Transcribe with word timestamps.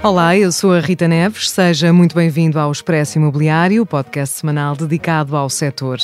Olá, 0.00 0.36
eu 0.36 0.52
sou 0.52 0.72
a 0.72 0.80
Rita 0.80 1.08
Neves. 1.08 1.50
Seja 1.50 1.92
muito 1.92 2.14
bem-vindo 2.14 2.58
ao 2.58 2.70
Expresso 2.70 3.18
Imobiliário, 3.18 3.84
podcast 3.84 4.38
semanal 4.38 4.76
dedicado 4.76 5.36
ao 5.36 5.50
setor. 5.50 5.98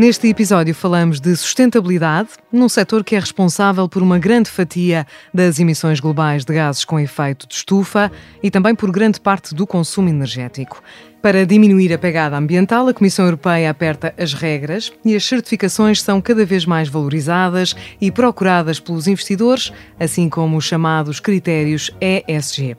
Neste 0.00 0.28
episódio 0.28 0.74
falamos 0.74 1.20
de 1.20 1.36
sustentabilidade, 1.36 2.30
num 2.50 2.70
setor 2.70 3.04
que 3.04 3.14
é 3.14 3.18
responsável 3.18 3.86
por 3.86 4.02
uma 4.02 4.18
grande 4.18 4.48
fatia 4.48 5.06
das 5.32 5.60
emissões 5.60 6.00
globais 6.00 6.42
de 6.42 6.54
gases 6.54 6.86
com 6.86 6.98
efeito 6.98 7.46
de 7.46 7.52
estufa 7.52 8.10
e 8.42 8.50
também 8.50 8.74
por 8.74 8.90
grande 8.90 9.20
parte 9.20 9.54
do 9.54 9.66
consumo 9.66 10.08
energético. 10.08 10.82
Para 11.20 11.44
diminuir 11.44 11.92
a 11.92 11.98
pegada 11.98 12.34
ambiental, 12.38 12.88
a 12.88 12.94
Comissão 12.94 13.26
Europeia 13.26 13.68
aperta 13.68 14.14
as 14.16 14.32
regras 14.32 14.90
e 15.04 15.14
as 15.14 15.22
certificações 15.22 16.00
são 16.00 16.18
cada 16.18 16.46
vez 16.46 16.64
mais 16.64 16.88
valorizadas 16.88 17.76
e 18.00 18.10
procuradas 18.10 18.80
pelos 18.80 19.06
investidores, 19.06 19.70
assim 19.98 20.30
como 20.30 20.56
os 20.56 20.64
chamados 20.64 21.20
critérios 21.20 21.90
ESG. 22.00 22.74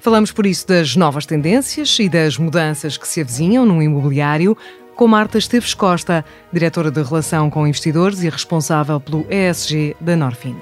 Falamos 0.00 0.32
por 0.32 0.46
isso 0.46 0.66
das 0.66 0.96
novas 0.96 1.26
tendências 1.26 1.98
e 1.98 2.08
das 2.08 2.38
mudanças 2.38 2.96
que 2.96 3.06
se 3.06 3.20
avizinham 3.20 3.66
no 3.66 3.82
imobiliário, 3.82 4.56
com 4.96 5.06
Marta 5.06 5.36
Esteves 5.36 5.74
Costa, 5.74 6.24
diretora 6.50 6.90
de 6.90 7.02
Relação 7.02 7.50
com 7.50 7.66
Investidores 7.66 8.22
e 8.22 8.30
responsável 8.30 8.98
pelo 8.98 9.26
ESG 9.30 9.94
da 10.00 10.16
Norfin. 10.16 10.56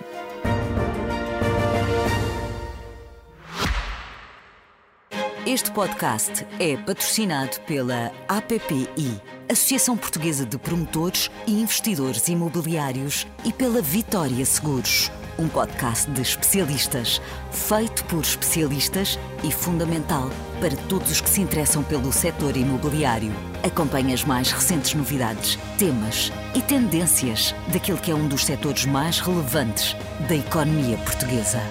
Este 5.46 5.70
podcast 5.70 6.44
é 6.58 6.76
patrocinado 6.76 7.60
pela 7.60 8.10
APPI, 8.28 9.20
Associação 9.48 9.96
Portuguesa 9.96 10.44
de 10.44 10.58
Promotores 10.58 11.30
e 11.46 11.52
Investidores 11.60 12.26
Imobiliários, 12.26 13.26
e 13.44 13.52
pela 13.52 13.80
Vitória 13.80 14.44
Seguros 14.44 15.12
um 15.38 15.48
podcast 15.48 16.08
de 16.10 16.22
especialistas, 16.22 17.20
feito 17.50 18.04
por 18.04 18.20
especialistas 18.20 19.18
e 19.42 19.50
fundamental 19.50 20.30
para 20.60 20.76
todos 20.88 21.10
os 21.10 21.20
que 21.20 21.28
se 21.28 21.40
interessam 21.40 21.82
pelo 21.82 22.12
setor 22.12 22.56
imobiliário. 22.56 23.32
Acompanhe 23.64 24.12
as 24.12 24.22
mais 24.24 24.52
recentes 24.52 24.92
novidades, 24.92 25.58
temas 25.78 26.30
e 26.54 26.60
tendências 26.60 27.54
daquele 27.72 27.96
que 27.96 28.10
é 28.10 28.14
um 28.14 28.28
dos 28.28 28.44
setores 28.44 28.84
mais 28.84 29.20
relevantes 29.20 29.96
da 30.28 30.34
economia 30.34 30.98
portuguesa. 30.98 31.62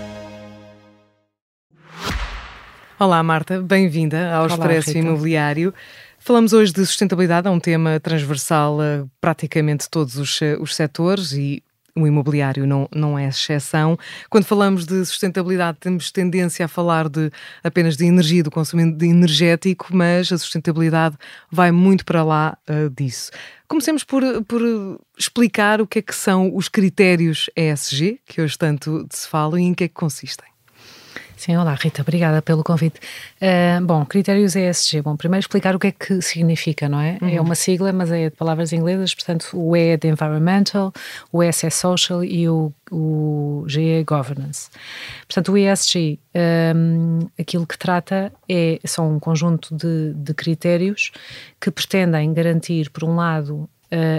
Olá, 3.00 3.22
Marta, 3.22 3.62
bem-vinda 3.62 4.34
ao 4.34 4.46
Olá, 4.46 4.54
Expresso 4.56 4.88
Rita. 4.88 5.00
Imobiliário. 5.00 5.72
Falamos 6.18 6.52
hoje 6.52 6.74
de 6.74 6.84
sustentabilidade, 6.84 7.48
é 7.48 7.52
um 7.52 7.60
tema 7.60 8.00
transversal 8.00 8.82
a 8.82 9.06
praticamente 9.22 9.88
todos 9.88 10.18
os, 10.18 10.40
os 10.60 10.76
setores 10.76 11.34
e 11.34 11.62
o 11.96 12.08
imobiliário 12.08 12.66
não, 12.66 12.88
não 12.94 13.18
é 13.18 13.28
exceção. 13.28 13.98
Quando 14.30 14.46
falamos 14.46 14.86
de 14.86 15.06
sustentabilidade, 15.06 15.78
temos 15.80 16.12
tendência 16.12 16.66
a 16.66 16.68
falar 16.68 17.08
de 17.08 17.32
apenas 17.64 17.96
de 17.96 18.06
energia, 18.06 18.44
do 18.44 18.52
consumo 18.52 18.82
energético, 18.82 19.96
mas 19.96 20.32
a 20.32 20.38
sustentabilidade 20.38 21.16
vai 21.52 21.72
muito 21.72 22.04
para 22.04 22.24
lá 22.24 22.58
uh, 22.68 22.90
disso. 22.90 23.32
Comecemos 23.68 24.04
por, 24.04 24.24
por 24.46 24.62
explicar 25.18 25.82
o 25.82 25.88
que 25.88 26.00
é 26.00 26.02
que 26.02 26.16
são 26.16 26.56
os 26.56 26.68
critérios 26.68 27.50
ESG, 27.56 28.20
que 28.26 28.42
hoje 28.42 28.58
tanto 28.58 29.08
se 29.10 29.28
fala, 29.28 29.60
e 29.60 29.64
em 29.64 29.74
que 29.74 29.84
é 29.84 29.88
que 29.88 29.94
consistem. 29.94 30.53
Sim, 31.44 31.58
olá 31.58 31.74
Rita, 31.74 32.04
obrigada 32.04 32.42
pelo 32.42 32.64
convite. 32.64 33.02
Uh, 33.42 33.86
bom, 33.86 34.06
critérios 34.06 34.56
ESG. 34.56 35.02
Bom, 35.02 35.18
primeiro 35.18 35.42
explicar 35.42 35.76
o 35.76 35.80
que 35.80 35.88
é 35.88 35.92
que 35.92 36.22
significa, 36.22 36.88
não 36.88 37.02
é? 37.02 37.18
Uhum. 37.22 37.28
É 37.28 37.42
uma 37.42 37.54
sigla, 37.54 37.92
mas 37.92 38.10
é 38.14 38.30
de 38.30 38.36
palavras 38.38 38.72
inglesas, 38.72 39.14
portanto, 39.14 39.50
o 39.52 39.76
E 39.76 39.90
é 39.90 39.98
de 39.98 40.08
environmental, 40.08 40.94
o 41.34 41.44
S 41.44 41.66
é 41.66 41.70
social 41.70 42.24
e 42.24 42.48
o, 42.48 42.72
o 42.90 43.66
G 43.68 44.00
é 44.00 44.04
governance. 44.06 44.70
Portanto, 45.28 45.52
o 45.52 45.58
ESG, 45.58 46.18
um, 46.74 47.28
aquilo 47.38 47.68
que 47.68 47.78
trata 47.78 48.32
é, 48.48 48.80
são 48.86 49.14
um 49.14 49.20
conjunto 49.20 49.76
de, 49.76 50.14
de 50.14 50.34
critérios 50.34 51.12
que 51.60 51.70
pretendem 51.70 52.34
garantir, 52.34 52.90
por 52.90 53.04
um 53.04 53.18
lado, 53.18 53.70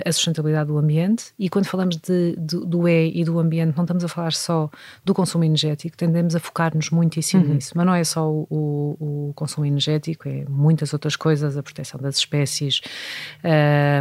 a 0.05 0.13
sustentabilidade 0.13 0.69
do 0.69 0.79
ambiente 0.79 1.27
e 1.39 1.49
quando 1.49 1.67
falamos 1.67 1.97
de, 1.97 2.37
de, 2.37 2.65
do 2.67 2.89
E 2.89 3.13
e 3.15 3.25
do 3.25 3.39
ambiente 3.39 3.75
não 3.77 3.85
estamos 3.85 4.05
a 4.05 4.09
falar 4.09 4.33
só 4.33 4.71
do 5.05 5.15
consumo 5.15 5.45
energético, 5.45 5.97
tendemos 5.97 6.35
a 6.35 6.41
focar-nos 6.41 6.91
muitíssimo 6.91 7.45
uhum. 7.45 7.55
nisso, 7.55 7.73
mas 7.75 7.87
não 7.87 7.95
é 7.95 8.05
só 8.05 8.29
o, 8.29 8.47
o, 8.51 9.33
consumo 9.35 9.67
energético, 9.67 10.29
é 10.29 10.45
muitas 10.49 10.93
outras 10.93 11.17
coisas, 11.17 11.57
a 11.57 11.63
proteção 11.63 12.01
das 12.01 12.17
espécies, 12.17 12.81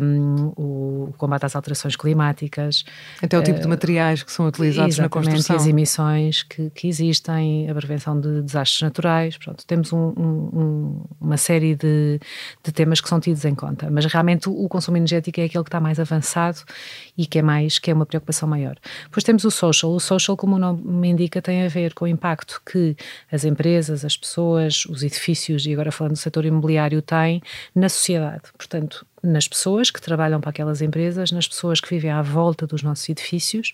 um, 0.01 0.53
o 0.55 1.13
combate 1.17 1.45
às 1.45 1.55
alterações 1.55 1.95
climáticas. 1.95 2.83
Até 3.21 3.37
o 3.37 3.43
tipo 3.43 3.59
de 3.59 3.67
materiais 3.67 4.23
que 4.23 4.31
são 4.31 4.47
utilizados 4.47 4.97
na 4.97 5.09
construção. 5.09 5.55
as 5.55 5.67
emissões 5.67 6.43
que, 6.43 6.69
que, 6.69 6.87
existem, 6.87 7.69
a 7.69 7.73
prevenção 7.73 8.19
de 8.19 8.41
desastres 8.41 8.81
naturais, 8.81 9.37
pronto, 9.37 9.65
temos 9.65 9.91
um, 9.93 10.13
um, 10.17 11.01
uma 11.19 11.37
série 11.37 11.75
de, 11.75 12.19
de 12.63 12.71
temas 12.71 13.01
que 13.01 13.09
são 13.09 13.19
tidos 13.19 13.43
em 13.45 13.55
conta, 13.55 13.89
mas 13.89 14.05
realmente 14.05 14.49
o 14.49 14.67
consumo 14.67 14.97
energético 14.97 15.39
é 15.39 15.45
aquele 15.45 15.62
aquele 15.63 15.65
que 15.65 15.69
está 15.69 15.79
mais 15.79 15.99
avançado 15.99 16.59
e 17.17 17.25
que 17.25 17.39
é 17.39 17.41
mais 17.41 17.79
que 17.79 17.89
é 17.89 17.93
uma 17.93 18.05
preocupação 18.05 18.47
maior. 18.47 18.75
Depois 19.05 19.23
temos 19.23 19.43
o 19.45 19.51
social. 19.51 19.91
O 19.91 19.99
social, 19.99 20.37
como 20.37 20.55
o 20.55 20.59
nome 20.59 21.07
indica, 21.07 21.41
tem 21.41 21.63
a 21.63 21.67
ver 21.67 21.93
com 21.93 22.05
o 22.05 22.07
impacto 22.07 22.61
que 22.65 22.95
as 23.31 23.43
empresas, 23.45 24.05
as 24.05 24.17
pessoas, 24.17 24.85
os 24.85 25.03
edifícios 25.03 25.65
e 25.65 25.73
agora 25.73 25.91
falando 25.91 26.13
do 26.13 26.19
setor 26.19 26.45
imobiliário 26.45 27.01
têm 27.01 27.41
na 27.73 27.89
sociedade. 27.89 28.43
Portanto, 28.57 29.05
nas 29.21 29.47
pessoas 29.47 29.89
que 29.89 30.01
trabalham 30.01 30.41
para 30.41 30.49
aquelas 30.49 30.81
empresas, 30.81 31.31
nas 31.31 31.47
pessoas 31.47 31.79
que 31.79 31.89
vivem 31.89 32.11
à 32.11 32.21
volta 32.21 32.67
dos 32.67 32.83
nossos 32.83 33.07
edifícios 33.07 33.73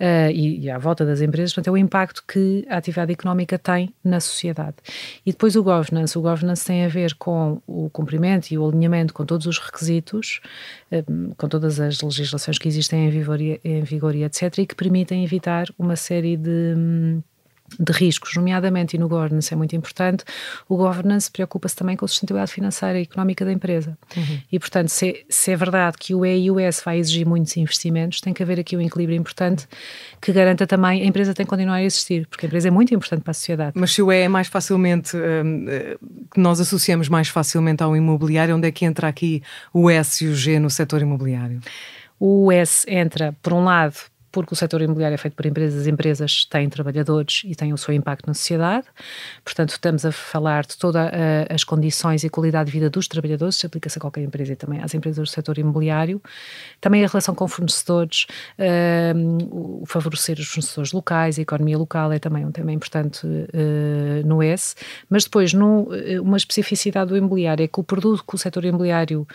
uh, 0.00 0.30
e, 0.30 0.60
e, 0.60 0.70
à 0.70 0.78
volta 0.78 1.04
das 1.04 1.20
empresas, 1.20 1.52
portanto, 1.52 1.68
é 1.68 1.72
o 1.72 1.76
impacto 1.76 2.24
que 2.26 2.66
a 2.68 2.76
atividade 2.76 3.12
económica 3.12 3.58
tem 3.58 3.92
na 4.02 4.20
sociedade. 4.20 4.76
E 5.24 5.32
depois 5.32 5.56
o 5.56 5.62
governance. 5.62 6.16
O 6.18 6.22
governance 6.22 6.64
tem 6.64 6.84
a 6.84 6.88
ver 6.88 7.14
com 7.14 7.60
o 7.66 7.90
cumprimento 7.90 8.50
e 8.50 8.58
o 8.58 8.68
alinhamento 8.68 9.12
com 9.12 9.24
todos 9.24 9.46
os 9.46 9.58
requisitos, 9.58 10.40
uh, 10.92 11.34
com 11.36 11.48
todas 11.48 11.80
as 11.80 12.00
legislações 12.00 12.58
que 12.58 12.68
existem 12.68 13.06
em 13.06 13.10
vigor, 13.10 13.40
em 13.40 13.82
vigor 13.82 14.14
e 14.14 14.24
etc., 14.24 14.58
e 14.58 14.66
que 14.66 14.74
permitem 14.74 15.24
evitar 15.24 15.66
uma 15.78 15.96
série 15.96 16.36
de. 16.36 16.74
Um, 16.76 17.22
de 17.78 17.92
riscos, 17.92 18.34
nomeadamente, 18.36 18.96
e 18.96 18.98
no 18.98 19.08
governance 19.08 19.52
é 19.52 19.56
muito 19.56 19.74
importante, 19.74 20.24
o 20.68 20.76
governance 20.76 21.30
preocupa-se 21.30 21.76
também 21.76 21.96
com 21.96 22.04
a 22.04 22.08
sustentabilidade 22.08 22.52
financeira 22.52 22.98
e 22.98 23.02
económica 23.02 23.44
da 23.44 23.52
empresa. 23.52 23.98
Uhum. 24.16 24.40
E, 24.50 24.58
portanto, 24.58 24.88
se, 24.88 25.24
se, 25.28 25.52
é 25.52 25.56
verdade 25.56 25.96
que 25.98 26.14
o 26.14 26.24
E 26.24 26.44
e 26.44 26.50
o 26.50 26.58
S 26.58 26.82
vai 26.84 26.98
exigir 26.98 27.26
muitos 27.26 27.56
investimentos, 27.56 28.20
tem 28.20 28.32
que 28.32 28.42
haver 28.42 28.60
aqui 28.60 28.76
um 28.76 28.80
equilíbrio 28.80 29.16
importante 29.16 29.66
que 30.20 30.32
garanta 30.32 30.66
também 30.66 31.02
a 31.02 31.04
empresa 31.04 31.34
tem 31.34 31.44
que 31.44 31.50
continuar 31.50 31.76
a 31.76 31.84
existir, 31.84 32.26
porque 32.26 32.46
a 32.46 32.48
empresa 32.48 32.68
é 32.68 32.70
muito 32.70 32.94
importante 32.94 33.22
para 33.22 33.30
a 33.30 33.34
sociedade. 33.34 33.72
Mas 33.74 33.92
se 33.92 34.02
o 34.02 34.12
E 34.12 34.22
é 34.22 34.28
mais 34.28 34.48
facilmente, 34.48 35.16
hum, 35.16 35.66
que 36.32 36.40
nós 36.40 36.60
associamos 36.60 37.08
mais 37.08 37.28
facilmente 37.28 37.82
ao 37.82 37.96
imobiliário, 37.96 38.56
onde 38.56 38.68
é 38.68 38.72
que 38.72 38.84
entra 38.84 39.08
aqui 39.08 39.42
o 39.72 39.90
S 39.90 40.24
e 40.24 40.28
o 40.28 40.34
G 40.34 40.58
no 40.58 40.70
setor 40.70 41.02
imobiliário? 41.02 41.60
O 42.18 42.50
S 42.50 42.86
entra, 42.88 43.36
por 43.42 43.52
um 43.52 43.64
lado, 43.64 43.96
porque 44.36 44.52
o 44.52 44.56
setor 44.56 44.82
imobiliário 44.82 45.14
é 45.14 45.16
feito 45.16 45.32
por 45.32 45.46
empresas, 45.46 45.80
as 45.80 45.86
empresas 45.86 46.44
têm 46.44 46.68
trabalhadores 46.68 47.40
e 47.46 47.54
têm 47.54 47.72
o 47.72 47.78
seu 47.78 47.94
impacto 47.94 48.26
na 48.26 48.34
sociedade. 48.34 48.86
Portanto, 49.42 49.70
estamos 49.70 50.04
a 50.04 50.12
falar 50.12 50.66
de 50.66 50.76
todas 50.76 51.10
as 51.48 51.64
condições 51.64 52.22
e 52.22 52.28
qualidade 52.28 52.66
de 52.66 52.72
vida 52.72 52.90
dos 52.90 53.08
trabalhadores, 53.08 53.56
isso 53.56 53.66
aplica-se 53.66 53.96
a 53.96 54.00
qualquer 54.00 54.20
empresa 54.20 54.52
e 54.52 54.56
também 54.56 54.82
às 54.82 54.92
empresas 54.92 55.26
do 55.26 55.32
setor 55.32 55.56
imobiliário. 55.56 56.20
Também 56.82 57.02
a 57.02 57.08
relação 57.08 57.34
com 57.34 57.48
fornecedores, 57.48 58.26
uh, 58.58 59.80
o 59.80 59.86
favorecer 59.86 60.38
os 60.38 60.48
fornecedores 60.48 60.92
locais, 60.92 61.38
a 61.38 61.42
economia 61.42 61.78
local 61.78 62.12
é 62.12 62.18
também 62.18 62.44
um 62.44 62.52
tema 62.52 62.72
importante 62.72 63.26
uh, 63.26 64.26
no 64.26 64.42
S. 64.42 64.74
Mas 65.08 65.24
depois, 65.24 65.54
no, 65.54 65.88
uma 66.22 66.36
especificidade 66.36 67.08
do 67.08 67.16
imobiliário 67.16 67.64
é 67.64 67.68
que 67.68 67.80
o 67.80 67.82
produto 67.82 68.22
que 68.22 68.34
o 68.34 68.38
setor 68.38 68.66
imobiliário 68.66 69.26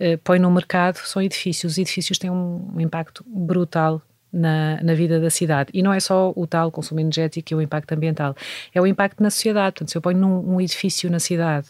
uh, 0.00 0.18
põe 0.24 0.38
no 0.38 0.50
mercado 0.50 0.96
são 1.04 1.20
edifícios. 1.20 1.72
Os 1.72 1.78
edifícios 1.78 2.16
têm 2.16 2.30
um 2.30 2.80
impacto 2.80 3.22
brutal 3.26 4.00
na, 4.36 4.82
na 4.82 4.94
vida 4.94 5.18
da 5.18 5.30
cidade. 5.30 5.70
E 5.72 5.82
não 5.82 5.92
é 5.92 6.00
só 6.00 6.32
o 6.36 6.46
tal 6.46 6.70
consumo 6.70 7.00
energético 7.00 7.52
e 7.52 7.54
o 7.54 7.62
impacto 7.62 7.92
ambiental, 7.92 8.34
é 8.74 8.80
o 8.80 8.86
impacto 8.86 9.22
na 9.22 9.30
sociedade. 9.30 9.74
Portanto, 9.74 9.90
se 9.90 9.98
eu 9.98 10.02
ponho 10.02 10.18
num 10.18 10.54
um 10.54 10.60
edifício 10.60 11.10
na 11.10 11.18
cidade 11.18 11.68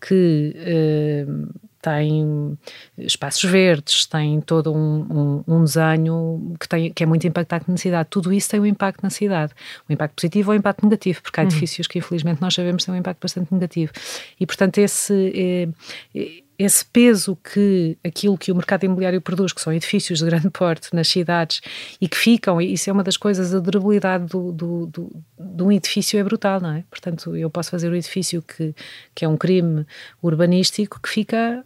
que 0.00 0.56
uh, 0.56 1.60
tem 1.82 2.58
espaços 2.98 3.42
verdes, 3.50 4.06
tem 4.06 4.40
todo 4.40 4.72
um, 4.72 5.42
um, 5.46 5.56
um, 5.56 5.64
desenho 5.64 6.54
que, 6.58 6.68
tem, 6.68 6.92
que 6.92 7.02
é 7.02 7.06
muito 7.06 7.26
impactante 7.26 7.70
na 7.70 7.76
cidade. 7.76 8.08
Tudo 8.10 8.32
isso 8.32 8.48
tem 8.50 8.60
um 8.60 8.66
impacto 8.66 9.02
na 9.02 9.10
cidade. 9.10 9.52
Um 9.88 9.92
impacto 9.92 10.14
positivo 10.14 10.50
ou 10.50 10.54
um 10.54 10.58
impacto 10.58 10.84
negativo, 10.84 11.22
porque 11.22 11.38
há 11.40 11.42
uhum. 11.42 11.48
edifícios 11.48 11.86
que, 11.86 11.98
infelizmente, 11.98 12.40
nós 12.40 12.54
sabemos 12.54 12.84
têm 12.84 12.94
um 12.94 12.98
impacto 12.98 13.20
bastante 13.20 13.52
negativo. 13.52 13.92
E, 14.38 14.46
portanto, 14.46 14.78
esse. 14.78 15.74
Eh, 16.14 16.42
esse 16.60 16.84
peso 16.84 17.36
que 17.36 17.96
aquilo 18.04 18.36
que 18.36 18.52
o 18.52 18.54
mercado 18.54 18.84
imobiliário 18.84 19.18
produz, 19.18 19.50
que 19.50 19.62
são 19.62 19.72
edifícios 19.72 20.18
de 20.18 20.26
grande 20.26 20.50
porte 20.52 20.94
nas 20.94 21.08
cidades 21.08 21.62
e 21.98 22.06
que 22.06 22.16
ficam, 22.16 22.60
isso 22.60 22.90
é 22.90 22.92
uma 22.92 23.02
das 23.02 23.16
coisas, 23.16 23.54
a 23.54 23.60
durabilidade 23.60 24.26
do, 24.26 24.52
do, 24.52 24.86
do, 24.86 25.22
de 25.38 25.62
um 25.62 25.72
edifício 25.72 26.20
é 26.20 26.22
brutal, 26.22 26.60
não 26.60 26.72
é? 26.72 26.84
Portanto, 26.90 27.34
eu 27.34 27.48
posso 27.48 27.70
fazer 27.70 27.90
um 27.90 27.94
edifício 27.94 28.42
que, 28.42 28.74
que 29.14 29.24
é 29.24 29.28
um 29.28 29.38
crime 29.38 29.86
urbanístico 30.22 31.00
que 31.00 31.08
fica 31.08 31.64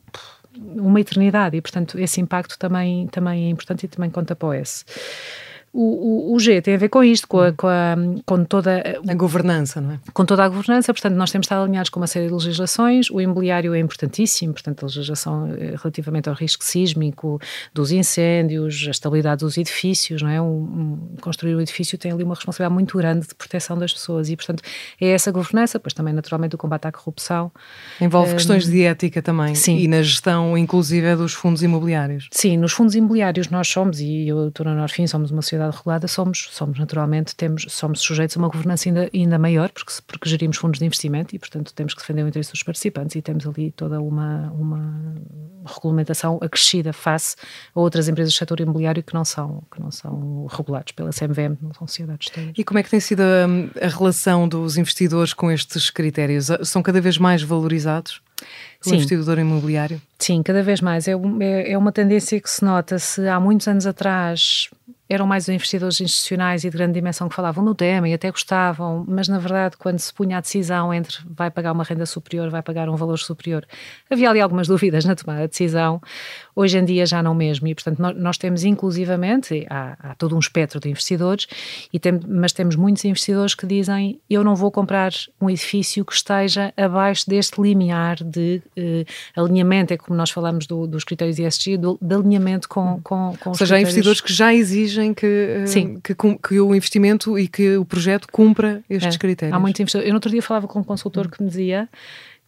uma 0.56 1.00
eternidade 1.00 1.56
e, 1.56 1.60
portanto, 1.60 1.98
esse 1.98 2.20
impacto 2.20 2.56
também, 2.56 3.08
também 3.08 3.46
é 3.46 3.50
importante 3.50 3.86
e 3.86 3.88
também 3.88 4.10
conta 4.10 4.36
para 4.36 4.48
o 4.48 4.52
S. 4.52 4.84
O, 5.76 6.30
o, 6.30 6.34
o, 6.36 6.38
G 6.38 6.62
tem 6.62 6.74
a 6.74 6.78
ver 6.78 6.88
com 6.88 7.02
isto, 7.02 7.26
com, 7.26 7.40
a, 7.40 7.52
com, 7.52 7.66
a, 7.66 7.96
com 8.24 8.44
toda 8.44 9.00
a, 9.08 9.14
governança, 9.14 9.80
não 9.80 9.94
é? 9.94 10.00
Com 10.12 10.24
toda 10.24 10.44
a 10.44 10.48
governança, 10.48 10.94
portanto, 10.94 11.16
nós 11.16 11.32
temos 11.32 11.46
estar 11.46 11.60
alinhados 11.60 11.90
com 11.90 11.98
uma 11.98 12.06
série 12.06 12.28
de 12.28 12.32
legislações. 12.32 13.10
O 13.10 13.20
imobiliário 13.20 13.74
é 13.74 13.80
importantíssimo, 13.80 14.52
portanto, 14.52 14.84
a 14.84 14.86
legislação 14.86 15.48
eh, 15.48 15.74
relativamente 15.76 16.28
ao 16.28 16.34
risco 16.36 16.62
sísmico, 16.62 17.40
dos 17.74 17.90
incêndios, 17.90 18.84
a 18.86 18.92
estabilidade 18.92 19.40
dos 19.40 19.58
edifícios, 19.58 20.22
não 20.22 20.28
é? 20.28 20.40
Um, 20.40 20.46
um, 20.46 21.16
construir 21.20 21.56
um 21.56 21.60
edifício 21.60 21.98
tem 21.98 22.12
ali 22.12 22.22
uma 22.22 22.36
responsabilidade 22.36 22.72
muito 22.72 22.96
grande 22.96 23.26
de 23.26 23.34
proteção 23.34 23.76
das 23.76 23.92
pessoas 23.92 24.30
e, 24.30 24.36
portanto, 24.36 24.62
é 25.00 25.08
essa 25.08 25.32
governança, 25.32 25.80
pois 25.80 25.92
também, 25.92 26.14
naturalmente, 26.14 26.54
o 26.54 26.58
combate 26.58 26.86
à 26.86 26.92
corrupção. 26.92 27.50
Envolve 28.00 28.30
um, 28.30 28.36
questões 28.36 28.64
de 28.64 28.84
ética 28.84 29.20
também 29.20 29.56
sim. 29.56 29.76
e 29.78 29.88
na 29.88 30.02
gestão, 30.02 30.56
inclusive, 30.56 31.16
dos 31.16 31.32
fundos 31.32 31.64
imobiliários. 31.64 32.28
Sim, 32.30 32.58
nos 32.58 32.70
fundos 32.70 32.94
imobiliários 32.94 33.48
nós 33.48 33.66
somos, 33.66 33.98
e 33.98 34.28
eu 34.28 34.46
estou 34.48 34.64
na 34.64 34.74
Norfim, 34.74 35.08
somos 35.08 35.32
uma 35.32 35.42
sociedade 35.42 35.63
regulada, 35.70 36.08
somos, 36.08 36.48
somos 36.50 36.78
naturalmente, 36.78 37.34
temos, 37.34 37.66
somos 37.68 38.00
sujeitos 38.00 38.36
a 38.36 38.40
uma 38.40 38.48
governança 38.48 38.88
ainda, 38.88 39.10
ainda 39.12 39.38
maior, 39.38 39.70
porque, 39.70 39.92
porque 40.06 40.28
gerimos 40.28 40.56
fundos 40.56 40.78
de 40.78 40.86
investimento 40.86 41.34
e, 41.34 41.38
portanto, 41.38 41.72
temos 41.74 41.94
que 41.94 42.00
defender 42.00 42.22
o 42.22 42.28
interesse 42.28 42.52
dos 42.52 42.62
participantes 42.62 43.16
e 43.16 43.22
temos 43.22 43.46
ali 43.46 43.70
toda 43.70 44.00
uma, 44.00 44.50
uma 44.52 45.14
regulamentação 45.66 46.38
acrescida 46.40 46.92
face 46.92 47.36
a 47.74 47.80
outras 47.80 48.08
empresas 48.08 48.32
do 48.34 48.36
setor 48.36 48.60
imobiliário 48.60 49.02
que 49.02 49.14
não 49.14 49.24
são, 49.24 49.62
que 49.72 49.80
não 49.80 49.90
são 49.90 50.46
regulados 50.46 50.92
pela 50.92 51.10
CMVM, 51.10 51.56
não 51.60 51.72
são 51.74 51.86
sociedades. 51.86 52.30
E 52.56 52.64
como 52.64 52.78
é 52.78 52.82
que 52.82 52.90
tem 52.90 53.00
sido 53.00 53.20
a, 53.20 53.84
a 53.84 53.88
relação 53.88 54.48
dos 54.48 54.76
investidores 54.76 55.32
com 55.32 55.50
estes 55.50 55.90
critérios? 55.90 56.48
São 56.64 56.82
cada 56.82 57.00
vez 57.00 57.18
mais 57.18 57.42
valorizados? 57.42 58.22
o 58.84 58.90
Sim. 58.90 58.96
investidor 58.96 59.38
imobiliário? 59.38 60.00
Sim, 60.18 60.42
cada 60.42 60.62
vez 60.62 60.80
mais. 60.80 61.08
É, 61.08 61.12
é, 61.40 61.72
é 61.72 61.78
uma 61.78 61.92
tendência 61.92 62.40
que 62.40 62.50
se 62.50 62.64
nota. 62.64 62.98
Se 62.98 63.26
há 63.26 63.40
muitos 63.40 63.66
anos 63.66 63.86
atrás 63.86 64.68
eram 65.08 65.26
mais 65.26 65.48
investidores 65.48 66.00
institucionais 66.00 66.64
e 66.64 66.70
de 66.70 66.76
grande 66.76 66.94
dimensão 66.94 67.28
que 67.28 67.34
falavam 67.34 67.62
no 67.64 67.74
tema 67.74 68.08
e 68.08 68.14
até 68.14 68.30
gostavam, 68.30 69.04
mas 69.06 69.28
na 69.28 69.38
verdade, 69.38 69.76
quando 69.76 69.98
se 69.98 70.12
punha 70.12 70.38
a 70.38 70.40
decisão 70.40 70.92
entre 70.94 71.18
vai 71.26 71.50
pagar 71.50 71.72
uma 71.72 71.84
renda 71.84 72.06
superior, 72.06 72.48
vai 72.50 72.62
pagar 72.62 72.88
um 72.88 72.96
valor 72.96 73.18
superior, 73.18 73.66
havia 74.10 74.30
ali 74.30 74.40
algumas 74.40 74.66
dúvidas 74.66 75.04
na 75.04 75.14
tomada 75.14 75.42
de 75.42 75.48
decisão. 75.48 76.00
Hoje 76.56 76.78
em 76.78 76.84
dia 76.84 77.04
já 77.04 77.22
não 77.22 77.34
mesmo, 77.34 77.66
e 77.66 77.74
portanto 77.74 77.98
nós, 77.98 78.16
nós 78.16 78.38
temos 78.38 78.64
inclusivamente, 78.64 79.66
há, 79.68 79.96
há, 79.98 80.14
todo 80.14 80.36
um 80.36 80.38
espectro 80.38 80.78
de 80.78 80.88
investidores, 80.88 81.46
e 81.92 81.98
tem, 81.98 82.18
mas 82.26 82.52
temos 82.52 82.76
muitos 82.76 83.04
investidores 83.04 83.54
que 83.54 83.66
dizem 83.66 84.20
eu 84.28 84.44
não 84.44 84.54
vou 84.54 84.70
comprar 84.70 85.12
um 85.40 85.50
edifício 85.50 86.04
que 86.04 86.12
esteja 86.12 86.72
abaixo 86.76 87.28
deste 87.28 87.60
limiar 87.60 88.22
de 88.22 88.62
eh, 88.76 89.04
alinhamento, 89.36 89.92
é 89.92 89.96
como 89.96 90.16
nós 90.16 90.30
falamos 90.30 90.66
do, 90.66 90.86
dos 90.86 91.04
critérios 91.04 91.38
ESG, 91.38 91.76
do, 91.76 91.98
de 92.00 92.14
alinhamento 92.14 92.68
com, 92.68 93.00
com, 93.02 93.36
com 93.40 93.50
Ou 93.50 93.54
seja, 93.54 93.76
há 93.76 93.80
investidores 93.80 94.20
que 94.20 94.32
já 94.32 94.54
exigem 94.54 95.12
que, 95.12 95.26
eh, 95.26 95.66
Sim. 95.66 96.00
Que, 96.02 96.14
que, 96.14 96.60
o 96.60 96.74
investimento 96.74 97.38
e 97.38 97.48
que 97.48 97.76
o 97.76 97.84
projeto 97.84 98.28
cumpra 98.30 98.82
estes 98.88 99.16
é. 99.16 99.18
critérios. 99.18 99.56
Há 99.56 99.60
muitos 99.60 99.80
investidores. 99.80 100.08
Eu 100.08 100.12
no 100.12 100.16
outro 100.16 100.30
dia 100.30 100.42
falava 100.42 100.66
com 100.68 100.78
um 100.80 100.84
consultor 100.84 101.28
que 101.28 101.42
me 101.42 101.48
dizia 101.48 101.88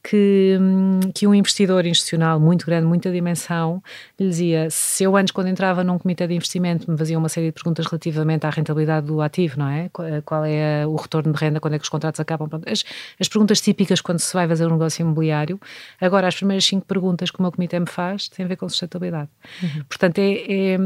que, 0.09 0.57
hum, 0.61 1.01
que 1.13 1.27
um 1.27 1.35
investidor 1.35 1.85
institucional 1.85 2.39
muito 2.39 2.65
grande, 2.65 2.87
muita 2.87 3.11
dimensão, 3.11 3.83
lhe 4.19 4.29
dizia, 4.29 4.69
se 4.71 5.03
eu 5.03 5.17
antes 5.17 5.33
quando 5.33 5.49
entrava 5.49 5.83
num 5.83 5.99
comitê 5.99 6.29
de 6.29 6.35
investimento 6.35 6.89
me 6.89 6.97
fazia 6.97 7.19
uma 7.19 7.29
série 7.29 7.47
de 7.47 7.53
perguntas 7.53 7.87
relativamente 7.87 8.47
à 8.47 8.51
rentabilidade 8.51 9.09
do 9.09 9.21
ativo, 9.21 9.59
não 9.59 9.69
é? 9.69 9.91
Qual 10.25 10.45
é 10.45 10.87
o 10.87 10.95
retorno 10.95 11.33
de 11.33 11.39
renda, 11.39 11.59
quando 11.59 11.75
é 11.75 11.79
que 11.79 11.83
os 11.83 11.89
contratos 11.89 12.21
acabam, 12.21 12.49
as, 12.71 12.85
as 13.19 13.29
perguntas 13.29 13.61
típicas 13.61 14.01
quando 14.01 14.21
se 14.21 14.33
vai 14.33 14.47
fazer 14.47 14.67
um 14.67 14.71
negócio 14.71 15.03
imobiliário, 15.03 15.61
agora 16.01 16.29
as 16.29 16.37
primeiras 16.37 16.65
cinco 16.65 16.87
perguntas 16.87 17.31
que 17.31 17.41
o 17.41 17.43
meu 17.43 17.51
comitê 17.51 17.81
me 17.81 17.89
faz 17.89 18.29
têm 18.29 18.45
a 18.45 18.49
ver 18.49 18.57
com 18.57 18.69
sustentabilidade. 18.69 19.29
Uhum. 19.61 19.83
Portanto, 19.89 20.19
é, 20.19 20.75
é, 20.75 20.79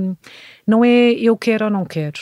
não 0.66 0.82
é 0.82 1.10
eu 1.10 1.36
quero 1.36 1.66
ou 1.66 1.70
não 1.70 1.84
quero. 1.84 2.20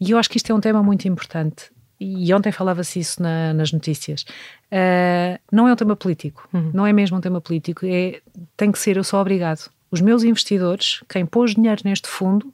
E 0.00 0.12
eu 0.12 0.18
acho 0.18 0.30
que 0.30 0.36
isto 0.36 0.52
é 0.52 0.54
um 0.54 0.60
tema 0.60 0.84
muito 0.84 1.08
importante 1.08 1.70
e 2.00 2.32
ontem 2.32 2.52
falava-se 2.52 3.00
isso 3.00 3.20
na, 3.20 3.52
nas 3.52 3.72
notícias, 3.72 4.24
uh, 4.72 5.38
não 5.50 5.68
é 5.68 5.72
um 5.72 5.76
tema 5.76 5.96
político, 5.96 6.48
uhum. 6.52 6.70
não 6.72 6.86
é 6.86 6.92
mesmo 6.92 7.16
um 7.16 7.20
tema 7.20 7.40
político, 7.40 7.86
é, 7.86 8.20
tem 8.56 8.72
que 8.72 8.78
ser 8.78 8.96
eu 8.96 9.04
sou 9.04 9.20
obrigado. 9.20 9.70
Os 9.90 10.00
meus 10.00 10.22
investidores, 10.22 11.02
quem 11.08 11.24
pôs 11.24 11.54
dinheiro 11.54 11.80
neste 11.84 12.08
fundo, 12.08 12.52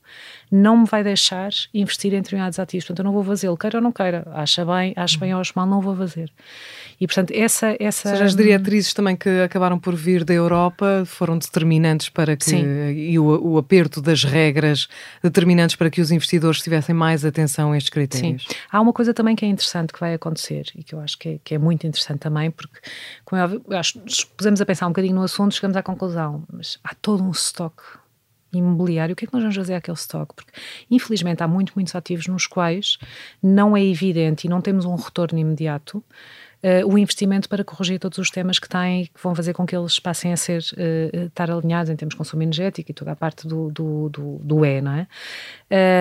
não 0.51 0.79
me 0.79 0.87
vai 0.87 1.03
deixar 1.03 1.51
investir 1.73 2.13
em 2.13 2.21
determinados 2.23 2.59
ativos. 2.61 2.85
Portanto, 2.85 3.01
eu 3.01 3.05
não 3.07 3.13
vou 3.13 3.25
fazê-lo, 3.25 3.57
queira 3.57 3.79
ou 3.79 3.83
não 3.83 3.91
queira. 3.91 4.25
Acha 4.33 4.65
bem, 4.65 4.93
acha 4.95 5.19
bem 5.19 5.35
ou 5.35 5.41
acha 5.41 5.53
mal, 5.57 5.67
não 5.67 5.81
vou 5.81 5.97
fazer. 5.97 6.31
E, 7.01 7.09
portanto, 7.09 7.33
essa... 7.35 7.77
essa... 7.81 8.09
Ou 8.09 8.15
seja, 8.15 8.25
as 8.25 8.37
diretrizes 8.37 8.95
também 8.95 9.17
que 9.17 9.29
acabaram 9.41 9.81
por 9.81 9.97
vir 9.97 10.23
da 10.25 10.33
Europa 10.33 11.03
foram 11.07 11.37
determinantes 11.37 12.09
para 12.09 12.37
que... 12.37 12.45
Sim. 12.45 12.65
E 12.93 13.19
o, 13.19 13.55
o 13.55 13.59
aperto 13.59 14.01
das 14.01 14.23
regras 14.23 14.87
determinantes 15.21 15.75
para 15.75 15.91
que 15.91 16.01
os 16.01 16.13
investidores 16.13 16.63
tivessem 16.63 16.95
mais 16.95 17.25
atenção 17.25 17.73
a 17.73 17.77
estes 17.77 17.91
critérios. 17.91 18.47
Sim. 18.49 18.55
Há 18.71 18.81
uma 18.81 18.93
coisa 18.93 19.13
também 19.13 19.35
que 19.35 19.45
é 19.45 19.49
interessante 19.49 19.93
que 19.93 19.99
vai 19.99 20.15
acontecer 20.15 20.67
e 20.77 20.85
que 20.85 20.95
eu 20.95 21.01
acho 21.01 21.19
que 21.19 21.31
é, 21.31 21.39
que 21.43 21.55
é 21.57 21.59
muito 21.59 21.85
interessante 21.85 22.21
também, 22.21 22.53
porque, 22.53 22.79
como 23.25 23.41
é 23.41 23.45
óbvio, 23.45 23.65
acho, 23.71 23.99
pusemos 24.37 24.61
a 24.61 24.67
pensar 24.67 24.87
um 24.87 24.91
bocadinho 24.91 25.17
no 25.17 25.23
assunto, 25.23 25.53
chegamos 25.53 25.77
à 25.77 25.83
conclusão, 25.83 26.45
mas 26.53 26.79
há 26.85 26.95
todo 26.95 27.24
um 27.25 27.31
estoque 27.31 27.83
imobiliário, 28.53 29.15
o 29.15 29.17
que 29.17 29.25
é 29.25 29.29
que 29.29 29.35
nós 29.35 29.43
vamos 29.43 29.57
fazer 29.57 29.75
àquele 29.75 29.97
estoque? 29.97 30.35
Porque, 30.35 30.53
infelizmente, 30.91 31.43
há 31.43 31.49
muitos, 31.49 31.75
muitos 31.75 31.95
ativos 31.95 32.27
nos 32.27 32.47
quais 32.47 32.99
não 33.43 33.77
é 33.77 33.85
evidente 33.85 34.47
e 34.47 34.51
não 34.51 34.61
temos 34.61 34.85
um 34.85 34.95
retorno 34.95 35.39
imediato 35.39 35.99
uh, 36.65 36.87
o 36.87 36.99
investimento 36.99 37.49
para 37.49 37.63
corrigir 37.63 37.99
todos 37.99 38.19
os 38.19 38.31
temas 38.31 38.59
que 38.59 38.69
têm 38.69 39.05
que 39.07 39.23
vão 39.23 39.35
fazer 39.35 39.53
com 39.53 39.67
que 39.67 39.77
eles 39.77 39.99
passem 39.99 40.33
a 40.33 40.37
ser, 40.37 40.61
uh, 40.61 41.27
estar 41.27 41.51
alinhados 41.51 41.91
em 41.91 41.97
termos 41.97 42.15
de 42.15 42.19
consumo 42.19 42.43
energético 42.43 42.91
e 42.91 42.95
toda 42.95 43.13
a 43.13 43.17
parte 43.17 43.47
do, 43.47 43.71
do, 43.71 44.09
do, 44.09 44.39
do 44.43 44.65
E, 44.65 44.81
não 44.81 44.93
é? 44.93 45.07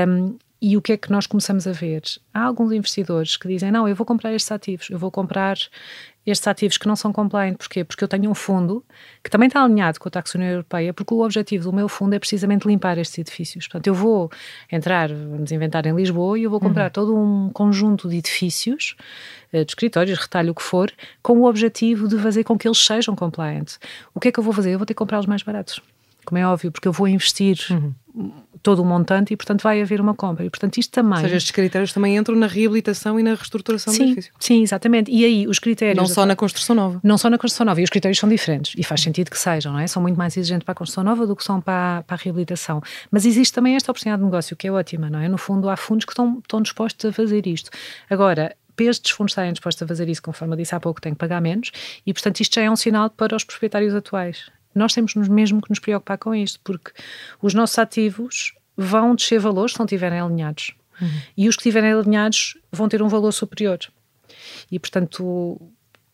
Um, 0.07 0.37
e 0.65 0.77
o 0.77 0.81
que 0.81 0.93
é 0.93 0.97
que 0.97 1.11
nós 1.11 1.27
começamos 1.27 1.67
a 1.67 1.73
ver? 1.73 2.03
Há 2.33 2.43
alguns 2.43 2.71
investidores 2.71 3.35
que 3.35 3.49
dizem: 3.49 3.69
não, 3.69 3.85
eu 3.85 3.93
vou 3.93 4.05
comprar 4.05 4.33
estes 4.33 4.49
ativos, 4.49 4.89
eu 4.89 4.97
vou 4.97 5.11
comprar 5.11 5.57
estes 6.25 6.47
ativos 6.47 6.77
que 6.77 6.87
não 6.87 6.95
são 6.95 7.11
compliant. 7.11 7.55
Porquê? 7.57 7.83
Porque 7.83 8.03
eu 8.03 8.07
tenho 8.07 8.29
um 8.29 8.33
fundo 8.33 8.83
que 9.23 9.29
também 9.29 9.47
está 9.47 9.63
alinhado 9.63 9.99
com 9.99 10.07
a 10.07 10.11
taxonomia 10.11 10.53
europeia, 10.53 10.93
porque 10.93 11.13
o 11.13 11.21
objetivo 11.21 11.65
do 11.65 11.73
meu 11.73 11.89
fundo 11.89 12.13
é 12.13 12.19
precisamente 12.19 12.67
limpar 12.67 12.97
estes 12.97 13.17
edifícios. 13.17 13.67
Portanto, 13.67 13.87
eu 13.87 13.93
vou 13.93 14.31
entrar, 14.71 15.09
vamos 15.09 15.51
inventar 15.51 15.85
em 15.85 15.95
Lisboa, 15.95 16.39
e 16.39 16.43
eu 16.43 16.49
vou 16.49 16.59
comprar 16.59 16.85
uhum. 16.85 16.91
todo 16.91 17.17
um 17.17 17.49
conjunto 17.49 18.07
de 18.07 18.17
edifícios, 18.17 18.95
eh, 19.51 19.63
de 19.63 19.71
escritórios, 19.71 20.17
retalho, 20.17 20.51
o 20.51 20.55
que 20.55 20.63
for, 20.63 20.91
com 21.21 21.39
o 21.39 21.45
objetivo 21.45 22.07
de 22.07 22.17
fazer 22.17 22.43
com 22.43 22.57
que 22.57 22.67
eles 22.67 22.77
sejam 22.77 23.15
compliant. 23.15 23.77
O 24.13 24.19
que 24.19 24.29
é 24.29 24.31
que 24.31 24.39
eu 24.39 24.43
vou 24.43 24.53
fazer? 24.53 24.71
Eu 24.71 24.79
vou 24.79 24.85
ter 24.85 24.93
que 24.93 24.99
comprá-los 24.99 25.25
mais 25.25 25.43
baratos 25.43 25.81
como 26.23 26.37
é 26.37 26.47
óbvio, 26.47 26.71
porque 26.71 26.87
eu 26.87 26.91
vou 26.91 27.07
investir 27.07 27.57
uhum. 27.69 28.31
todo 28.61 28.81
o 28.81 28.85
montante 28.85 29.33
e, 29.33 29.37
portanto, 29.37 29.61
vai 29.61 29.81
haver 29.81 29.99
uma 30.01 30.13
compra. 30.13 30.45
E, 30.45 30.49
portanto, 30.49 30.77
isto 30.77 30.91
também. 30.91 31.17
Ou 31.17 31.23
seja, 31.23 31.35
estes 31.37 31.51
critérios 31.51 31.93
também 31.93 32.17
entram 32.17 32.35
na 32.35 32.47
reabilitação 32.47 33.19
e 33.19 33.23
na 33.23 33.35
reestruturação 33.35 33.93
sim, 33.93 33.99
do 33.99 34.05
edifício. 34.05 34.33
Sim, 34.39 34.61
exatamente. 34.61 35.11
E 35.11 35.23
aí, 35.23 35.47
os 35.47 35.59
critérios. 35.59 35.97
Não 35.97 36.07
só 36.07 36.25
na 36.25 36.35
construção 36.35 36.75
nova. 36.75 36.99
Não 37.03 37.17
só 37.17 37.29
na 37.29 37.37
construção 37.37 37.65
nova. 37.65 37.81
E 37.81 37.83
os 37.83 37.89
critérios 37.89 38.17
são 38.17 38.29
diferentes. 38.29 38.73
E 38.77 38.83
faz 38.83 39.01
sentido 39.01 39.29
que 39.29 39.37
sejam, 39.37 39.73
não 39.73 39.79
é? 39.79 39.87
São 39.87 40.01
muito 40.01 40.17
mais 40.17 40.35
exigentes 40.37 40.65
para 40.65 40.73
a 40.73 40.75
construção 40.75 41.03
nova 41.03 41.25
do 41.27 41.35
que 41.35 41.43
são 41.43 41.61
para, 41.61 42.03
para 42.03 42.15
a 42.15 42.19
reabilitação. 42.19 42.81
Mas 43.11 43.25
existe 43.25 43.53
também 43.53 43.75
esta 43.75 43.91
oportunidade 43.91 44.21
de 44.21 44.25
negócio, 44.25 44.55
que 44.55 44.67
é 44.67 44.71
ótima, 44.71 45.09
não 45.09 45.19
é? 45.19 45.27
No 45.27 45.37
fundo, 45.37 45.69
há 45.69 45.77
fundos 45.77 46.05
que 46.05 46.11
estão, 46.11 46.39
estão 46.39 46.61
dispostos 46.61 47.09
a 47.09 47.13
fazer 47.13 47.45
isto. 47.47 47.69
Agora, 48.09 48.55
para 48.75 48.85
estes 48.85 49.11
fundos 49.11 49.31
estarem 49.31 49.51
dispostos 49.51 49.81
a 49.83 49.87
fazer 49.87 50.09
isso, 50.09 50.21
conforme 50.21 50.53
eu 50.53 50.57
disse 50.57 50.73
há 50.75 50.79
pouco, 50.79 50.99
têm 50.99 51.13
que 51.13 51.19
pagar 51.19 51.41
menos, 51.41 51.71
e 52.05 52.13
portanto 52.13 52.39
isto 52.39 52.55
já 52.55 52.61
é 52.61 52.71
um 52.71 52.75
sinal 52.75 53.09
para 53.09 53.35
os 53.35 53.43
proprietários 53.43 53.93
atuais 53.93 54.51
nós 54.75 54.93
temos 54.93 55.13
mesmo 55.15 55.61
que 55.61 55.69
nos 55.69 55.79
preocupar 55.79 56.17
com 56.17 56.33
isto, 56.33 56.59
porque 56.63 56.91
os 57.41 57.53
nossos 57.53 57.77
ativos 57.77 58.53
vão 58.75 59.15
descer 59.15 59.39
valores 59.39 59.73
se 59.73 59.79
não 59.79 59.85
estiverem 59.85 60.19
alinhados. 60.19 60.71
Uhum. 61.01 61.09
E 61.37 61.49
os 61.49 61.55
que 61.55 61.61
estiverem 61.61 61.93
alinhados 61.93 62.57
vão 62.71 62.87
ter 62.87 63.01
um 63.01 63.07
valor 63.07 63.31
superior. 63.31 63.79
E, 64.71 64.79
portanto, 64.79 65.59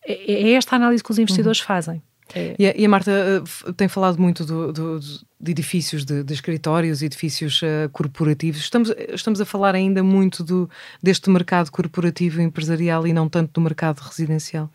é, 0.04 0.32
é 0.32 0.52
esta 0.52 0.76
análise 0.76 1.02
que 1.02 1.10
os 1.10 1.18
investidores 1.18 1.60
uhum. 1.60 1.66
fazem. 1.66 2.02
É. 2.34 2.54
E, 2.58 2.66
a, 2.66 2.74
e, 2.76 2.84
a, 2.84 2.88
Marta 2.88 3.10
uh, 3.10 3.72
tem 3.72 3.88
falado 3.88 4.18
muito 4.18 4.44
do, 4.44 4.72
do, 4.72 5.00
de 5.00 5.50
edifícios, 5.50 6.04
de, 6.04 6.22
de 6.22 6.32
escritórios, 6.32 7.02
edifícios 7.02 7.60
uh, 7.62 7.88
corporativos. 7.92 8.60
Estamos, 8.60 8.92
estamos 9.12 9.40
a 9.40 9.44
falar 9.44 9.74
ainda 9.74 10.02
muito 10.02 10.44
do, 10.44 10.70
deste 11.02 11.28
mercado 11.28 11.70
corporativo 11.70 12.40
empresarial 12.40 13.06
e 13.06 13.12
não 13.12 13.28
tanto 13.28 13.52
do 13.52 13.60
mercado 13.60 13.98
residencial? 13.98 14.70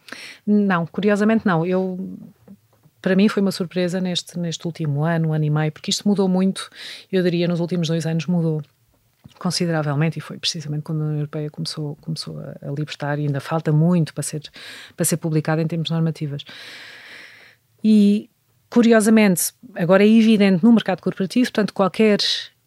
Não, 0.46 0.86
curiosamente 0.86 1.46
não. 1.46 1.65
Eu 1.65 1.98
para 3.06 3.16
mim 3.16 3.30
foi 3.30 3.40
uma 3.40 3.52
surpresa 3.52 4.02
neste, 4.02 4.40
neste 4.40 4.66
último 4.66 5.04
ano, 5.04 5.32
ano 5.32 5.46
e 5.46 5.50
meio, 5.52 5.72
porque 5.72 5.92
isto 5.92 6.08
mudou 6.08 6.28
muito, 6.28 6.72
eu 7.12 7.22
diria 7.22 7.48
nos 7.48 7.60
últimos 7.60 7.88
dois 7.88 8.04
anos 8.04 8.26
mudou 8.26 8.64
consideravelmente 9.38 10.18
e 10.18 10.22
foi 10.24 10.40
precisamente 10.40 10.82
quando 10.82 11.02
a 11.02 11.06
União 11.06 11.18
Europeia 11.20 11.52
começou, 11.52 11.96
começou 12.02 12.40
a, 12.40 12.58
a 12.68 12.72
libertar 12.72 13.20
e 13.20 13.28
ainda 13.28 13.40
falta 13.40 13.72
muito 13.72 14.12
para 14.12 14.24
ser, 14.24 14.42
para 14.98 15.06
ser 15.06 15.18
publicada 15.18 15.62
em 15.62 15.68
termos 15.68 15.92
normativas. 15.92 16.44
E 17.84 18.28
curiosamente, 18.72 19.54
agora 19.76 20.04
é 20.04 20.08
evidente 20.08 20.64
no 20.64 20.74
mercado 20.74 21.00
corporativo, 21.00 21.46
portanto 21.52 21.76
qualquer 21.76 22.18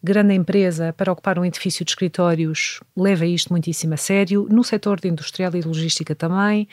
grande 0.01 0.33
empresa 0.33 0.93
para 0.93 1.11
ocupar 1.11 1.37
um 1.37 1.43
edifício 1.43 1.83
de 1.83 1.91
escritórios 1.91 2.79
leva 2.95 3.25
isto 3.25 3.51
muitíssimo 3.51 3.93
a 3.93 3.97
sério, 3.97 4.47
no 4.49 4.63
setor 4.63 5.01
de 5.01 5.09
industrial 5.09 5.53
e 5.53 5.59
de 5.59 5.67
logística 5.67 6.15
também, 6.15 6.65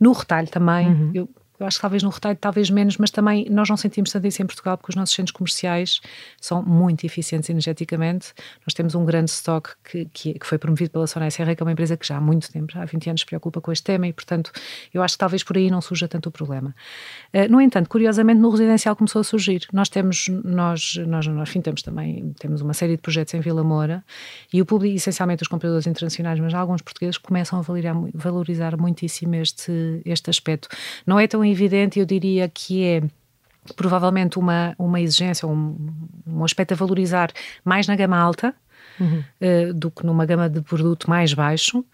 no 0.00 0.10
retalho 0.10 0.48
também. 0.48 0.88
Uhum. 0.88 1.10
Eu 1.14 1.28
Eu 1.62 1.66
acho 1.66 1.78
que 1.78 1.82
talvez 1.82 2.02
no 2.02 2.10
retalho, 2.10 2.36
talvez 2.40 2.70
menos, 2.70 2.96
mas 2.98 3.10
também 3.10 3.46
nós 3.48 3.68
não 3.68 3.76
sentimos 3.76 4.10
tanto 4.10 4.26
isso 4.26 4.42
em 4.42 4.46
Portugal, 4.46 4.76
porque 4.76 4.90
os 4.90 4.96
nossos 4.96 5.14
centros 5.14 5.30
comerciais 5.30 6.00
são 6.40 6.60
muito 6.60 7.06
eficientes 7.06 7.48
energeticamente. 7.48 8.34
Nós 8.66 8.74
temos 8.74 8.96
um 8.96 9.04
grande 9.04 9.30
estoque 9.30 9.70
que, 9.84 10.04
que, 10.06 10.34
que 10.40 10.46
foi 10.46 10.58
promovido 10.58 10.90
pela 10.90 11.06
Sona 11.06 11.30
SR, 11.30 11.54
que 11.56 11.62
é 11.62 11.64
uma 11.64 11.70
empresa 11.70 11.96
que 11.96 12.04
já 12.04 12.16
há 12.16 12.20
muito 12.20 12.50
tempo, 12.50 12.72
já 12.72 12.82
há 12.82 12.84
20 12.84 13.10
anos, 13.10 13.20
se 13.20 13.26
preocupa 13.26 13.60
com 13.60 13.70
este 13.70 13.84
tema 13.84 14.08
e, 14.08 14.12
portanto, 14.12 14.50
eu 14.92 15.02
acho 15.02 15.14
que 15.14 15.18
talvez 15.18 15.44
por 15.44 15.56
aí 15.56 15.70
não 15.70 15.80
surja 15.80 16.08
tanto 16.08 16.28
o 16.28 16.32
problema. 16.32 16.74
Uh, 17.32 17.48
no 17.48 17.60
entanto, 17.60 17.88
curiosamente, 17.88 18.40
no 18.40 18.50
residencial 18.50 18.96
começou 18.96 19.20
a 19.20 19.24
surgir. 19.24 19.64
Nós 19.72 19.88
temos, 19.88 20.26
nós, 20.44 20.96
nós, 21.06 21.26
nós 21.28 21.48
enfim, 21.48 21.60
temos 21.60 21.82
também 21.82 22.34
temos 22.40 22.60
uma 22.60 22.74
série 22.74 22.96
de 22.96 23.02
projetos 23.02 23.34
em 23.34 23.40
Vila 23.40 23.62
Moura 23.62 24.04
e 24.52 24.60
o 24.60 24.66
público, 24.66 24.96
essencialmente 24.96 25.42
os 25.42 25.48
compradores 25.48 25.86
internacionais, 25.86 26.40
mas 26.40 26.54
alguns 26.54 26.82
portugueses 26.82 27.18
começam 27.18 27.58
a 27.58 27.62
valorizar, 27.62 27.94
valorizar 28.14 28.76
muitíssimo 28.76 29.36
este, 29.36 30.02
este 30.04 30.28
aspecto. 30.28 30.68
Não 31.06 31.20
é 31.20 31.28
tão 31.28 31.44
evidente, 31.52 31.98
eu 31.98 32.06
diria 32.06 32.48
que 32.48 32.84
é 32.84 33.02
provavelmente 33.76 34.38
uma, 34.38 34.74
uma 34.78 35.00
exigência, 35.00 35.46
um, 35.46 35.76
um 36.26 36.44
aspecto 36.44 36.72
a 36.72 36.76
valorizar 36.76 37.30
mais 37.64 37.86
na 37.86 37.96
gama 37.96 38.18
alta, 38.18 38.54
Uhum. 39.00 39.24
Uh, 39.40 39.72
do 39.72 39.90
que 39.90 40.04
numa 40.04 40.26
gama 40.26 40.50
de 40.50 40.60
produto 40.60 41.08
mais 41.08 41.32
baixo, 41.32 41.78
uh, 41.78 41.84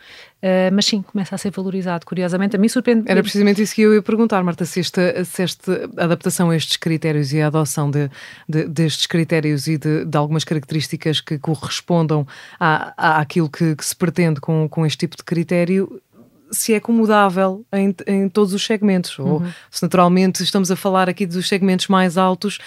mas 0.72 0.84
sim, 0.84 1.00
começa 1.00 1.32
a 1.32 1.38
ser 1.38 1.52
valorizado. 1.52 2.04
Curiosamente, 2.04 2.56
a 2.56 2.58
mim 2.58 2.68
surpreende. 2.68 3.04
Era 3.06 3.22
precisamente 3.22 3.62
isso 3.62 3.72
que 3.74 3.82
eu 3.82 3.94
ia 3.94 4.02
perguntar, 4.02 4.42
Marta, 4.42 4.64
se 4.64 4.80
esta, 4.80 5.24
se 5.24 5.42
esta 5.42 5.88
adaptação 5.96 6.50
a 6.50 6.56
estes 6.56 6.76
critérios 6.76 7.32
e 7.32 7.40
a 7.40 7.46
adoção 7.46 7.88
de, 7.88 8.10
de 8.48 8.64
destes 8.64 9.06
critérios 9.06 9.68
e 9.68 9.78
de, 9.78 10.04
de, 10.04 10.18
algumas 10.18 10.42
características 10.42 11.20
que 11.20 11.38
correspondam 11.38 12.26
à, 12.58 13.20
àquilo 13.20 13.48
que, 13.48 13.76
que 13.76 13.84
se 13.84 13.94
pretende 13.94 14.40
com, 14.40 14.68
com 14.68 14.84
este 14.84 14.98
tipo 14.98 15.16
de 15.16 15.22
critério 15.22 16.02
se 16.50 16.74
é 16.74 16.76
acomodável 16.76 17.64
em, 17.72 17.94
em 18.06 18.28
todos 18.28 18.52
os 18.52 18.64
segmentos, 18.64 19.18
uhum. 19.18 19.32
ou 19.32 19.42
se 19.70 19.82
naturalmente 19.82 20.42
estamos 20.42 20.70
a 20.70 20.76
falar 20.76 21.08
aqui 21.08 21.26
dos 21.26 21.48
segmentos 21.48 21.88
mais 21.88 22.16
altos, 22.16 22.58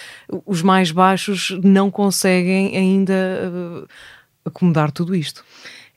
os 0.45 0.61
mais 0.61 0.91
baixos 0.91 1.57
não 1.63 1.89
conseguem 1.89 2.75
ainda 2.77 3.13
uh, 3.13 3.87
acomodar 4.45 4.91
tudo 4.91 5.15
isto. 5.15 5.43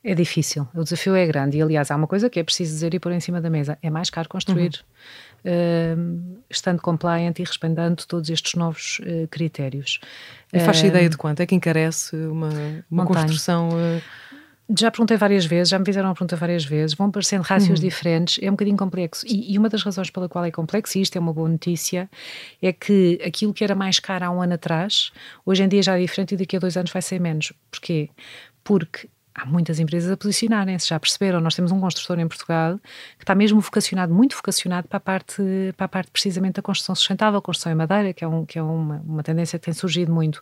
É 0.03 0.15
difícil, 0.15 0.69
o 0.75 0.85
desafio 0.85 1.15
é 1.15 1.27
grande 1.27 1.57
e 1.57 1.63
aliás 1.63 1.91
há 1.91 1.97
uma 1.97 2.07
coisa 2.07 2.29
que 2.29 2.39
é 2.39 2.45
preciso 2.45 2.73
dizer 2.73 2.93
e 2.93 2.99
pôr 2.99 3.13
em 3.13 3.21
cima 3.21 3.41
da 3.41 3.49
mesa, 3.49 3.79
é 3.83 3.89
mais 3.89 4.11
caro 4.11 4.29
construir. 4.29 4.73
Uhum. 4.75 4.95
Uh, 5.47 6.43
estando 6.49 6.81
compliant 6.81 7.35
e 7.39 7.43
respeitando 7.43 8.03
todos 8.07 8.31
estes 8.31 8.55
novos 8.55 8.99
uh, 9.01 9.29
critérios. 9.29 10.01
E 10.53 10.61
faz 10.61 10.83
uh, 10.83 10.87
ideia 10.87 11.09
de 11.09 11.19
quanto 11.19 11.41
é 11.41 11.47
que 11.47 11.55
encarece 11.55 12.17
uma, 12.17 12.51
uma 12.91 13.05
construção? 13.05 13.69
Já 14.77 14.91
perguntei 14.91 15.17
várias 15.17 15.45
vezes, 15.45 15.69
já 15.69 15.79
me 15.79 15.85
fizeram 15.85 16.09
a 16.09 16.15
pergunta 16.15 16.37
várias 16.37 16.65
vezes, 16.65 16.97
vão 16.97 17.11
parecendo 17.11 17.43
rácios 17.43 17.79
uhum. 17.79 17.85
diferentes, 17.85 18.39
é 18.43 18.49
um 18.49 18.53
bocadinho 18.53 18.77
complexo. 18.77 19.27
E, 19.27 19.53
e, 19.53 19.59
uma 19.59 19.69
das 19.69 19.83
razões 19.83 20.11
pela 20.11 20.29
qual 20.29 20.45
é 20.45 20.51
complexo, 20.51 20.97
e 20.99 21.03
isto 21.03 21.17
é 21.17 21.21
uma 21.21 21.33
boa 21.33 21.49
notícia, 21.49 22.09
é 22.63 22.73
que 22.73 23.21
aquilo 23.25 23.53
que 23.53 23.63
era 23.63 23.75
mais 23.75 24.01
caro 24.01 24.25
há 24.25 24.31
um 24.31 24.41
ano 24.41 24.55
atrás, 24.55 25.13
hoje 25.45 25.63
em 25.63 25.69
dia 25.69 25.83
já 25.83 25.99
é 25.99 26.01
diferente 26.01 26.35
e 26.35 26.37
daqui 26.39 26.57
a 26.57 26.59
dois 26.59 26.77
anos 26.77 26.91
vai 26.91 27.03
ser 27.03 27.21
menos. 27.21 27.53
Porquê? 27.71 28.09
Porque 28.63 29.07
há 29.35 29.45
muitas 29.45 29.79
empresas 29.81 30.11
a 30.11 30.17
posicionarem-se, 30.17 30.89
já 30.89 30.99
perceberam. 30.99 31.41
Nós 31.41 31.55
temos 31.55 31.71
um 31.71 31.81
construtor 31.81 32.19
em 32.19 32.29
Portugal 32.29 32.79
que 33.19 33.25
está 33.25 33.35
mesmo 33.35 33.61
vocacionado, 33.61 34.15
muito 34.15 34.35
vocacionado 34.35 34.89
para 34.89 34.97
a 34.97 35.01
parte, 35.01 35.43
para 35.77 35.85
a 35.87 35.89
parte 35.89 36.11
precisamente 36.11 36.55
da 36.55 36.63
construção 36.63 36.95
sustentável, 36.95 37.43
construção 37.43 37.73
em 37.73 37.75
madeira, 37.75 38.15
que 38.15 38.25
é, 38.25 38.29
um, 38.29 38.47
que 38.47 38.59
é 38.59 38.63
uma, 38.63 39.03
uma 39.05 39.23
tendência 39.23 39.59
que 39.59 39.65
tem 39.67 39.75
surgido 39.75 40.13
muito. 40.13 40.41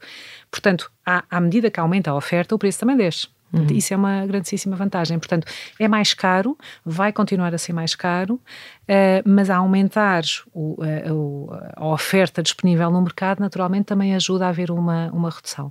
Portanto, 0.50 0.93
à, 1.05 1.25
à 1.29 1.41
medida 1.41 1.71
que 1.71 1.81
aumenta 1.81 2.11
a 2.11 2.14
oferta, 2.14 2.55
o 2.55 2.59
preço 2.59 2.79
também 2.79 2.97
desce. 2.97 3.26
Uhum. 3.52 3.66
Isso 3.71 3.92
é 3.92 3.97
uma 3.97 4.26
grandíssima 4.26 4.75
vantagem. 4.76 5.18
Portanto, 5.18 5.47
é 5.78 5.87
mais 5.87 6.14
caro, 6.14 6.56
vai 6.85 7.12
continuar 7.12 7.54
a 7.54 7.59
ser 7.59 7.73
mais 7.73 7.94
caro, 7.94 8.35
uh, 8.35 9.23
mas 9.25 9.50
a 9.50 9.56
aumentar 9.56 10.23
o, 10.54 10.76
a, 10.82 11.80
a, 11.80 11.87
oferta 11.87 12.42
disponível 12.42 12.90
no 12.90 13.02
mercado, 13.02 13.40
naturalmente, 13.40 13.87
também 13.87 14.14
ajuda 14.14 14.47
a 14.47 14.49
haver 14.49 14.71
uma, 14.71 15.11
uma 15.12 15.30
redução. 15.30 15.71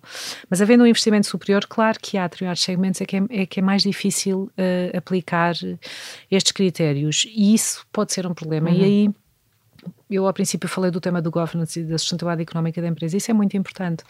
Mas 0.50 0.62
havendo 0.62 0.84
um 0.84 0.88
investimento 0.88 1.28
superior, 1.28 1.66
claro 1.68 1.98
que 2.00 2.18
há 2.18 2.28
determinados 2.28 2.62
segmentos 2.62 3.02
é 3.02 3.06
que 3.06 3.18
é, 3.18 3.22
é, 3.30 3.46
que 3.46 3.60
é 3.60 3.64
mais 3.64 3.82
difícil 3.82 4.52
uh, 4.58 4.98
aplicar 4.98 5.56
estes 6.30 6.52
critérios 6.52 7.26
e 7.34 7.54
isso 7.54 7.86
pode 7.92 8.14
ser 8.14 8.28
um 8.28 8.34
problema. 8.34 8.70
Uhum. 8.70 8.76
E 8.76 8.84
aí 8.84 9.10
eu 10.10 10.28
ao 10.28 10.34
princípio 10.34 10.70
falei 10.70 10.92
do 10.92 11.02
tema 11.02 11.22
do 11.22 11.32
governance 11.32 11.80
e 11.80 11.84
da 11.84 11.98
sustentabilidade 11.98 12.44
económica 12.44 12.82
da 12.82 12.88
empresa, 12.88 13.18
isso 13.18 13.32
é 13.32 13.34
muito 13.34 13.56
importante. 13.58 14.04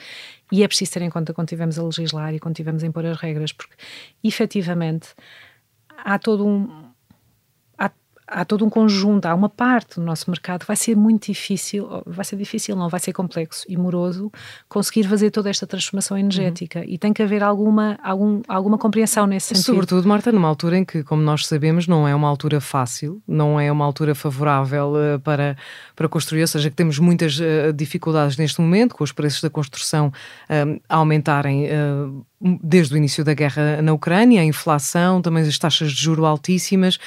E 0.51 0.63
é 0.63 0.67
preciso 0.67 0.91
ter 0.91 1.01
em 1.01 1.09
conta 1.09 1.33
quando 1.33 1.47
estivermos 1.47 1.79
a 1.79 1.83
legislar 1.83 2.33
e 2.33 2.39
quando 2.39 2.55
estivermos 2.55 2.83
a 2.83 2.87
impor 2.87 3.05
as 3.05 3.17
regras, 3.17 3.51
porque 3.51 3.75
efetivamente 4.23 5.09
há 5.97 6.17
todo 6.19 6.45
um, 6.45 6.90
há 8.31 8.45
todo 8.45 8.65
um 8.65 8.69
conjunto, 8.69 9.25
há 9.25 9.35
uma 9.35 9.49
parte 9.49 9.99
do 9.99 10.05
nosso 10.05 10.29
mercado 10.29 10.61
que 10.61 10.67
vai 10.67 10.75
ser 10.75 10.95
muito 10.95 11.27
difícil, 11.27 11.87
vai 12.05 12.23
ser 12.23 12.37
difícil, 12.37 12.75
não, 12.75 12.87
vai 12.87 12.99
ser 12.99 13.11
complexo 13.11 13.65
e 13.67 13.75
moroso 13.75 14.31
conseguir 14.69 15.03
fazer 15.03 15.29
toda 15.31 15.49
esta 15.49 15.67
transformação 15.67 16.17
energética 16.17 16.79
uhum. 16.79 16.85
e 16.87 16.97
tem 16.97 17.11
que 17.11 17.21
haver 17.21 17.43
alguma, 17.43 17.99
algum, 18.01 18.41
alguma 18.47 18.77
compreensão 18.77 19.27
nesse 19.27 19.49
sentido. 19.49 19.65
Sobretudo, 19.65 20.07
Marta, 20.07 20.31
numa 20.31 20.47
altura 20.47 20.77
em 20.77 20.85
que, 20.85 21.03
como 21.03 21.21
nós 21.21 21.45
sabemos, 21.45 21.87
não 21.87 22.07
é 22.07 22.15
uma 22.15 22.29
altura 22.29 22.61
fácil, 22.61 23.21
não 23.27 23.59
é 23.59 23.69
uma 23.71 23.83
altura 23.83 24.15
favorável 24.15 24.93
uh, 24.93 25.19
para, 25.19 25.57
para 25.95 26.07
construir, 26.07 26.41
ou 26.41 26.47
seja, 26.47 26.69
que 26.69 26.75
temos 26.75 26.97
muitas 26.99 27.37
uh, 27.37 27.73
dificuldades 27.75 28.37
neste 28.37 28.61
momento, 28.61 28.95
com 28.95 29.03
os 29.03 29.11
preços 29.11 29.41
da 29.41 29.49
construção 29.49 30.07
uh, 30.07 30.81
aumentarem 30.87 31.69
desde 32.61 32.93
o 32.93 32.97
início 32.97 33.23
da 33.23 33.33
guerra 33.33 33.81
na 33.81 33.93
Ucrânia, 33.93 34.41
a 34.41 34.45
inflação, 34.45 35.21
também 35.21 35.43
as 35.43 35.57
taxas 35.59 35.91
de 35.91 36.01
juro 36.01 36.25
altíssimas 36.25 36.97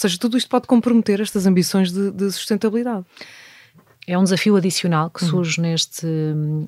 seja, 0.00 0.18
tudo 0.18 0.36
isto 0.36 0.48
pode 0.48 0.66
comprometer 0.66 1.20
estas 1.20 1.46
ambições 1.46 1.92
de, 1.92 2.10
de 2.10 2.30
sustentabilidade 2.30 3.04
é 4.06 4.18
um 4.18 4.24
desafio 4.24 4.56
adicional 4.56 5.08
que 5.08 5.22
uhum. 5.24 5.30
surge 5.30 5.60
uhum. 5.60 5.66
neste, 5.66 6.06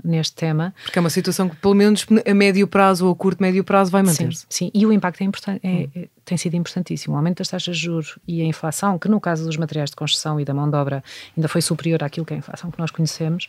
neste 0.05 0.35
tema. 0.35 0.75
Porque 0.85 0.99
é 0.99 1.01
uma 1.01 1.11
situação 1.11 1.49
que, 1.49 1.57
pelo 1.57 1.75
menos 1.75 2.07
a 2.25 2.35
médio 2.35 2.67
prazo 2.69 3.07
ou 3.07 3.13
a 3.13 3.17
curto 3.17 3.43
médio 3.43 3.65
prazo, 3.65 3.91
vai 3.91 4.03
manter-se. 4.03 4.47
Sim, 4.49 4.67
sim, 4.67 4.71
e 4.73 4.87
o 4.87 4.93
impacto 4.93 5.23
é 5.23 5.25
importante, 5.25 5.61
é, 5.65 5.69
uhum. 5.69 5.91
é, 5.97 6.09
tem 6.25 6.39
sido 6.39 6.55
importantíssimo. 6.55 7.15
O 7.15 7.17
aumento 7.17 7.39
das 7.39 7.49
taxas 7.49 7.77
de 7.77 7.83
juros 7.83 8.19
e 8.29 8.41
a 8.41 8.45
inflação, 8.45 8.99
que 8.99 9.09
no 9.09 9.21
caso 9.21 9.45
dos 9.45 9.57
materiais 9.57 9.91
de 9.91 9.97
construção 9.97 10.39
e 10.39 10.45
da 10.45 10.55
mão 10.55 10.71
de 10.71 10.77
obra 10.77 11.03
ainda 11.37 11.49
foi 11.49 11.61
superior 11.61 12.05
àquilo 12.05 12.25
que 12.25 12.33
é 12.33 12.37
a 12.37 12.39
inflação 12.39 12.71
que 12.71 12.79
nós 12.79 12.91
conhecemos, 12.91 13.49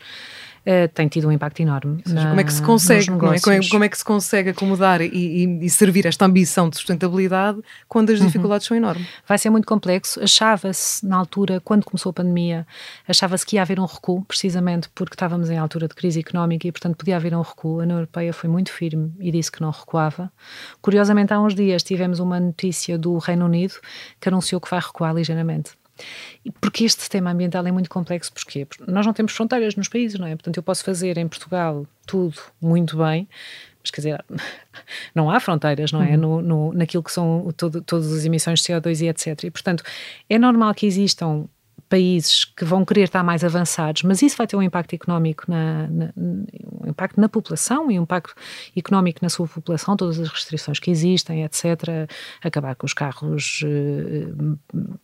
uh, 0.66 0.88
tem 0.94 1.08
tido 1.08 1.28
um 1.28 1.32
impacto 1.32 1.62
enorme. 1.62 2.02
Seja, 2.06 2.16
na, 2.16 2.30
como 2.30 2.42
é 2.42 2.44
que 2.44 2.54
se 2.54 2.62
consegue, 2.62 3.04
é? 3.04 3.18
como, 3.18 3.34
é, 3.34 3.70
como, 3.70 3.84
é, 3.84 3.90
que 3.90 3.98
se 3.98 4.06
consegue 4.06 4.50
acomodar 4.50 5.02
e, 5.02 5.08
e, 5.08 5.66
e, 5.66 5.70
servir 5.70 6.06
esta 6.06 6.26
ambição 6.26 6.70
de 6.70 6.78
sustentabilidade 6.78 7.60
quando 7.88 8.12
as 8.12 8.20
uhum. 8.20 8.26
dificuldades 8.26 8.66
uhum. 8.68 8.70
são 8.70 8.78
enormes? 8.78 9.08
Vai 9.28 9.38
ser 9.38 9.50
muito 9.50 9.68
complexo. 9.68 10.22
Achava-se, 10.22 11.06
na 11.06 11.18
altura, 11.18 11.60
quando 11.60 11.86
começou 11.86 12.10
a 12.10 12.14
pandemia, 12.14 12.66
achava-se 13.08 13.46
que 13.46 13.56
ia 13.56 13.62
haver 13.62 13.80
um 13.80 13.86
recuo, 13.86 14.24
precisamente 14.26 14.90
porque 14.94 15.16
estávamos 15.16 15.50
em 15.50 15.58
altura 15.58 15.88
de 15.88 15.96
crise 15.96 16.20
económica 16.20 16.68
e, 16.68 16.72
portanto, 16.72 16.96
podia 16.96 17.16
haver 17.16 17.36
um 17.36 17.42
recuo. 17.42 17.80
A 17.80 17.84
União 17.84 17.98
Europeia 17.98 18.34
foi 18.34 18.50
muito 18.50 18.72
firme 18.72 19.14
e 19.20 19.32
disse 19.32 19.52
que 19.52 19.62
não 19.62 19.72
recuava. 19.72 20.32
Curiosamente, 20.82 21.34
há 21.34 21.40
uns 21.40 21.54
dias 21.54 21.84
tivemos 21.84 22.20
uma 22.20 22.40
notícia 22.40 22.98
do 22.98 23.18
Reino 23.18 23.46
Unido 23.46 23.76
que 24.20 24.30
anunciou 24.30 24.60
que 24.60 24.70
vai 24.70 24.80
recuar 24.80 25.14
ligeiramente. 25.14 25.72
Porque 26.60 26.84
este 26.84 27.10
tema 27.10 27.32
ambiental 27.32 27.66
é 27.66 27.72
muito 27.72 27.90
complexo, 27.90 28.32
porquê? 28.34 28.66
Porque 28.66 28.84
nós 28.92 29.06
não 29.06 29.14
temos 29.14 29.34
fronteiras 29.34 29.76
nos 29.76 29.88
países, 29.88 30.20
não 30.20 30.28
é? 30.28 30.36
Portanto, 30.36 30.58
eu 30.58 30.64
posso 30.64 30.84
fazer 30.84 31.18
em 31.18 31.28
Portugal 31.28 31.86
tudo 32.06 32.36
muito 32.62 32.98
bem, 32.98 33.28
mas 33.82 33.92
quer 33.92 34.02
dizer, 34.02 34.26
não 35.14 35.30
há 35.30 35.40
fronteiras, 35.40 35.92
não 35.92 36.02
é? 36.02 36.12
Uhum. 36.12 36.18
No, 36.18 36.42
no, 36.42 36.74
naquilo 36.74 37.04
que 37.04 37.12
são 37.12 37.54
todo, 37.56 37.82
todas 37.82 38.12
as 38.12 38.26
emissões 38.26 38.60
de 38.62 38.68
CO2 38.68 39.02
e 39.02 39.08
etc. 39.08 39.44
E, 39.44 39.52
portanto, 39.52 39.84
é 40.30 40.38
normal 40.38 40.74
que 40.74 40.86
existam 40.86 41.46
países 41.90 42.44
que 42.46 42.66
vão 42.66 42.84
querer 42.84 43.04
estar 43.04 43.24
mais 43.24 43.44
avançados, 43.44 44.02
mas 44.02 44.22
isso 44.22 44.36
vai 44.36 44.48
ter 44.48 44.56
um 44.56 44.64
impacto 44.64 44.96
económico, 44.96 45.44
na, 45.48 45.88
na, 45.88 46.14
um 46.18 46.88
impacto 46.88 47.22
na 47.22 47.30
população 47.30 47.92
e 47.92 48.00
um 48.00 48.04
impacto 48.04 48.34
económico 48.76 49.20
na 49.22 49.30
sua 49.30 49.48
população, 49.48 49.96
todas 49.96 50.20
as 50.20 50.28
restrições 50.28 50.80
que 50.80 50.90
existem, 50.90 51.44
etc. 51.44 51.64
Acabar 52.42 52.76
com 52.76 52.86
os 52.86 52.94
carros, 52.94 53.62
eh, 53.64 54.26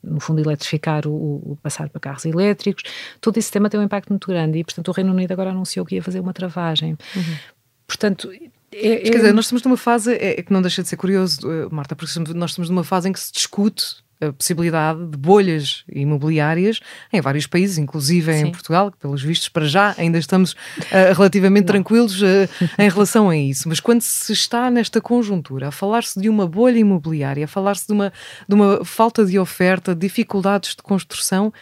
no 0.04 0.20
fundo, 0.20 0.42
eletrificar, 0.42 1.08
o, 1.08 1.52
o 1.52 1.58
passar 1.62 1.90
para 1.90 2.00
carros 2.00 2.26
elétricos, 2.26 2.84
todo 3.22 3.38
esse 3.38 3.52
tema 3.52 3.70
tem 3.70 3.80
um 3.80 3.84
impacto 3.84 4.10
muito 4.10 4.28
grande 4.28 4.58
e, 4.58 4.64
portanto, 4.64 4.88
o 4.88 4.92
Reino 4.92 5.12
Unido 5.12 5.32
agora 5.32 5.52
anunciou 5.52 5.86
que 5.86 5.96
ia 5.96 6.02
fazer 6.02 6.20
uma 6.20 6.34
travagem. 6.34 6.98
Uhum. 7.16 7.38
Portanto, 7.86 8.32
é, 8.72 8.94
é... 8.94 9.00
Quer 9.00 9.18
dizer, 9.18 9.34
nós 9.34 9.46
estamos 9.46 9.64
numa 9.64 9.78
fase, 9.78 10.14
é, 10.14 10.40
é, 10.40 10.44
que 10.44 10.52
não 10.52 10.62
deixa 10.62 10.82
de 10.82 10.90
ser 10.90 10.98
curioso, 10.98 11.40
eh, 11.52 11.68
Marta, 11.72 11.96
porque 11.96 12.12
nós 12.34 12.52
estamos 12.52 12.70
numa 12.70 12.84
fase 12.84 13.10
em 13.10 13.14
que 13.14 13.20
se 13.20 13.32
discute 13.32 13.98
a 14.22 14.34
possibilidade 14.34 15.06
de 15.06 15.18
bolhas 15.18 15.84
imobiliárias 15.88 16.80
em 17.12 17.22
vários 17.22 17.48
países, 17.48 17.78
inclusive 17.78 18.34
Sim. 18.34 18.48
em 18.48 18.52
Portugal, 18.52 18.92
que 18.92 18.98
pelos 18.98 19.22
vistos 19.22 19.48
para 19.50 19.66
já 19.66 19.96
ainda 19.98 20.18
estamos 20.18 20.52
uh, 20.54 21.16
relativamente 21.16 21.66
tranquilos 21.66 22.22
uh, 22.22 22.50
em 22.78 22.90
relação 22.90 23.30
a 23.30 23.38
isso. 23.38 23.70
Mas 23.70 23.80
quando 23.80 24.02
se 24.02 24.34
está 24.34 24.70
nesta 24.70 25.00
conjuntura 25.00 25.70
a 25.70 25.72
falar-se 25.72 26.20
de 26.20 26.28
uma 26.28 26.46
bolha 26.48 26.78
imobiliária, 26.78 27.46
a 27.46 27.48
falar-se 27.48 27.88
de 27.88 27.94
uma, 27.94 28.12
de 28.48 28.56
uma 28.56 28.84
falta 28.84 29.26
de 29.26 29.40
oferta, 29.40 29.96
dificuldades 29.96 30.76
de 30.76 30.84
construção, 30.84 31.54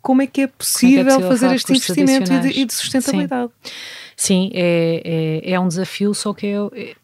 como 0.00 0.22
é 0.22 0.26
que 0.26 0.42
é 0.42 0.46
possível, 0.46 1.00
é, 1.00 1.04
que 1.04 1.10
é 1.10 1.14
possível 1.14 1.28
fazer 1.28 1.54
este 1.54 1.72
investimento 1.72 2.32
e 2.32 2.40
de, 2.40 2.60
e 2.60 2.64
de, 2.64 2.72
sustentabilidade? 2.72 3.52
Sim, 4.16 4.48
Sim 4.48 4.50
é, 4.54 5.42
é, 5.44 5.52
é, 5.52 5.60
um 5.60 5.68
desafio, 5.68 6.14
só 6.14 6.32
que 6.32 6.46
é, 6.46 6.56
é, 6.56 6.94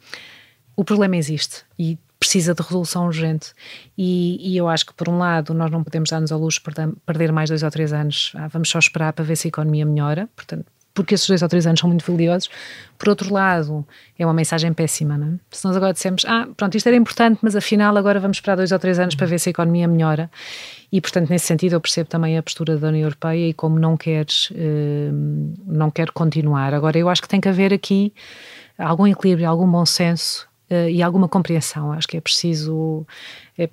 o 0.76 0.84
problema 0.84 1.16
existe 1.16 1.62
e 1.78 1.98
precisa 2.24 2.54
de 2.54 2.62
resolução 2.62 3.06
urgente. 3.06 3.52
E, 3.96 4.38
e, 4.40 4.56
eu 4.56 4.66
acho 4.66 4.86
que, 4.86 4.94
por 4.94 5.10
um 5.10 5.18
lado, 5.18 5.52
nós 5.52 5.70
não 5.70 5.84
podemos 5.84 6.08
dar-nos 6.08 6.32
ao 6.32 6.40
luxo 6.40 6.58
de 6.60 6.92
perder 7.04 7.30
mais 7.30 7.50
dois 7.50 7.62
ou 7.62 7.70
três 7.70 7.92
anos. 7.92 8.32
Ah, 8.34 8.48
vamos 8.48 8.70
só 8.70 8.78
esperar 8.78 9.12
para 9.12 9.24
ver 9.24 9.36
se 9.36 9.46
a 9.46 9.50
economia 9.50 9.84
melhora. 9.84 10.26
Portanto, 10.34 10.64
porque 10.94 11.14
esses 11.14 11.26
dois 11.26 11.42
ou 11.42 11.48
três 11.48 11.66
anos 11.66 11.80
são 11.80 11.88
muito 11.88 12.10
valiosos. 12.10 12.48
Por 12.96 13.10
outro 13.10 13.30
lado, 13.30 13.84
é 14.18 14.24
uma 14.24 14.32
mensagem 14.32 14.72
péssima, 14.72 15.18
não 15.18 15.26
é? 15.26 15.30
Se 15.50 15.64
nós 15.66 15.76
agora 15.76 15.92
dissemos, 15.92 16.24
ah, 16.26 16.48
pronto, 16.56 16.74
isto 16.76 16.86
era 16.86 16.96
importante, 16.96 17.40
mas 17.42 17.54
afinal 17.54 17.94
agora 17.96 18.18
vamos 18.18 18.38
esperar 18.38 18.56
dois 18.56 18.72
ou 18.72 18.78
três 18.78 18.98
anos 18.98 19.14
para 19.14 19.26
ver 19.26 19.38
se 19.38 19.48
a 19.48 19.50
economia 19.50 19.86
melhora. 19.86 20.30
E, 20.90 21.00
portanto, 21.00 21.28
nesse 21.28 21.46
sentido, 21.46 21.74
eu 21.74 21.80
percebo 21.80 22.08
também 22.08 22.38
a 22.38 22.42
postura 22.42 22.78
da 22.78 22.88
União 22.88 23.02
Europeia 23.02 23.48
e 23.48 23.52
como 23.52 23.78
não 23.78 23.96
queres, 23.96 24.50
eh, 24.54 25.10
não 25.66 25.90
quer 25.90 26.10
continuar. 26.12 26.72
Agora, 26.72 26.96
eu 26.96 27.10
acho 27.10 27.20
que 27.20 27.28
tem 27.28 27.40
que 27.40 27.48
haver 27.48 27.74
aqui 27.74 28.14
algum 28.78 29.06
equilíbrio, 29.06 29.48
algum 29.48 29.70
bom 29.70 29.84
senso 29.84 30.48
uh, 30.74 30.88
e 30.88 31.02
alguma 31.02 31.28
compreensão. 31.28 31.92
Acho 31.92 32.08
que 32.08 32.16
é 32.16 32.20
preciso. 32.20 33.06
É, 33.56 33.68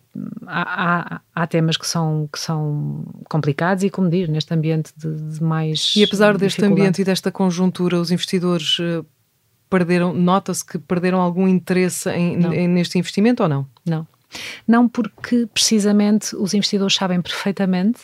há, 0.46 1.16
há, 1.16 1.22
há, 1.34 1.48
temas 1.48 1.78
que 1.78 1.88
são, 1.88 2.30
que 2.32 2.40
são 2.40 3.04
complicados 3.30 3.84
e, 3.84 3.90
como 3.90 4.10
diz, 4.10 4.30
neste 4.30 4.54
ambiente 4.54 4.92
de, 4.96 5.34
de 5.34 5.44
mais. 5.44 5.94
E 5.96 6.04
apesar 6.04 6.38
deste 6.38 6.64
ambiente 6.64 7.02
e 7.02 7.06
desta 7.06 7.32
conjuntura, 7.32 8.00
os 8.00 8.12
investidores. 8.12 8.80
Uh, 8.80 9.06
perderam, 9.70 10.14
nota-se 10.14 10.66
que 10.66 10.78
perderam 10.78 11.22
algum 11.22 11.48
interesse 11.48 12.10
em, 12.10 12.34
em, 12.54 12.68
neste 12.68 13.00
investimento 13.00 13.42
ou 13.42 13.48
não? 13.48 13.66
Não. 13.86 14.06
Não 14.68 14.88
porque 14.88 15.48
precisamente 15.54 16.36
os 16.36 16.54
investidores 16.54 16.94
sabem 16.94 17.22
perfeitamente 17.22 18.02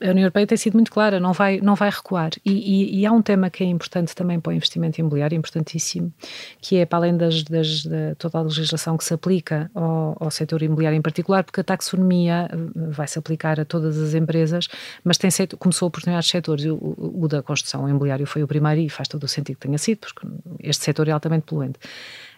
a 0.00 0.10
União 0.10 0.24
Europeia 0.24 0.46
tem 0.46 0.58
sido 0.58 0.74
muito 0.74 0.90
clara, 0.90 1.20
não 1.20 1.32
vai, 1.32 1.60
não 1.60 1.74
vai 1.74 1.88
recuar. 1.88 2.30
E, 2.44 2.52
e, 2.52 3.00
e, 3.00 3.06
há 3.06 3.12
um 3.12 3.22
tema 3.22 3.48
que 3.48 3.62
é 3.62 3.66
importante 3.66 4.14
também 4.14 4.40
para 4.40 4.50
o 4.50 4.52
investimento 4.52 5.00
imobiliário, 5.00 5.36
importantíssimo, 5.36 6.12
que 6.60 6.76
é 6.76 6.86
para 6.86 6.98
além 6.98 7.16
das, 7.16 7.42
das, 7.44 7.84
da 7.84 8.14
toda 8.16 8.38
a 8.38 8.42
legislação 8.42 8.96
que 8.96 9.04
se 9.04 9.14
aplica 9.14 9.70
ao, 9.74 10.16
ao 10.18 10.30
setor 10.30 10.62
imobiliário 10.62 10.96
em 10.96 11.02
particular, 11.02 11.44
porque 11.44 11.60
a 11.60 11.64
taxonomia 11.64 12.48
eh, 12.50 12.56
vai 12.90 13.06
se 13.06 13.18
aplicar 13.18 13.60
a 13.60 13.64
todas 13.64 13.98
as 13.98 14.14
empresas, 14.14 14.68
mas 15.04 15.16
tem 15.16 15.30
setor, 15.30 15.56
começou 15.56 15.90
por 15.90 16.00
determinados 16.00 16.28
setores. 16.28 16.64
O, 16.64 17.12
o, 17.22 17.28
da 17.28 17.42
construção 17.42 17.88
imobiliário 17.88 18.26
foi 18.26 18.42
o 18.42 18.48
primeiro 18.48 18.80
e 18.80 18.88
faz 18.88 19.08
todo 19.08 19.24
o 19.24 19.28
sentido 19.28 19.56
que 19.56 19.66
tenha 19.66 19.78
sido, 19.78 19.98
porque 20.00 20.26
este 20.60 20.84
setor 20.84 21.08
é 21.08 21.12
altamente 21.12 21.44
poluente. 21.46 21.78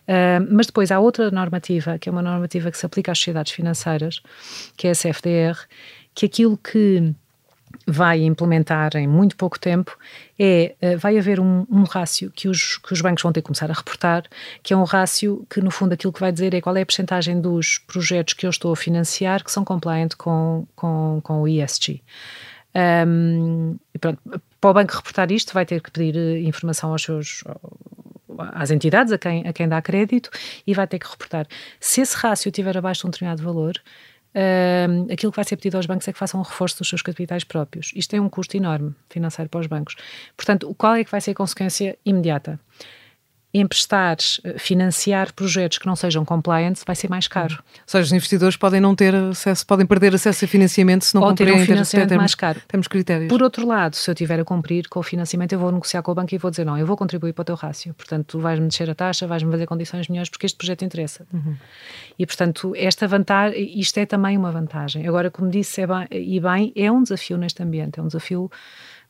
Uh, 0.06 0.46
mas 0.50 0.66
depois 0.66 0.92
há 0.92 1.00
outra 1.00 1.30
normativa, 1.30 1.98
que 1.98 2.08
é 2.08 2.12
uma 2.12 2.22
normativa 2.22 2.70
que 2.70 2.78
se 2.78 2.86
aplica 2.86 3.10
às 3.10 3.18
sociedades 3.18 3.52
financeiras, 3.52 4.22
que 4.76 4.86
é 4.86 4.92
a 4.92 4.94
CFDR, 4.94 5.58
que 6.14 6.26
aquilo 6.26 6.56
que 6.56 7.12
vai 7.86 8.22
implementar 8.24 8.96
em 8.96 9.06
muito 9.06 9.36
pouco 9.36 9.58
tempo 9.58 9.96
é 10.38 10.74
eh, 10.80 10.96
vai 10.96 11.16
haver 11.16 11.38
um, 11.38 11.64
um 11.70 11.84
rácio 11.84 12.30
que 12.32 12.48
os, 12.48 12.78
que 12.78 12.92
os 12.92 13.00
bancos 13.00 13.22
vão 13.22 13.32
ter 13.32 13.40
que 13.40 13.46
começar 13.46 13.70
a 13.70 13.74
reportar, 13.74 14.24
que 14.62 14.74
é 14.74 14.76
um 14.76 14.82
rácio 14.82 15.46
que 15.48 15.60
no 15.60 15.70
fundo 15.70 15.92
aquilo 15.92 16.12
que 16.12 16.20
vai 16.20 16.32
dizer 16.32 16.52
é 16.52 16.60
qual 16.60 16.76
é 16.76 16.82
a 16.82 16.86
percentagem 16.86 17.40
dos 17.40 17.78
projetos 17.78 18.34
que 18.34 18.44
eu 18.44 18.50
estou 18.50 18.72
a 18.72 18.76
financiar 18.76 19.44
que 19.44 19.52
são 19.52 19.64
compliant 19.64 20.10
com, 20.18 20.66
com, 20.74 21.20
com 21.22 21.42
o 21.42 21.48
ESG. 21.48 22.02
Um, 23.06 23.78
pronto, 24.00 24.20
para 24.60 24.70
o 24.70 24.74
banco 24.74 24.96
reportar 24.96 25.30
isto 25.32 25.54
vai 25.54 25.64
ter 25.64 25.80
que 25.80 25.90
pedir 25.90 26.16
eh, 26.16 26.40
informação 26.40 26.90
aos 26.90 27.02
seus 27.02 27.44
às 28.38 28.70
entidades 28.70 29.12
a 29.12 29.18
quem, 29.18 29.46
a 29.46 29.52
quem 29.52 29.68
dá 29.68 29.80
crédito 29.80 30.30
e 30.66 30.74
vai 30.74 30.86
ter 30.86 30.98
que 30.98 31.08
reportar. 31.08 31.46
Se 31.80 32.00
esse 32.00 32.16
rácio 32.16 32.48
estiver 32.48 32.76
abaixo 32.76 33.02
de 33.02 33.06
um 33.06 33.10
determinado 33.10 33.42
valor, 33.42 33.80
uh, 34.34 35.12
aquilo 35.12 35.32
que 35.32 35.36
vai 35.36 35.44
ser 35.44 35.56
pedido 35.56 35.76
aos 35.76 35.86
bancos 35.86 36.06
é 36.08 36.12
que 36.12 36.18
façam 36.18 36.40
um 36.40 36.42
reforço 36.42 36.78
dos 36.78 36.88
seus 36.88 37.02
capitais 37.02 37.44
próprios. 37.44 37.92
Isto 37.94 38.10
tem 38.10 38.20
um 38.20 38.28
custo 38.28 38.56
enorme 38.56 38.94
financeiro 39.08 39.48
para 39.48 39.60
os 39.60 39.66
bancos. 39.66 39.96
Portanto, 40.36 40.74
qual 40.76 40.94
é 40.94 41.04
que 41.04 41.10
vai 41.10 41.20
ser 41.20 41.32
a 41.32 41.34
consequência 41.34 41.98
imediata? 42.04 42.58
Emprestar, 43.58 44.16
eh, 44.44 44.58
financiar 44.58 45.32
projetos 45.32 45.78
que 45.78 45.86
não 45.86 45.96
sejam 45.96 46.24
compliant 46.24 46.74
vai 46.86 46.96
ser 46.96 47.08
mais 47.08 47.28
caro. 47.28 47.54
Ou 47.54 47.82
seja, 47.86 48.04
os 48.04 48.12
investidores 48.12 48.56
podem 48.56 48.80
não 48.80 48.94
ter 48.94 49.14
acesso, 49.14 49.66
podem 49.66 49.86
perder 49.86 50.14
acesso 50.14 50.44
a 50.44 50.48
financiamento 50.48 51.04
se 51.04 51.14
não 51.14 51.22
Ou 51.22 51.28
cumprirem 51.28 51.54
ter 51.54 51.62
um 51.62 51.64
financiamento 51.64 52.08
temos, 52.08 52.22
mais 52.22 52.34
caro. 52.34 52.60
Temos 52.68 52.88
critérios. 52.88 53.28
Por 53.28 53.42
outro 53.42 53.66
lado, 53.66 53.96
se 53.96 54.10
eu 54.10 54.14
tiver 54.14 54.40
a 54.40 54.44
cumprir 54.44 54.88
com 54.88 55.00
o 55.00 55.02
financiamento, 55.02 55.52
eu 55.52 55.58
vou 55.58 55.72
negociar 55.72 56.02
com 56.02 56.12
o 56.12 56.14
banco 56.14 56.34
e 56.34 56.38
vou 56.38 56.50
dizer, 56.50 56.64
não, 56.64 56.76
eu 56.78 56.86
vou 56.86 56.96
contribuir 56.96 57.32
para 57.32 57.42
o 57.42 57.44
teu 57.44 57.54
rácio. 57.54 57.94
Portanto, 57.94 58.26
tu 58.26 58.38
vais-me 58.38 58.68
descer 58.68 58.90
a 58.90 58.94
taxa, 58.94 59.26
vais-me 59.26 59.50
fazer 59.50 59.66
condições 59.66 60.08
melhores 60.08 60.28
porque 60.28 60.46
este 60.46 60.56
projeto 60.56 60.84
interessa. 60.84 61.26
Uhum. 61.32 61.56
E, 62.18 62.26
portanto, 62.26 62.72
esta 62.76 63.06
vantagem, 63.06 63.78
isto 63.78 63.98
é 63.98 64.06
também 64.06 64.36
uma 64.36 64.50
vantagem. 64.50 65.06
Agora, 65.06 65.30
como 65.30 65.50
disse, 65.50 65.80
é 65.80 65.86
bem, 65.86 66.06
e 66.10 66.40
bem, 66.40 66.72
é 66.74 66.90
um 66.90 67.02
desafio 67.02 67.36
neste 67.36 67.62
ambiente, 67.62 67.98
é 67.98 68.02
um 68.02 68.06
desafio 68.06 68.50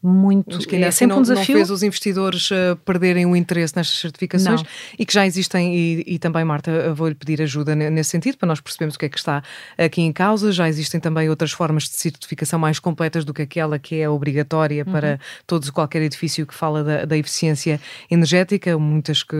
muito. 0.02 0.56
Mas 0.56 0.66
que 0.66 0.76
é 0.76 0.86
assim 0.86 0.98
sempre 0.98 1.14
não, 1.14 1.18
um 1.20 1.22
desafio. 1.22 1.54
Não 1.54 1.58
fez 1.58 1.70
os 1.70 1.82
investidores 1.82 2.50
uh, 2.50 2.76
perderem 2.84 3.26
o 3.26 3.34
interesse 3.34 3.74
nestas 3.76 3.98
certificações 3.98 4.62
não. 4.62 4.68
e 4.98 5.04
que 5.04 5.12
já 5.12 5.26
existem, 5.26 5.76
e, 5.76 6.04
e 6.06 6.18
também, 6.18 6.44
Marta, 6.44 6.92
vou-lhe 6.94 7.14
pedir 7.14 7.42
ajuda 7.42 7.74
nesse 7.74 8.10
sentido 8.10 8.36
para 8.36 8.46
nós 8.46 8.60
percebermos 8.60 8.94
o 8.94 8.98
que 8.98 9.06
é 9.06 9.08
que 9.08 9.18
está 9.18 9.42
aqui 9.76 10.02
em 10.02 10.12
causa. 10.12 10.52
Já 10.52 10.68
existem 10.68 11.00
também 11.00 11.28
outras 11.28 11.52
formas 11.52 11.84
de 11.84 11.96
certificação 11.96 12.58
mais 12.58 12.78
completas 12.78 13.24
do 13.24 13.34
que 13.34 13.42
aquela 13.42 13.78
que 13.78 13.96
é 13.96 14.08
obrigatória 14.08 14.84
uhum. 14.86 14.92
para 14.92 15.20
todos 15.46 15.70
qualquer 15.70 16.02
edifício 16.02 16.46
que 16.46 16.54
fala 16.54 16.82
da, 16.84 17.04
da, 17.04 17.16
eficiência 17.16 17.80
energética, 18.10 18.78
muitas 18.78 19.22
que 19.22 19.36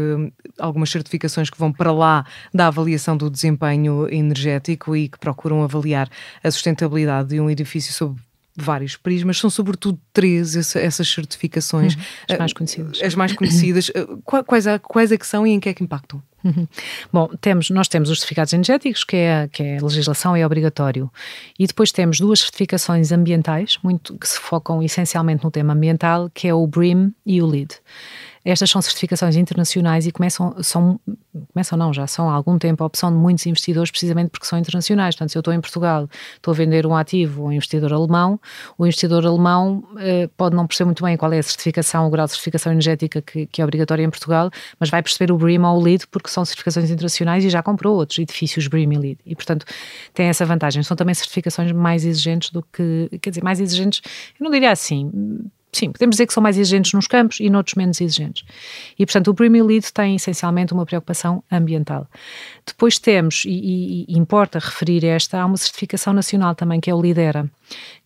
algumas 0.58 0.90
certificações 0.90 1.50
que 1.50 1.58
vão 1.58 1.72
para 1.72 1.92
lá 1.92 2.24
da 2.52 2.66
avaliação 2.66 3.16
do 3.16 3.30
desempenho 3.30 4.08
energético 4.12 4.96
e 4.96 5.08
que 5.08 5.18
procuram 5.18 5.62
avaliar 5.62 6.08
a 6.42 6.50
sustentabilidade 6.50 7.30
de 7.30 7.40
um 7.40 7.48
edifício 7.48 7.92
sob 7.92 8.20
vários 8.56 8.96
prismas, 8.96 9.38
são 9.38 9.50
sobretudo 9.50 9.98
três 10.12 10.56
essa, 10.56 10.78
essas 10.80 11.08
certificações. 11.08 11.94
Uhum. 11.94 12.02
As 12.30 12.38
mais 12.38 12.52
conhecidas. 12.52 13.02
As 13.02 13.14
mais 13.14 13.32
conhecidas. 13.32 13.90
quais, 14.24 14.66
quais 14.82 15.12
é 15.12 15.18
que 15.18 15.26
são 15.26 15.46
e 15.46 15.50
em 15.50 15.60
que 15.60 15.68
é 15.68 15.74
que 15.74 15.84
impactam? 15.84 16.22
Uhum. 16.44 16.68
Bom, 17.12 17.28
temos, 17.40 17.70
nós 17.70 17.88
temos 17.88 18.08
os 18.08 18.18
certificados 18.18 18.52
energéticos, 18.52 19.02
que 19.02 19.16
é, 19.16 19.48
que 19.48 19.62
é 19.62 19.78
a 19.78 19.82
legislação 19.82 20.36
é 20.36 20.46
obrigatório, 20.46 21.10
e 21.58 21.66
depois 21.66 21.90
temos 21.90 22.20
duas 22.20 22.40
certificações 22.40 23.10
ambientais, 23.10 23.78
muito 23.82 24.16
que 24.16 24.28
se 24.28 24.38
focam 24.38 24.82
essencialmente 24.82 25.42
no 25.42 25.50
tema 25.50 25.72
ambiental, 25.72 26.30
que 26.32 26.46
é 26.46 26.54
o 26.54 26.66
BREEAM 26.66 27.12
e 27.24 27.42
o 27.42 27.46
LEED. 27.46 27.74
Estas 28.46 28.70
são 28.70 28.80
certificações 28.80 29.34
internacionais 29.34 30.06
e 30.06 30.12
começam, 30.12 30.54
são, 30.62 31.00
começam 31.52 31.76
não, 31.76 31.92
já 31.92 32.06
são 32.06 32.30
há 32.30 32.32
algum 32.32 32.56
tempo 32.56 32.84
a 32.84 32.86
opção 32.86 33.10
de 33.10 33.18
muitos 33.18 33.44
investidores 33.44 33.90
precisamente 33.90 34.30
porque 34.30 34.46
são 34.46 34.56
internacionais. 34.56 35.16
Portanto, 35.16 35.32
se 35.32 35.36
eu 35.36 35.40
estou 35.40 35.52
em 35.52 35.60
Portugal, 35.60 36.08
estou 36.36 36.52
a 36.52 36.54
vender 36.54 36.86
um 36.86 36.94
ativo 36.94 37.42
a 37.42 37.46
um 37.46 37.52
investidor 37.52 37.92
alemão, 37.92 38.38
o 38.78 38.86
investidor 38.86 39.26
alemão 39.26 39.82
eh, 39.98 40.30
pode 40.36 40.54
não 40.54 40.64
perceber 40.64 40.86
muito 40.86 41.02
bem 41.02 41.16
qual 41.16 41.32
é 41.32 41.40
a 41.40 41.42
certificação, 41.42 42.06
o 42.06 42.10
grau 42.10 42.24
de 42.26 42.32
certificação 42.34 42.70
energética 42.70 43.20
que, 43.20 43.46
que 43.46 43.60
é 43.60 43.64
obrigatória 43.64 44.04
em 44.04 44.10
Portugal, 44.10 44.48
mas 44.78 44.90
vai 44.90 45.02
perceber 45.02 45.32
o 45.32 45.36
BREEAM 45.36 45.64
ou 45.64 45.80
o 45.80 45.82
LEED 45.82 46.06
porque 46.06 46.30
são 46.30 46.44
certificações 46.44 46.88
internacionais 46.88 47.44
e 47.44 47.50
já 47.50 47.64
comprou 47.64 47.96
outros 47.96 48.20
edifícios 48.20 48.68
BREEAM 48.68 48.92
e 48.92 48.98
LEED. 48.98 49.18
E, 49.26 49.34
portanto, 49.34 49.66
tem 50.14 50.28
essa 50.28 50.46
vantagem. 50.46 50.84
São 50.84 50.96
também 50.96 51.16
certificações 51.16 51.72
mais 51.72 52.04
exigentes 52.04 52.50
do 52.50 52.62
que, 52.62 53.10
quer 53.20 53.30
dizer, 53.30 53.42
mais 53.42 53.58
exigentes, 53.58 54.00
eu 54.38 54.44
não 54.44 54.52
diria 54.52 54.70
assim, 54.70 55.10
sim, 55.76 55.90
podemos 55.90 56.14
dizer 56.14 56.26
que 56.26 56.32
são 56.32 56.42
mais 56.42 56.58
exigentes 56.58 56.92
nos 56.92 57.06
campos 57.06 57.40
e 57.40 57.48
noutros 57.50 57.74
menos 57.74 58.00
exigentes. 58.00 58.44
E, 58.98 59.04
portanto, 59.04 59.28
o 59.28 59.34
Premier 59.34 59.64
Lead 59.64 59.92
tem 59.92 60.16
essencialmente 60.16 60.72
uma 60.72 60.86
preocupação 60.86 61.42
ambiental. 61.50 62.06
Depois 62.66 62.98
temos, 62.98 63.44
e, 63.44 64.06
e, 64.08 64.18
importa 64.18 64.58
referir 64.58 65.04
esta, 65.04 65.40
há 65.40 65.46
uma 65.46 65.56
certificação 65.56 66.12
nacional 66.12 66.54
também, 66.54 66.80
que 66.80 66.90
é 66.90 66.94
o 66.94 67.00
Lidera, 67.00 67.50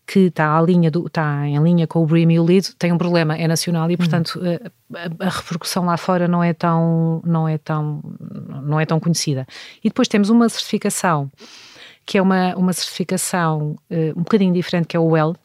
que 0.05 0.19
está, 0.19 0.57
à 0.57 0.61
linha 0.61 0.91
do, 0.91 1.07
está 1.07 1.47
em 1.47 1.61
linha 1.63 1.87
com 1.87 2.03
o 2.03 2.05
BREEAM 2.05 2.33
e 2.33 2.39
o 2.39 2.43
LEED, 2.43 2.75
tem 2.77 2.91
um 2.91 2.97
problema, 2.97 3.37
é 3.37 3.47
nacional 3.47 3.89
e, 3.89 3.95
portanto, 3.95 4.39
uhum. 4.41 4.57
a, 4.95 5.25
a, 5.25 5.29
repercussão 5.29 5.85
lá 5.85 5.95
fora 5.95 6.27
não 6.27 6.43
é 6.43 6.53
tão, 6.53 7.21
não 7.25 7.47
é 7.47 7.57
tão, 7.57 8.01
não 8.63 8.79
é 8.79 8.85
tão 8.85 8.99
conhecida. 8.99 9.47
E 9.83 9.89
depois 9.89 10.07
temos 10.07 10.29
uma 10.29 10.49
certificação 10.49 11.31
que 12.05 12.17
é 12.17 12.21
uma, 12.21 12.55
uma 12.55 12.73
certificação 12.73 13.77
uh, 13.89 14.19
um 14.19 14.23
bocadinho 14.23 14.53
diferente, 14.53 14.87
que 14.87 14.97
é 14.97 14.99
o 14.99 15.05
WELL, 15.05 15.35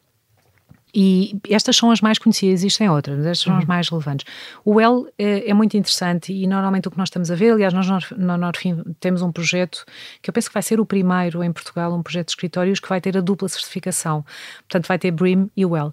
e 0.93 1.37
estas 1.49 1.75
são 1.75 1.91
as 1.91 2.01
mais 2.01 2.17
conhecidas, 2.17 2.61
existem 2.61 2.89
outras, 2.89 3.17
mas 3.17 3.25
estas 3.25 3.43
são 3.43 3.55
as 3.55 3.63
uhum. 3.63 3.67
mais 3.67 3.89
relevantes. 3.89 4.25
O 4.63 4.79
L 4.79 5.05
é, 5.17 5.49
é, 5.49 5.53
muito 5.53 5.75
interessante 5.75 6.33
e 6.33 6.47
normalmente 6.47 6.87
o 6.87 6.91
que 6.91 6.97
nós 6.97 7.09
estamos 7.09 7.29
a 7.29 7.35
ver, 7.35 7.51
aliás, 7.51 7.73
nós 7.73 7.87
na 8.11 8.37
Norfim 8.37 8.83
temos 8.99 9.21
um 9.21 9.31
projeto 9.31 9.85
que 10.21 10.29
eu 10.29 10.33
penso 10.33 10.47
que 10.47 10.53
vai 10.53 10.63
ser 10.63 10.79
o 10.79 10.85
primeiro 10.85 11.43
em 11.43 11.51
Portugal, 11.51 11.93
um 11.93 12.01
projeto 12.01 12.27
de 12.27 12.31
escritórios 12.31 12.79
que 12.79 12.87
vai 12.87 13.01
ter 13.01 13.17
a 13.17 13.21
dupla 13.21 13.47
certificação. 13.49 14.25
Portanto, 14.59 14.87
vai 14.87 14.97
ter 14.97 15.11
BREEAM 15.11 15.49
e 15.55 15.65
o 15.65 15.75
L. 15.75 15.91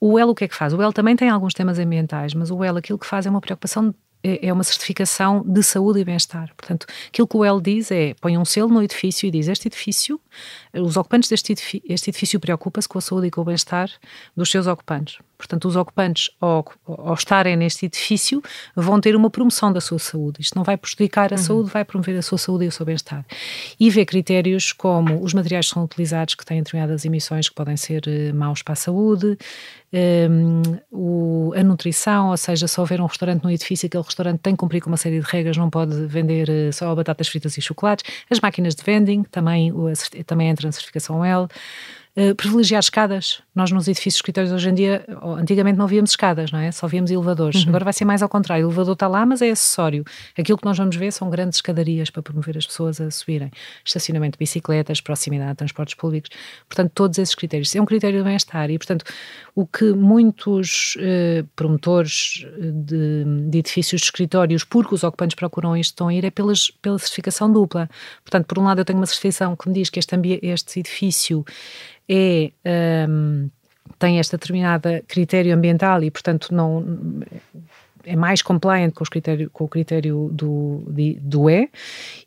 O 0.00 0.18
L 0.18 0.30
o 0.30 0.34
que 0.34 0.44
é 0.44 0.48
que 0.48 0.54
faz? 0.54 0.74
O 0.74 0.82
L 0.82 0.92
também 0.92 1.16
tem 1.16 1.30
alguns 1.30 1.54
temas 1.54 1.78
ambientais, 1.78 2.34
mas 2.34 2.50
o 2.50 2.62
L 2.62 2.78
aquilo 2.78 2.98
que 2.98 3.06
faz 3.06 3.26
é 3.26 3.30
uma 3.30 3.40
preocupação 3.40 3.94
é, 4.22 4.48
é 4.48 4.52
uma 4.52 4.64
certificação 4.64 5.42
de 5.46 5.62
saúde 5.62 6.00
e 6.00 6.04
bem-estar. 6.04 6.52
Portanto, 6.56 6.86
aquilo 7.08 7.26
que 7.26 7.36
o 7.36 7.44
L 7.44 7.60
diz 7.60 7.90
é 7.90 8.14
põe 8.20 8.36
um 8.36 8.44
selo 8.44 8.68
no 8.68 8.82
edifício 8.82 9.26
e 9.26 9.30
diz 9.30 9.48
este 9.48 9.68
edifício, 9.68 10.20
os 10.74 10.96
ocupantes 10.96 11.28
deste 11.28 11.52
edifício, 11.52 11.82
este 11.88 12.10
edifício 12.10 12.40
preocupa-se 12.40 12.88
com 12.88 12.98
a 12.98 13.00
saúde 13.00 13.28
e 13.28 13.30
com 13.30 13.40
o 13.40 13.44
bem-estar 13.44 13.90
dos 14.36 14.50
seus 14.50 14.66
ocupantes. 14.66 15.18
Portanto, 15.36 15.66
os 15.68 15.76
ocupantes, 15.76 16.30
ao, 16.40 16.64
ao, 16.86 17.14
estarem 17.14 17.56
neste 17.56 17.86
edifício, 17.86 18.42
vão 18.74 19.00
ter 19.00 19.14
uma 19.14 19.30
promoção 19.30 19.72
da 19.72 19.80
sua 19.80 19.98
saúde. 19.98 20.40
Isto 20.40 20.56
não 20.56 20.64
vai 20.64 20.76
prejudicar 20.76 21.32
a 21.32 21.36
uhum. 21.36 21.42
saúde, 21.42 21.70
vai 21.70 21.84
promover 21.84 22.18
a 22.18 22.22
sua 22.22 22.38
saúde 22.38 22.64
e 22.64 22.68
o 22.68 22.72
seu 22.72 22.86
bem-estar. 22.86 23.24
E 23.78 23.90
vê 23.90 24.04
critérios 24.04 24.72
como 24.72 25.22
os 25.22 25.34
materiais 25.34 25.68
que 25.68 25.74
são 25.74 25.84
utilizados, 25.84 26.34
que 26.34 26.44
têm 26.44 26.62
determinadas 26.62 27.04
emissões 27.04 27.48
que 27.48 27.54
podem 27.54 27.76
ser 27.76 28.02
uh, 28.06 28.34
maus 28.34 28.62
para 28.62 28.72
a 28.72 28.76
saúde, 28.76 29.36
um, 29.92 30.62
o, 30.90 31.52
a 31.56 31.62
nutrição, 31.62 32.30
ou 32.30 32.36
seja, 32.36 32.66
se 32.66 32.80
houver 32.80 33.00
um 33.00 33.06
restaurante 33.06 33.44
no 33.44 33.50
edifício, 33.50 33.86
aquele 33.86 34.02
restaurante 34.02 34.40
tem 34.40 34.54
que 34.54 34.58
cumprir 34.58 34.80
com 34.80 34.90
uma 34.90 34.96
série 34.96 35.20
de 35.20 35.26
regras, 35.26 35.56
não 35.56 35.70
pode 35.70 36.06
vender 36.06 36.48
uh, 36.48 36.72
só 36.72 36.94
batatas 36.94 37.28
fritas 37.28 37.56
e 37.56 37.62
chocolates. 37.62 38.04
As 38.30 38.40
máquinas 38.40 38.74
de 38.74 38.82
vending 38.82 39.22
também, 39.24 39.72
o, 39.72 39.86
também 40.26 40.48
entra 40.48 40.66
na 40.66 40.72
certificação 40.72 41.24
L. 41.24 41.46
Uh, 42.18 42.34
privilegiar 42.34 42.80
escadas. 42.80 43.42
Nós 43.54 43.70
nos 43.70 43.88
edifícios 43.88 44.14
de 44.14 44.18
escritórios 44.18 44.50
hoje 44.50 44.70
em 44.70 44.74
dia, 44.74 45.04
antigamente 45.38 45.76
não 45.76 45.86
víamos 45.86 46.10
escadas, 46.12 46.50
não 46.50 46.58
é? 46.58 46.72
Só 46.72 46.86
víamos 46.86 47.10
elevadores. 47.10 47.62
Uhum. 47.62 47.68
Agora 47.68 47.84
vai 47.84 47.92
ser 47.92 48.06
mais 48.06 48.22
ao 48.22 48.28
contrário. 48.28 48.64
O 48.64 48.68
elevador 48.70 48.94
está 48.94 49.06
lá, 49.06 49.26
mas 49.26 49.42
é 49.42 49.50
acessório. 49.50 50.02
Aquilo 50.36 50.56
que 50.56 50.64
nós 50.64 50.78
vamos 50.78 50.96
ver 50.96 51.12
são 51.12 51.28
grandes 51.28 51.58
escadarias 51.58 52.08
para 52.08 52.22
promover 52.22 52.56
as 52.56 52.66
pessoas 52.66 53.02
a 53.02 53.10
subirem. 53.10 53.50
Estacionamento 53.84 54.32
de 54.32 54.38
bicicletas, 54.38 54.98
proximidade 54.98 55.50
de 55.50 55.56
transportes 55.56 55.94
públicos. 55.94 56.30
Portanto, 56.66 56.90
todos 56.94 57.18
esses 57.18 57.34
critérios. 57.34 57.76
É 57.76 57.82
um 57.82 57.84
critério 57.84 58.18
de 58.20 58.24
bem-estar 58.24 58.70
e, 58.70 58.78
portanto, 58.78 59.04
o 59.54 59.66
que 59.66 59.92
muitos 59.92 60.96
uh, 60.96 61.46
promotores 61.54 62.46
de, 62.58 63.24
de, 63.50 63.58
edifícios 63.58 64.00
de 64.00 64.06
escritórios, 64.06 64.64
porque 64.64 64.94
os 64.94 65.04
ocupantes 65.04 65.34
procuram 65.34 65.76
isto, 65.76 65.92
estão 65.92 66.08
a 66.08 66.14
ir 66.14 66.24
é 66.24 66.30
pelas, 66.30 66.70
pela 66.70 66.98
certificação 66.98 67.52
dupla. 67.52 67.90
Portanto, 68.24 68.46
por 68.46 68.58
um 68.58 68.64
lado 68.64 68.80
eu 68.80 68.84
tenho 68.86 68.98
uma 68.98 69.06
certificação 69.06 69.54
que 69.54 69.68
me 69.68 69.74
diz 69.74 69.90
que 69.90 69.98
este, 69.98 70.14
este 70.42 70.80
edifício 70.80 71.44
é 72.08 72.52
um, 73.08 73.48
tem 73.98 74.18
esta 74.18 74.36
determinada 74.36 75.02
critério 75.06 75.54
ambiental 75.54 76.02
e, 76.02 76.10
portanto, 76.10 76.54
não 76.54 76.84
é 78.04 78.14
mais 78.14 78.40
compliant 78.40 78.92
com, 78.92 79.02
os 79.02 79.08
critério, 79.08 79.50
com 79.50 79.64
o 79.64 79.68
critério 79.68 80.30
do, 80.32 80.84
do 81.20 81.50
E, 81.50 81.68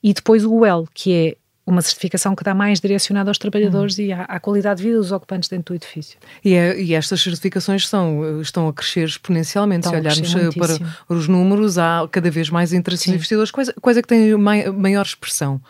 e 0.03 0.13
depois 0.13 0.43
o 0.45 0.65
L, 0.65 0.85
que 0.93 1.13
é 1.13 1.37
uma 1.65 1.81
certificação 1.81 2.35
que 2.35 2.43
dá 2.43 2.53
mais 2.53 2.79
direcionada 2.79 3.29
aos 3.29 3.37
trabalhadores 3.37 3.97
uhum. 3.97 4.05
e 4.05 4.11
à, 4.11 4.23
à, 4.23 4.39
qualidade 4.39 4.81
de 4.81 4.87
vida 4.87 4.97
dos 4.97 5.11
ocupantes 5.11 5.47
dentro 5.47 5.73
do 5.73 5.75
edifício. 5.75 6.17
E, 6.43 6.55
é, 6.55 6.81
e 6.81 6.95
estas 6.95 7.21
certificações 7.21 7.87
são, 7.87 8.41
estão 8.41 8.67
a 8.67 8.73
crescer 8.73 9.05
exponencialmente. 9.05 9.85
Estão 9.85 10.01
Se 10.01 10.07
olharmos 10.07 10.35
eh, 10.35 10.59
para 11.07 11.15
os 11.15 11.27
números, 11.27 11.77
há 11.77 12.07
cada 12.11 12.31
vez 12.31 12.49
mais 12.49 12.73
interesse 12.73 13.05
dos 13.05 13.15
investidores. 13.15 13.51
Quais, 13.51 13.71
quais 13.79 13.97
é 13.97 14.01
que 14.01 14.07
têm 14.07 14.35
maior 14.35 15.05
expressão? 15.05 15.61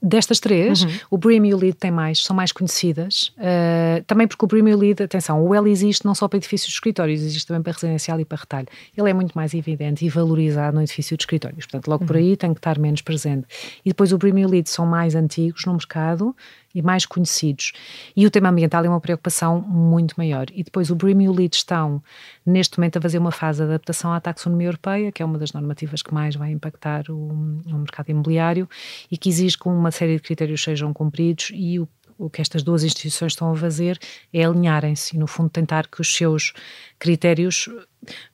Destas 0.00 0.38
três, 0.38 0.82
uhum. 0.82 0.90
o 1.10 1.18
Brim 1.18 1.44
e 1.46 1.52
o 1.52 1.56
Lead 1.56 1.76
têm 1.76 1.90
mais, 1.90 2.24
são 2.24 2.34
mais 2.34 2.52
conhecidas. 2.52 3.32
Uh, 3.36 4.02
também 4.06 4.28
porque 4.28 4.44
o 4.44 4.48
Brim 4.48 4.68
e 4.68 4.74
o 4.74 4.78
Lead, 4.78 5.02
atenção, 5.02 5.44
o 5.44 5.52
L 5.52 5.68
existe 5.68 6.04
não 6.04 6.14
só 6.14 6.28
para 6.28 6.36
edifícios 6.36 6.70
de 6.70 6.74
escritórios, 6.74 7.20
existe 7.20 7.48
também 7.48 7.62
para 7.62 7.72
residencial 7.72 8.20
e 8.20 8.24
para 8.24 8.38
retalho. 8.38 8.68
Ele 8.96 9.10
é 9.10 9.12
muito 9.12 9.32
mais 9.32 9.54
evidente 9.54 10.04
e 10.04 10.08
valorizado 10.08 10.76
no 10.76 10.82
edifício 10.82 11.16
de 11.16 11.22
escritórios. 11.22 11.66
Portanto, 11.66 11.88
logo 11.88 12.04
uhum. 12.04 12.06
por 12.06 12.16
aí 12.16 12.36
tem 12.36 12.54
que 12.54 12.60
estar 12.60 12.78
menos 12.78 13.02
presente. 13.02 13.46
E 13.84 13.90
depois 13.90 14.12
o 14.12 14.18
Brim 14.18 14.38
e 14.38 14.46
o 14.46 14.48
Lead 14.48 14.70
são 14.70 14.86
mais 14.86 15.16
antigos 15.16 15.64
no 15.64 15.72
mercado 15.72 16.34
e 16.74 16.82
mais 16.82 17.06
conhecidos. 17.06 17.72
E 18.14 18.26
o 18.26 18.30
tema 18.30 18.48
ambiental 18.48 18.84
é 18.84 18.88
uma 18.88 19.00
preocupação 19.00 19.60
muito 19.60 20.14
maior. 20.16 20.46
E 20.52 20.62
depois 20.62 20.90
o 20.90 20.94
BRIM 20.94 21.22
e 21.22 21.28
o 21.28 21.32
LEED 21.32 21.56
estão, 21.56 22.02
neste 22.44 22.78
momento, 22.78 22.98
a 22.98 23.00
fazer 23.00 23.18
uma 23.18 23.32
fase 23.32 23.58
de 23.58 23.64
adaptação 23.64 24.12
à 24.12 24.20
taxonomia 24.20 24.68
europeia, 24.68 25.10
que 25.10 25.22
é 25.22 25.26
uma 25.26 25.38
das 25.38 25.52
normativas 25.52 26.02
que 26.02 26.12
mais 26.12 26.36
vai 26.36 26.50
impactar 26.50 27.10
o, 27.10 27.28
o 27.66 27.78
mercado 27.78 28.10
imobiliário 28.10 28.68
e 29.10 29.16
que 29.16 29.28
exige 29.28 29.56
que 29.58 29.68
uma 29.68 29.90
série 29.90 30.16
de 30.16 30.22
critérios 30.22 30.62
sejam 30.62 30.92
cumpridos 30.92 31.50
e 31.54 31.78
o 31.78 31.88
o 32.18 32.28
que 32.28 32.42
estas 32.42 32.62
duas 32.62 32.82
instituições 32.82 33.32
estão 33.32 33.52
a 33.52 33.56
fazer 33.56 33.98
é 34.32 34.44
alinharem-se 34.44 35.16
e, 35.16 35.18
no 35.18 35.26
fundo, 35.26 35.48
tentar 35.48 35.86
que 35.86 36.00
os 36.00 36.14
seus 36.14 36.52
critérios 36.98 37.68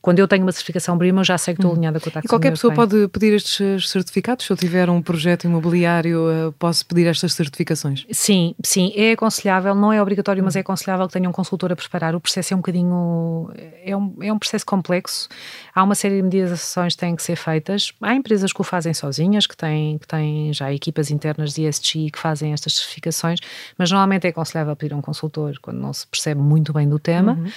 quando 0.01 0.19
eu 0.19 0.29
tenho 0.29 0.43
uma 0.43 0.53
certificação 0.53 0.97
BRIMA, 0.97 1.21
eu 1.21 1.25
já 1.25 1.39
sei 1.39 1.55
que 1.55 1.61
estou 1.61 1.73
hum. 1.73 1.75
alinhada 1.75 1.99
com 1.99 2.09
a 2.09 2.13
taxa. 2.13 2.27
E 2.27 2.29
qualquer 2.29 2.51
pessoa 2.51 2.75
pode 2.75 3.09
pedir 3.09 3.33
estes 3.33 3.89
certificados? 3.89 4.45
Se 4.47 4.53
eu 4.53 4.57
tiver 4.57 4.91
um 4.91 5.01
projeto 5.01 5.45
imobiliário, 5.45 6.31
eh, 6.31 6.53
posso 6.59 6.85
pedir 6.87 7.07
estas 7.07 7.33
certificações? 7.33 8.07
Sim, 8.13 8.55
sim, 8.63 8.93
é 8.95 9.13
aconselhável, 9.13 9.75
não 9.75 9.93
é 9.93 10.01
obrigatório, 10.01 10.45
mas 10.45 10.55
é 10.55 10.61
aconselhável 10.61 11.07
que 11.07 11.15
tenha 11.15 11.29
um 11.29 11.33
consultor 11.33 11.73
a 11.73 11.77
preparar. 11.77 12.15
O 12.15 12.21
processo 12.21 12.53
é 12.53 12.57
um 12.57 12.61
bocadinho. 12.61 13.51
É 13.83 13.97
um, 13.97 14.17
é 14.21 14.33
um 14.33 14.39
processo 14.39 14.67
complexo. 14.67 15.29
Há 15.75 15.83
uma 15.83 15.95
série 15.95 16.17
de 16.17 16.23
mediações 16.23 16.95
que 16.95 17.01
têm 17.01 17.17
que 17.17 17.23
ser 17.23 17.37
feitas. 17.37 17.93
Há 18.03 18.15
empresas 18.15 18.53
que 18.53 18.61
o 18.61 18.65
fazem 18.65 18.93
sozinhas, 18.93 19.47
que 19.47 19.57
têm, 19.57 19.99
que 19.99 20.07
têm 20.07 20.53
já 20.53 20.73
equipas 20.73 21.11
internas 21.11 21.55
de 21.55 21.63
ESG 21.63 22.11
que 22.11 22.19
fazem 22.19 22.53
estas 22.53 22.75
certificações, 22.75 23.41
mas 23.77 23.91
normalmente 23.91 24.27
é 24.27 24.31
aconselhável 24.31 24.75
pedir 24.77 24.95
um 24.95 25.01
consultor 25.01 25.59
quando 25.61 25.79
não 25.79 25.93
se 25.93 26.07
percebe 26.07 26.41
muito 26.41 26.73
bem 26.73 26.89
do 26.89 26.99
tema. 26.99 27.33
Uhum. 27.33 27.51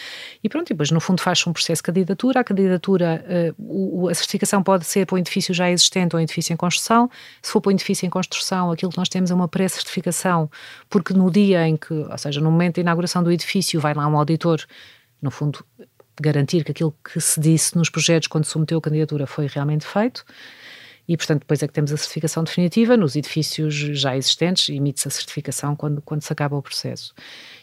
E 0.43 0.49
pronto, 0.49 0.69
e 0.69 0.73
depois 0.73 0.91
no 0.91 0.99
fundo 0.99 1.21
faz-se 1.21 1.47
um 1.47 1.53
processo 1.53 1.83
cada 1.83 1.97
candidatura. 1.97 2.39
A 2.39 2.43
candidatura, 2.43 3.53
uh, 3.57 4.09
a 4.09 4.13
certificação 4.13 4.63
pode 4.63 4.85
ser 4.85 5.05
para 5.05 5.15
um 5.15 5.17
edifício 5.17 5.53
já 5.53 5.69
existente 5.69 6.15
ou 6.15 6.19
um 6.19 6.23
edifício 6.23 6.53
em 6.53 6.57
construção. 6.57 7.09
Se 7.41 7.51
for 7.51 7.61
para 7.61 7.69
um 7.69 7.73
edifício 7.73 8.05
em 8.05 8.09
construção, 8.09 8.71
aquilo 8.71 8.91
que 8.91 8.97
nós 8.97 9.09
temos 9.09 9.31
é 9.31 9.33
uma 9.33 9.47
pré-certificação, 9.47 10.49
porque 10.89 11.13
no 11.13 11.29
dia 11.29 11.67
em 11.67 11.75
que, 11.77 11.93
ou 11.93 12.17
seja, 12.17 12.39
no 12.41 12.51
momento 12.51 12.75
da 12.75 12.81
inauguração 12.81 13.23
do 13.23 13.31
edifício, 13.31 13.79
vai 13.79 13.93
lá 13.93 14.07
um 14.07 14.17
auditor, 14.17 14.61
no 15.21 15.31
fundo, 15.31 15.63
garantir 16.19 16.63
que 16.63 16.71
aquilo 16.71 16.95
que 17.03 17.19
se 17.21 17.39
disse 17.39 17.77
nos 17.77 17.89
projetos 17.89 18.27
quando 18.27 18.45
submeteu 18.45 18.79
a 18.79 18.81
candidatura 18.81 19.27
foi 19.27 19.47
realmente 19.47 19.85
feito 19.85 20.25
e, 21.07 21.15
portanto, 21.15 21.39
depois 21.39 21.63
é 21.63 21.67
que 21.67 21.73
temos 21.73 21.93
a 21.93 21.97
certificação 21.97 22.43
definitiva 22.43 22.97
nos 22.97 23.15
edifícios 23.15 23.73
já 23.73 24.17
existentes, 24.17 24.67
emite-se 24.67 25.07
a 25.07 25.11
certificação 25.11 25.75
quando, 25.75 26.01
quando 26.01 26.21
se 26.21 26.33
acaba 26.33 26.57
o 26.57 26.61
processo. 26.61 27.13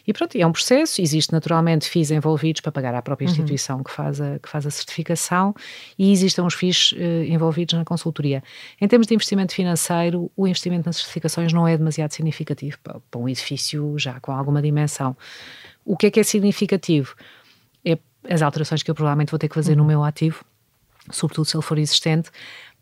E 0.07 0.11
pronto, 0.13 0.35
é 0.35 0.45
um 0.45 0.51
processo, 0.51 0.99
existe 0.99 1.31
naturalmente 1.31 1.87
FIIs 1.87 2.09
envolvidos 2.09 2.61
para 2.61 2.71
pagar 2.71 2.95
à 2.95 3.01
própria 3.03 3.25
uhum. 3.25 3.31
instituição 3.31 3.77
uhum. 3.77 3.83
que, 3.83 3.91
faz 3.91 4.19
a, 4.19 4.39
que 4.39 4.49
faz 4.49 4.65
a 4.65 4.71
certificação 4.71 5.53
e 5.97 6.11
existem 6.11 6.43
os 6.43 6.55
FIIs 6.55 6.93
uh, 6.93 6.95
envolvidos 7.27 7.75
na 7.75 7.85
consultoria. 7.85 8.43
Em 8.81 8.87
termos 8.87 9.05
de 9.05 9.13
investimento 9.13 9.53
financeiro, 9.53 10.31
o 10.35 10.47
investimento 10.47 10.87
nas 10.87 10.97
certificações 10.97 11.53
não 11.53 11.67
é 11.67 11.77
demasiado 11.77 12.11
significativo 12.11 12.79
para, 12.83 12.99
para 12.99 13.19
um 13.19 13.29
edifício 13.29 13.97
já 13.99 14.19
com 14.19 14.31
alguma 14.31 14.61
dimensão. 14.61 15.15
O 15.83 15.95
que 15.95 16.07
é 16.07 16.11
que 16.11 16.19
é 16.19 16.23
significativo? 16.23 17.15
É 17.83 17.97
as 18.27 18.41
alterações 18.41 18.81
que 18.81 18.89
eu 18.89 18.95
provavelmente 18.95 19.29
vou 19.29 19.37
ter 19.37 19.47
que 19.47 19.55
fazer 19.55 19.73
uhum. 19.73 19.79
no 19.79 19.85
meu 19.85 20.03
ativo, 20.03 20.43
sobretudo 21.11 21.45
se 21.45 21.55
ele 21.55 21.63
for 21.63 21.77
existente, 21.77 22.31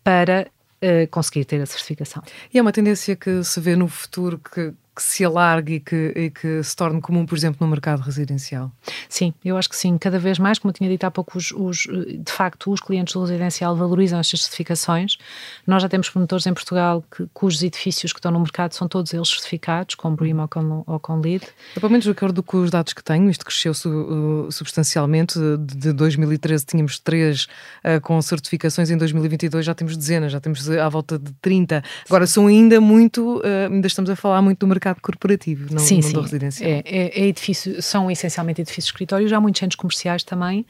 para 0.03 0.47
uh, 0.83 1.07
conseguir 1.09 1.45
ter 1.45 1.61
a 1.61 1.65
certificação. 1.65 2.21
E 2.53 2.57
é 2.57 2.61
uma 2.61 2.71
tendência 2.71 3.15
que 3.15 3.43
se 3.43 3.59
vê 3.59 3.75
no 3.75 3.87
futuro 3.87 4.39
que 4.39 4.73
que 4.95 5.01
se 5.01 5.25
alargue 5.25 5.75
e 5.75 5.79
que, 5.79 6.13
e 6.15 6.29
que, 6.29 6.63
se 6.63 6.75
torne 6.75 7.01
comum, 7.01 7.25
por 7.25 7.36
exemplo, 7.36 7.58
no 7.60 7.67
mercado 7.67 8.01
residencial? 8.01 8.71
Sim, 9.10 9.34
eu 9.43 9.58
acho 9.58 9.67
que 9.69 9.75
sim. 9.75 9.97
Cada 9.97 10.19
vez 10.19 10.38
mais, 10.38 10.60
como 10.60 10.69
eu 10.69 10.73
tinha 10.73 10.89
dito 10.89 11.03
há 11.03 11.12
pouco, 11.12 11.38
os, 11.38 11.51
os, 11.51 11.79
de 11.79 12.32
facto, 12.32 12.71
os 12.71 12.79
clientes 12.79 13.13
do 13.13 13.21
residencial 13.21 13.75
valorizam 13.75 14.19
estas 14.19 14.41
certificações. 14.41 15.17
Nós 15.65 15.82
já 15.82 15.89
temos 15.89 16.10
promotores 16.10 16.45
em 16.45 16.53
Portugal 16.53 17.03
que, 17.10 17.27
cujos 17.34 17.63
edifícios 17.63 18.13
que 18.13 18.19
estão 18.19 18.32
no 18.32 18.39
mercado 18.39 18.73
são 18.73 18.88
todos 18.88 19.13
eles 19.13 19.27
certificados, 19.27 19.95
com 19.95 20.15
BREEAM 20.15 20.41
ou 20.41 20.47
com, 20.47 20.84
ou 20.86 20.99
com 20.99 21.19
LEED. 21.19 21.43
Eu, 21.75 21.82
pelo 21.82 21.91
menos 21.91 22.06
de 22.06 22.12
acordo 22.12 22.43
com 22.43 22.58
os 22.58 22.69
dados 22.69 22.93
que 22.93 23.03
tenho, 23.03 23.29
isto 23.29 23.43
cresceu 23.45 23.73
su, 23.73 23.89
uh, 23.89 24.51
substancialmente. 24.51 25.39
De 25.60 25.91
2013 25.91 26.65
tínhamos 26.65 26.99
três 26.99 27.47
uh, 27.84 27.99
com 28.01 28.21
certificações, 28.21 28.91
em 28.91 28.97
2022 28.97 29.65
já 29.65 29.73
temos 29.73 29.97
dezenas, 29.97 30.32
já 30.32 30.39
temos 30.39 30.69
à 30.69 30.88
volta 30.88 31.17
de 31.17 31.32
30. 31.41 31.84
Agora, 32.06 32.27
são 32.27 32.45
ainda 32.45 32.79
muito, 32.79 33.38
uh, 33.38 33.71
ainda 33.71 33.88
estamos 33.88 34.10
a 34.10 34.15
falar 34.15 34.41
muito 34.41 34.60
do 34.60 34.67
mercado 34.67 34.83
mercado 34.84 35.02
corporativo, 35.02 35.74
não, 35.74 35.80
sim, 35.80 35.96
não 35.96 36.02
sim. 36.02 36.13
do 36.13 36.22
residencial. 36.22 36.69
É, 36.69 36.84
é, 36.86 37.22
é 37.22 37.28
edifício, 37.28 37.82
são 37.82 38.12
essencialmente 38.12 38.62
edifícios 38.62 38.88
escritórios, 38.88 39.32
há 39.32 39.39
muitos 39.39 39.60
centros 39.60 39.76
comerciais 39.78 40.24
também. 40.24 40.65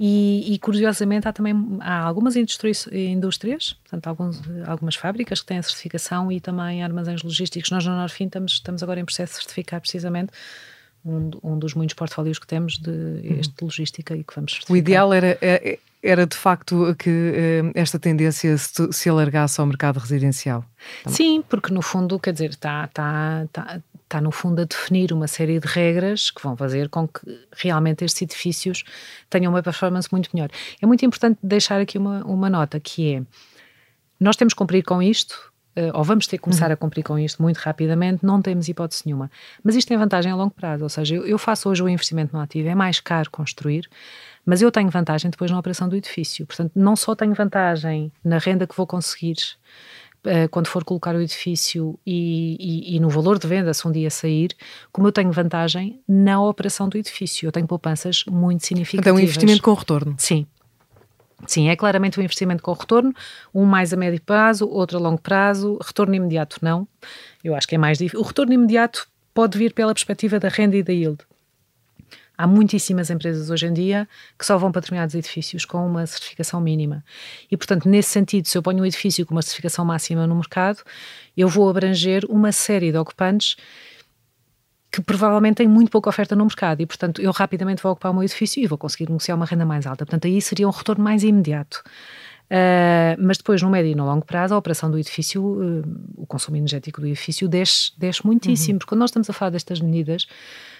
E, 0.00 0.52
e, 0.52 0.58
curiosamente 0.58 1.28
há 1.28 1.32
também 1.32 1.54
há 1.78 2.00
algumas 2.00 2.34
indústrias, 2.34 2.88
indústrias 2.90 3.74
portanto 3.74 4.08
alguns, 4.08 4.42
algumas 4.66 4.96
fábricas 4.96 5.40
que 5.40 5.46
têm 5.46 5.58
a 5.58 5.62
certificação 5.62 6.32
e 6.32 6.40
também 6.40 6.82
armazéns 6.82 7.22
logísticos. 7.22 7.70
Nós 7.70 7.86
na 7.86 7.96
Norfin 7.96 8.24
estamos, 8.24 8.54
estamos 8.54 8.82
agora 8.82 8.98
em 8.98 9.04
processo 9.04 9.34
de 9.34 9.38
certificar 9.38 9.80
precisamente 9.80 10.32
um, 11.04 11.30
um 11.44 11.56
dos 11.56 11.74
muitos 11.74 11.94
portfólios 11.94 12.40
que 12.40 12.46
temos 12.46 12.76
de 12.76 12.90
uhum. 12.90 13.36
este 13.38 13.54
de 13.56 13.64
logística 13.64 14.16
e 14.16 14.24
que 14.24 14.34
vamos 14.34 14.50
certificar. 14.50 14.74
O 14.74 14.76
ideal 14.76 15.12
era, 15.12 15.38
é, 15.40 15.78
era 16.04 16.26
de 16.26 16.36
facto 16.36 16.94
que 16.98 17.08
eh, 17.10 17.72
esta 17.74 17.98
tendência 17.98 18.58
se, 18.58 18.92
se 18.92 19.08
alargasse 19.08 19.58
ao 19.58 19.66
mercado 19.66 19.98
residencial? 19.98 20.62
Sim, 21.06 21.42
porque 21.48 21.72
no 21.72 21.80
fundo, 21.80 22.20
quer 22.20 22.34
dizer, 22.34 22.50
está, 22.50 22.84
está, 22.84 23.44
está, 23.44 23.80
está 24.02 24.20
no 24.20 24.30
fundo 24.30 24.60
a 24.60 24.64
definir 24.64 25.12
uma 25.14 25.26
série 25.26 25.58
de 25.58 25.66
regras 25.66 26.30
que 26.30 26.42
vão 26.42 26.54
fazer 26.54 26.90
com 26.90 27.08
que 27.08 27.20
realmente 27.56 28.04
estes 28.04 28.20
edifícios 28.20 28.84
tenham 29.30 29.50
uma 29.50 29.62
performance 29.62 30.08
muito 30.12 30.28
melhor. 30.34 30.50
É 30.80 30.86
muito 30.86 31.04
importante 31.06 31.38
deixar 31.42 31.80
aqui 31.80 31.96
uma, 31.96 32.22
uma 32.24 32.50
nota 32.50 32.78
que 32.78 33.14
é, 33.14 33.22
nós 34.20 34.36
temos 34.36 34.52
que 34.52 34.58
cumprir 34.58 34.84
com 34.84 35.02
isto, 35.02 35.53
ou 35.92 36.04
vamos 36.04 36.26
ter 36.26 36.36
que 36.36 36.42
começar 36.42 36.66
uhum. 36.66 36.72
a 36.72 36.76
cumprir 36.76 37.02
com 37.02 37.18
isto 37.18 37.42
muito 37.42 37.58
rapidamente, 37.58 38.24
não 38.24 38.40
temos 38.40 38.68
hipótese 38.68 39.02
nenhuma. 39.06 39.30
Mas 39.62 39.74
isto 39.74 39.88
tem 39.88 39.96
vantagem 39.96 40.30
a 40.30 40.36
longo 40.36 40.54
prazo, 40.54 40.84
ou 40.84 40.88
seja, 40.88 41.16
eu, 41.16 41.26
eu 41.26 41.38
faço 41.38 41.68
hoje 41.68 41.82
o 41.82 41.88
investimento 41.88 42.34
no 42.34 42.40
ativo, 42.40 42.68
é 42.68 42.74
mais 42.74 43.00
caro 43.00 43.30
construir, 43.30 43.88
mas 44.44 44.60
eu 44.60 44.70
tenho 44.70 44.90
vantagem 44.90 45.30
depois 45.30 45.50
na 45.50 45.58
operação 45.58 45.88
do 45.88 45.96
edifício. 45.96 46.46
Portanto, 46.46 46.72
não 46.74 46.94
só 46.94 47.14
tenho 47.14 47.34
vantagem 47.34 48.12
na 48.22 48.38
renda 48.38 48.66
que 48.66 48.76
vou 48.76 48.86
conseguir 48.86 49.36
uh, 50.24 50.48
quando 50.50 50.66
for 50.66 50.84
colocar 50.84 51.14
o 51.14 51.20
edifício 51.20 51.98
e, 52.06 52.56
e, 52.60 52.96
e, 52.96 53.00
no 53.00 53.08
valor 53.08 53.38
de 53.38 53.46
venda 53.46 53.72
se 53.72 53.86
um 53.86 53.92
dia 53.92 54.10
sair, 54.10 54.50
como 54.92 55.08
eu 55.08 55.12
tenho 55.12 55.32
vantagem 55.32 56.00
na 56.06 56.42
operação 56.42 56.88
do 56.88 56.98
edifício. 56.98 57.46
Eu 57.46 57.52
tenho 57.52 57.66
poupanças 57.66 58.24
muito 58.26 58.66
significativas. 58.66 59.06
Então, 59.06 59.16
um 59.16 59.20
investimento 59.20 59.62
com 59.62 59.74
retorno. 59.74 60.14
Sim. 60.18 60.46
Sim, 61.46 61.68
é 61.68 61.76
claramente 61.76 62.18
um 62.18 62.22
investimento 62.22 62.62
com 62.62 62.72
retorno, 62.72 63.12
um 63.54 63.64
mais 63.64 63.92
a 63.92 63.96
médio 63.96 64.20
prazo, 64.22 64.68
outro 64.68 64.98
a 64.98 65.00
longo 65.00 65.20
prazo, 65.20 65.78
retorno 65.84 66.14
imediato 66.14 66.58
não. 66.62 66.88
Eu 67.42 67.54
acho 67.54 67.68
que 67.68 67.74
é 67.74 67.78
mais 67.78 67.98
difícil. 67.98 68.20
O 68.20 68.22
retorno 68.22 68.52
imediato 68.52 69.06
pode 69.34 69.58
vir 69.58 69.74
pela 69.74 69.92
perspectiva 69.92 70.38
da 70.38 70.48
renda 70.48 70.76
e 70.76 70.82
da 70.82 70.92
yield. 70.92 71.18
Há 72.36 72.48
muitíssimas 72.48 73.10
empresas 73.10 73.48
hoje 73.48 73.66
em 73.66 73.72
dia 73.72 74.08
que 74.36 74.44
só 74.44 74.58
vão 74.58 74.72
para 74.72 74.80
determinados 74.80 75.14
edifícios 75.14 75.64
com 75.64 75.86
uma 75.86 76.04
certificação 76.04 76.60
mínima. 76.60 77.04
E, 77.48 77.56
portanto, 77.56 77.88
nesse 77.88 78.10
sentido, 78.10 78.48
se 78.48 78.58
eu 78.58 78.62
ponho 78.62 78.82
um 78.82 78.86
edifício 78.86 79.24
com 79.24 79.34
uma 79.34 79.42
certificação 79.42 79.84
máxima 79.84 80.26
no 80.26 80.34
mercado, 80.34 80.82
eu 81.36 81.48
vou 81.48 81.68
abranger 81.68 82.24
uma 82.28 82.50
série 82.50 82.90
de 82.90 82.98
ocupantes 82.98 83.56
que 84.94 85.02
provavelmente 85.02 85.56
têm 85.56 85.66
muito 85.66 85.90
pouca 85.90 86.08
oferta 86.08 86.36
no 86.36 86.44
mercado 86.44 86.80
e, 86.80 86.86
portanto, 86.86 87.20
eu 87.20 87.32
rapidamente 87.32 87.82
vou 87.82 87.90
ocupar 87.90 88.12
o 88.12 88.14
meu 88.14 88.22
edifício 88.22 88.62
e 88.62 88.66
vou 88.66 88.78
conseguir 88.78 89.08
negociar 89.08 89.34
uma 89.34 89.44
renda 89.44 89.66
mais 89.66 89.86
alta. 89.86 90.06
Portanto, 90.06 90.26
aí 90.26 90.40
seria 90.40 90.68
um 90.68 90.70
retorno 90.70 91.02
mais 91.02 91.24
imediato. 91.24 91.82
Uh, 92.44 93.18
mas 93.18 93.38
depois, 93.38 93.60
no 93.60 93.70
médio 93.70 93.90
e 93.90 93.94
no 93.96 94.04
longo 94.04 94.24
prazo, 94.24 94.54
a 94.54 94.58
operação 94.58 94.88
do 94.88 94.96
edifício, 94.96 95.42
uh, 95.42 95.82
o 96.16 96.26
consumo 96.26 96.56
energético 96.56 97.00
do 97.00 97.08
edifício 97.08 97.48
desce, 97.48 97.90
desce 97.98 98.24
muitíssimo, 98.24 98.74
uhum. 98.74 98.78
porque 98.78 98.90
quando 98.90 99.00
nós 99.00 99.10
estamos 99.10 99.28
a 99.28 99.32
falar 99.32 99.50
destas 99.50 99.80
medidas, 99.80 100.28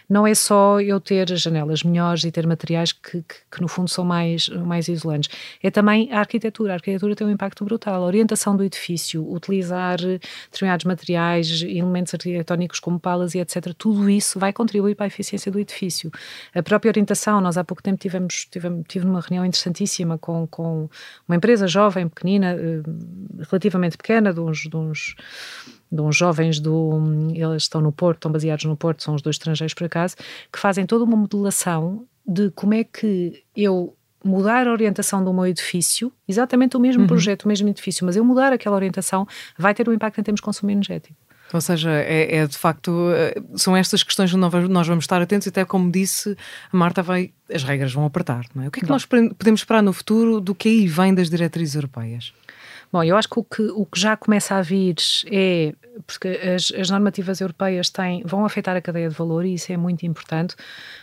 não 0.08 0.26
é 0.26 0.34
só 0.34 0.80
eu 0.80 1.00
ter 1.00 1.36
janelas 1.36 1.82
melhores 1.82 2.24
e 2.24 2.30
ter 2.30 2.46
materiais 2.46 2.92
que, 2.92 3.22
que, 3.22 3.34
que, 3.50 3.60
no 3.60 3.68
fundo 3.68 3.88
são 3.88 4.04
mais, 4.04 4.48
mais 4.48 4.88
isolantes, 4.88 5.30
é 5.62 5.70
também 5.70 6.12
a 6.12 6.18
arquitetura. 6.20 6.72
A 6.72 6.76
arquitetura 6.76 7.16
tem 7.16 7.26
um 7.26 7.30
impacto 7.30 7.64
brutal. 7.64 8.02
A 8.02 8.06
orientação 8.06 8.56
do 8.56 8.62
edifício, 8.62 9.26
utilizar 9.30 9.98
determinados 10.50 10.84
materiais, 10.84 11.62
elementos 11.62 12.14
arquitetónicos 12.14 12.80
como 12.80 12.98
palas 13.00 13.34
e 13.34 13.38
etc., 13.38 13.74
tudo 13.76 14.08
isso 14.10 14.38
vai 14.38 14.52
contribuir 14.52 14.94
para 14.94 15.06
a 15.06 15.08
eficiência 15.08 15.50
do 15.50 15.58
edifício. 15.58 16.10
A 16.54 16.62
própria 16.62 16.90
orientação, 16.90 17.40
nós 17.40 17.56
há 17.56 17.64
pouco 17.64 17.82
tempo 17.82 17.98
tivemos, 17.98 18.46
tivemos 18.50 18.84
tive 18.88 19.06
uma 19.06 19.20
reunião 19.20 19.44
interessantíssima 19.44 20.18
com, 20.18 20.46
com 20.46 20.88
uma 21.26 21.36
empresa 21.36 21.66
jovem, 21.66 22.08
pequenina, 22.08 22.52
eh, 22.52 22.82
relativamente 23.50 23.96
pequena, 23.96 24.32
de 24.32 24.40
uns, 24.40 24.58
de 24.68 24.76
uns 24.76 25.16
de 25.94 26.00
uns 26.00 26.16
jovens 26.16 26.59
do. 26.59 27.30
Eles 27.33 27.62
estão 27.62 27.80
no 27.80 27.92
Porto, 27.92 28.18
estão 28.18 28.33
baseados 28.33 28.64
no 28.64 28.76
Porto, 28.76 29.02
são 29.02 29.14
os 29.14 29.22
dois 29.22 29.35
estrangeiros 29.35 29.74
por 29.74 29.85
acaso, 29.85 30.16
que 30.52 30.59
fazem 30.59 30.85
toda 30.85 31.04
uma 31.04 31.16
modelação 31.16 32.04
de 32.26 32.50
como 32.50 32.74
é 32.74 32.83
que 32.83 33.44
eu 33.57 33.94
mudar 34.24 34.66
a 34.66 34.72
orientação 34.72 35.22
do 35.22 35.33
meu 35.33 35.46
edifício, 35.46 36.11
exatamente 36.26 36.76
o 36.76 36.80
mesmo 36.80 37.02
uhum. 37.02 37.07
projeto, 37.07 37.44
o 37.44 37.48
mesmo 37.48 37.68
edifício, 37.68 38.07
mas 38.07 38.16
eu 38.16 38.24
mudar 38.24 38.52
aquela 38.52 38.74
orientação 38.74 39.26
vai 39.57 39.74
ter 39.74 39.88
um 39.88 39.92
impacto 39.92 40.18
em 40.18 40.24
termos 40.24 40.38
de 40.38 40.42
consumo 40.42 40.70
energético. 40.70 41.14
Ou 41.52 41.61
seja, 41.61 41.90
é, 41.90 42.38
é, 42.38 42.46
de 42.46 42.57
facto, 42.57 43.11
eh, 43.14 43.40
são 43.54 43.76
estas 43.76 44.02
questões 44.02 44.30
que 44.30 44.37
nós 44.37 44.87
vamos 44.88 45.04
estar 45.04 45.20
atentos 45.20 45.46
e 45.46 45.50
até 45.50 45.64
como 45.64 45.92
disse, 45.92 46.37
a 46.72 46.76
Marta 46.76 47.02
vai, 47.02 47.33
as 47.52 47.62
regras 47.62 47.92
vão 47.92 48.07
apertar, 48.07 48.46
não 48.54 48.64
é? 48.64 48.68
O 48.68 48.70
que 48.70 48.80
é 48.80 48.80
que 48.80 48.87
Bom. 48.87 48.94
nós 48.94 49.04
podemos 49.04 49.61
esperar 49.61 49.83
no 49.83 49.92
futuro 49.92 50.40
do 50.40 50.54
que 50.54 50.68
aí 50.68 50.87
vem 50.88 51.14
das 51.14 51.28
diretrizes 51.28 51.74
europeias? 51.74 52.33
Bom, 52.94 53.02
eu 53.02 53.16
acho 53.16 53.28
que 53.28 53.40
o 53.40 53.42
que, 53.42 53.62
o 53.62 53.85
que 53.85 53.98
já 53.98 54.16
começa 54.16 54.54
a 54.54 54.62
vir 54.62 54.94
é 55.26 55.74
porque 56.07 56.28
as, 56.28 56.72
as, 56.78 56.90
normativas 56.90 57.40
europeias 57.40 57.90
têm, 57.90 58.22
vão 58.24 58.44
afetar 58.44 58.76
a 58.76 58.80
cadeia 58.80 59.09
de 59.09 59.14
valor 59.16 59.44
e 59.44 59.54
isso 59.54 59.72
é 59.72 59.76
muito 59.76 60.07
importante. 60.07 60.54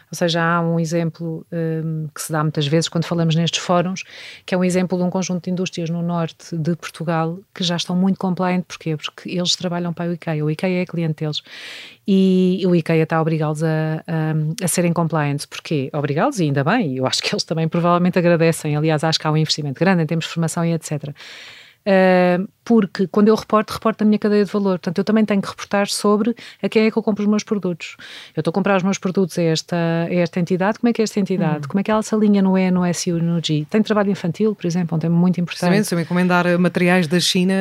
Ou 0.09 0.17
seja, 0.17 0.41
há 0.41 0.61
um 0.61 0.79
exemplo 0.79 1.45
um, 1.51 2.07
que 2.15 2.21
se 2.21 2.31
dá 2.31 2.41
muitas 2.43 2.65
vezes 2.65 2.87
quando 2.87 3.03
falamos 3.03 3.35
nestes 3.35 3.59
fóruns, 3.59 4.05
que 4.45 4.55
é 4.55 4.57
um 4.57 4.63
exemplo 4.63 4.97
de 4.97 5.03
um 5.03 5.09
conjunto 5.09 5.43
de 5.43 5.51
indústrias 5.51 5.89
no 5.89 6.01
norte 6.01 6.55
de 6.55 6.77
Portugal 6.77 7.37
que 7.53 7.61
já 7.61 7.75
estão 7.75 7.93
muito 7.93 8.17
compliant. 8.17 8.63
Porquê? 8.63 8.95
Porque 8.95 9.29
eles 9.29 9.53
trabalham 9.57 9.91
para 9.91 10.11
o 10.11 10.13
IKEA. 10.13 10.45
O 10.45 10.49
IKEA 10.49 10.83
é 10.83 10.85
cliente 10.85 11.25
deles. 11.25 11.41
E 12.07 12.63
o 12.65 12.73
IKEA 12.73 13.03
está 13.03 13.17
a 13.17 13.21
obrigá-los 13.21 13.65
a, 13.65 14.01
a, 14.07 14.63
a, 14.63 14.67
serem 14.69 14.93
compliant. 14.93 15.45
Porquê? 15.45 15.89
Obrigá-los 15.91 16.39
e 16.39 16.43
ainda 16.43 16.63
bem. 16.63 16.95
Eu 16.95 17.05
acho 17.05 17.21
que 17.21 17.35
eles 17.35 17.43
também 17.43 17.67
provavelmente 17.67 18.17
agradecem. 18.17 18.77
Aliás, 18.77 19.03
acho 19.03 19.19
que 19.19 19.27
há 19.27 19.31
um 19.31 19.35
investimento 19.35 19.77
grande 19.77 20.03
em 20.03 20.05
termos 20.05 20.23
de 20.23 20.31
formação 20.31 20.63
e 20.63 20.71
etc. 20.71 21.13
Uh, 21.85 22.45
porque 22.63 23.07
quando 23.07 23.27
eu 23.27 23.35
reporto, 23.35 23.71
reporto 23.71 24.03
a 24.03 24.05
minha 24.05 24.19
cadeia 24.19 24.45
de 24.45 24.51
valor. 24.51 24.79
Portanto, 24.79 24.97
eu 24.97 25.03
também 25.03 25.25
tenho 25.25 25.41
que 25.41 25.49
reportar 25.49 25.87
sobre 25.87 26.35
a 26.61 26.69
quem 26.69 26.85
é 26.85 26.91
que 26.91 26.97
eu 26.97 27.03
compro 27.03 27.23
os 27.23 27.29
meus 27.29 27.43
produtos. 27.43 27.95
Eu 28.35 28.41
estou 28.41 28.51
a 28.51 28.53
comprar 28.53 28.77
os 28.77 28.83
meus 28.83 28.97
produtos 28.97 29.37
a 29.37 29.41
esta, 29.41 29.75
a 29.75 30.13
esta 30.13 30.39
entidade, 30.39 30.79
como 30.79 30.89
é 30.89 30.93
que 30.93 31.01
é 31.01 31.03
esta 31.03 31.19
entidade? 31.19 31.65
Hum. 31.65 31.69
Como 31.69 31.79
é 31.79 31.83
que 31.83 31.91
ela 31.91 32.01
se 32.01 32.13
alinha 32.13 32.41
no 32.41 32.57
E, 32.57 32.69
no 32.69 32.85
S 32.85 33.09
e 33.09 33.13
no 33.13 33.43
G? 33.43 33.65
Tem 33.69 33.81
trabalho 33.81 34.11
infantil, 34.11 34.55
por 34.55 34.65
exemplo, 34.65 34.95
é 34.95 34.97
um 34.97 34.99
tema 34.99 35.15
muito 35.15 35.39
importante. 35.41 35.85
Se 35.85 35.95
eu 35.95 35.99
encomendar 35.99 36.45
materiais 36.59 37.07
da 37.07 37.19
China, 37.19 37.53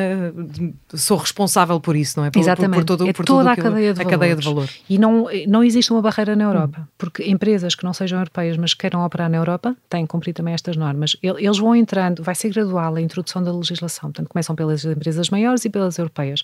sou 0.93 1.17
responsável 1.17 1.79
por 1.79 1.95
isso, 1.95 2.19
não 2.19 2.25
é? 2.25 2.31
Por, 2.31 2.39
Exatamente. 2.39 2.73
Por, 2.73 2.85
por 2.85 2.97
todo, 2.97 3.09
é 3.09 3.13
por 3.13 3.25
toda 3.25 3.51
a, 3.51 3.55
cadeia 3.55 3.93
de, 3.93 4.01
a 4.01 4.05
cadeia 4.05 4.35
de 4.35 4.45
valor. 4.45 4.69
E 4.89 4.97
não, 4.97 5.27
não 5.47 5.63
existe 5.63 5.91
uma 5.91 6.01
barreira 6.01 6.35
na 6.35 6.43
Europa, 6.43 6.81
hum. 6.81 6.87
porque 6.97 7.23
empresas 7.29 7.75
que 7.75 7.83
não 7.83 7.93
sejam 7.93 8.19
europeias, 8.19 8.57
mas 8.57 8.73
queiram 8.73 9.03
operar 9.03 9.29
na 9.29 9.37
Europa, 9.37 9.75
têm 9.89 10.05
que 10.05 10.11
cumprir 10.11 10.33
também 10.33 10.53
estas 10.53 10.77
normas. 10.77 11.15
Eles 11.21 11.57
vão 11.57 11.75
entrando, 11.75 12.23
vai 12.23 12.35
ser 12.35 12.49
gradual 12.49 12.95
a 12.95 13.01
introdução 13.01 13.43
da 13.43 13.51
legislação, 13.51 14.11
portanto, 14.11 14.29
começam 14.29 14.55
pelas 14.55 14.85
empresas 14.91 15.29
maiores 15.29 15.65
e 15.65 15.69
pelas 15.69 15.97
europeias. 15.97 16.43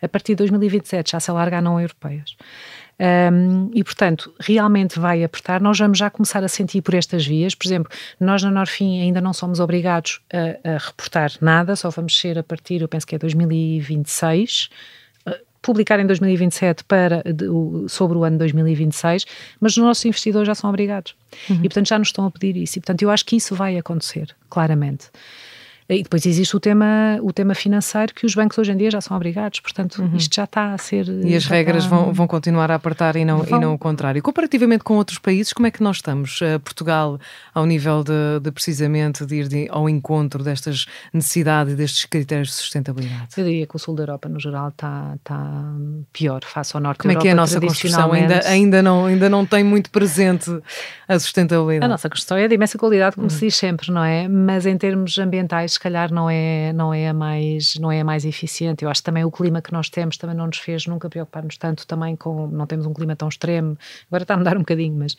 A 0.00 0.08
partir 0.08 0.32
de 0.32 0.36
2027 0.36 1.12
já 1.12 1.20
se 1.20 1.30
alarga 1.30 1.58
a 1.58 1.60
não 1.60 1.80
europeias. 1.80 2.36
Um, 3.00 3.70
e, 3.72 3.84
portanto, 3.84 4.34
realmente 4.40 4.98
vai 4.98 5.22
apertar. 5.22 5.60
Nós 5.60 5.78
vamos 5.78 5.98
já 5.98 6.10
começar 6.10 6.42
a 6.42 6.48
sentir 6.48 6.82
por 6.82 6.94
estas 6.94 7.24
vias. 7.24 7.54
Por 7.54 7.66
exemplo, 7.66 7.92
nós 8.18 8.42
na 8.42 8.50
Norfim 8.50 9.00
ainda 9.00 9.20
não 9.20 9.32
somos 9.32 9.60
obrigados 9.60 10.20
a, 10.32 10.74
a 10.74 10.78
reportar 10.78 11.32
nada, 11.40 11.76
só 11.76 11.90
vamos 11.90 12.18
ser 12.18 12.38
a 12.38 12.42
partir, 12.42 12.80
eu 12.80 12.88
penso 12.88 13.06
que 13.06 13.14
é 13.14 13.18
2026 13.18 14.70
publicar 15.60 15.98
em 16.00 16.06
2027 16.06 16.84
para, 16.84 17.22
sobre 17.88 18.16
o 18.16 18.24
ano 18.24 18.38
2026, 18.38 19.26
mas 19.60 19.72
os 19.72 19.78
nossos 19.78 20.04
investidores 20.04 20.46
já 20.46 20.54
são 20.54 20.70
obrigados. 20.70 21.14
Uhum. 21.48 21.56
E, 21.56 21.62
portanto, 21.62 21.88
já 21.88 21.98
nos 21.98 22.08
estão 22.08 22.24
a 22.24 22.30
pedir 22.30 22.56
isso. 22.56 22.78
E, 22.78 22.80
portanto, 22.80 23.02
eu 23.02 23.10
acho 23.10 23.24
que 23.24 23.36
isso 23.36 23.54
vai 23.54 23.76
acontecer, 23.76 24.34
claramente. 24.48 25.10
E 25.90 26.02
depois 26.02 26.26
existe 26.26 26.54
o 26.54 26.60
tema, 26.60 27.18
o 27.22 27.32
tema 27.32 27.54
financeiro 27.54 28.12
que 28.12 28.26
os 28.26 28.34
bancos 28.34 28.58
hoje 28.58 28.72
em 28.72 28.76
dia 28.76 28.90
já 28.90 29.00
são 29.00 29.16
obrigados, 29.16 29.60
portanto 29.60 30.02
uhum. 30.02 30.16
isto 30.16 30.34
já 30.34 30.44
está 30.44 30.74
a 30.74 30.78
ser... 30.78 31.08
E 31.08 31.34
as 31.34 31.46
regras 31.46 31.84
está... 31.84 31.96
vão, 31.96 32.12
vão 32.12 32.26
continuar 32.26 32.70
a 32.70 32.74
apertar 32.74 33.16
e 33.16 33.24
não, 33.24 33.38
vão. 33.38 33.58
e 33.58 33.62
não 33.62 33.72
o 33.72 33.78
contrário. 33.78 34.22
Comparativamente 34.22 34.84
com 34.84 34.96
outros 34.96 35.18
países, 35.18 35.50
como 35.50 35.66
é 35.66 35.70
que 35.70 35.82
nós 35.82 35.96
estamos? 35.96 36.42
Uh, 36.42 36.60
Portugal, 36.60 37.18
ao 37.54 37.64
nível 37.64 38.04
de, 38.04 38.38
de, 38.42 38.52
precisamente 38.52 39.24
de 39.24 39.34
ir 39.36 39.48
de, 39.48 39.66
ao 39.70 39.88
encontro 39.88 40.44
destas 40.44 40.84
necessidades 41.10 41.72
e 41.72 41.76
destes 41.76 42.04
critérios 42.04 42.48
de 42.48 42.54
sustentabilidade? 42.56 43.28
Eu 43.34 43.44
diria 43.44 43.66
que 43.66 43.74
o 43.74 43.78
sul 43.78 43.94
da 43.94 44.02
Europa 44.02 44.28
no 44.28 44.38
geral 44.38 44.68
está, 44.68 45.14
está 45.16 45.74
pior 46.12 46.44
face 46.44 46.76
ao 46.76 46.82
norte. 46.82 46.98
Como 46.98 47.12
é 47.12 47.16
que 47.16 47.28
é 47.28 47.30
a 47.30 47.34
nossa 47.34 47.58
construção? 47.58 48.12
Ainda, 48.12 48.46
ainda, 48.46 48.82
não, 48.82 49.06
ainda 49.06 49.30
não 49.30 49.46
tem 49.46 49.64
muito 49.64 49.90
presente 49.90 50.50
a 51.08 51.18
sustentabilidade? 51.18 51.86
A 51.86 51.88
nossa 51.88 52.10
construção 52.10 52.36
é 52.36 52.46
de 52.46 52.54
imensa 52.54 52.76
qualidade, 52.76 53.16
como 53.16 53.28
uhum. 53.28 53.30
se 53.30 53.46
diz 53.46 53.56
sempre, 53.56 53.90
não 53.90 54.04
é? 54.04 54.28
Mas 54.28 54.66
em 54.66 54.76
termos 54.76 55.16
ambientais 55.16 55.77
se 55.78 55.80
calhar 55.80 56.12
não 56.12 56.28
é, 56.28 56.72
não 56.72 56.92
é, 56.92 57.08
a 57.08 57.14
mais, 57.14 57.76
não 57.76 57.90
é 57.90 58.02
mais 58.02 58.24
eficiente. 58.24 58.84
Eu 58.84 58.90
acho 58.90 59.00
que 59.00 59.04
também 59.04 59.24
o 59.24 59.30
clima 59.30 59.62
que 59.62 59.72
nós 59.72 59.88
temos 59.88 60.16
também 60.16 60.34
não 60.34 60.46
nos 60.46 60.58
fez 60.58 60.86
nunca 60.86 61.08
preocupar-nos 61.08 61.56
tanto 61.56 61.86
também 61.86 62.16
com, 62.16 62.48
não 62.48 62.66
temos 62.66 62.84
um 62.84 62.92
clima 62.92 63.14
tão 63.14 63.28
extremo, 63.28 63.78
agora 64.08 64.24
está 64.24 64.34
a 64.34 64.36
mudar 64.36 64.56
um 64.56 64.60
bocadinho, 64.60 64.96
mas 64.98 65.16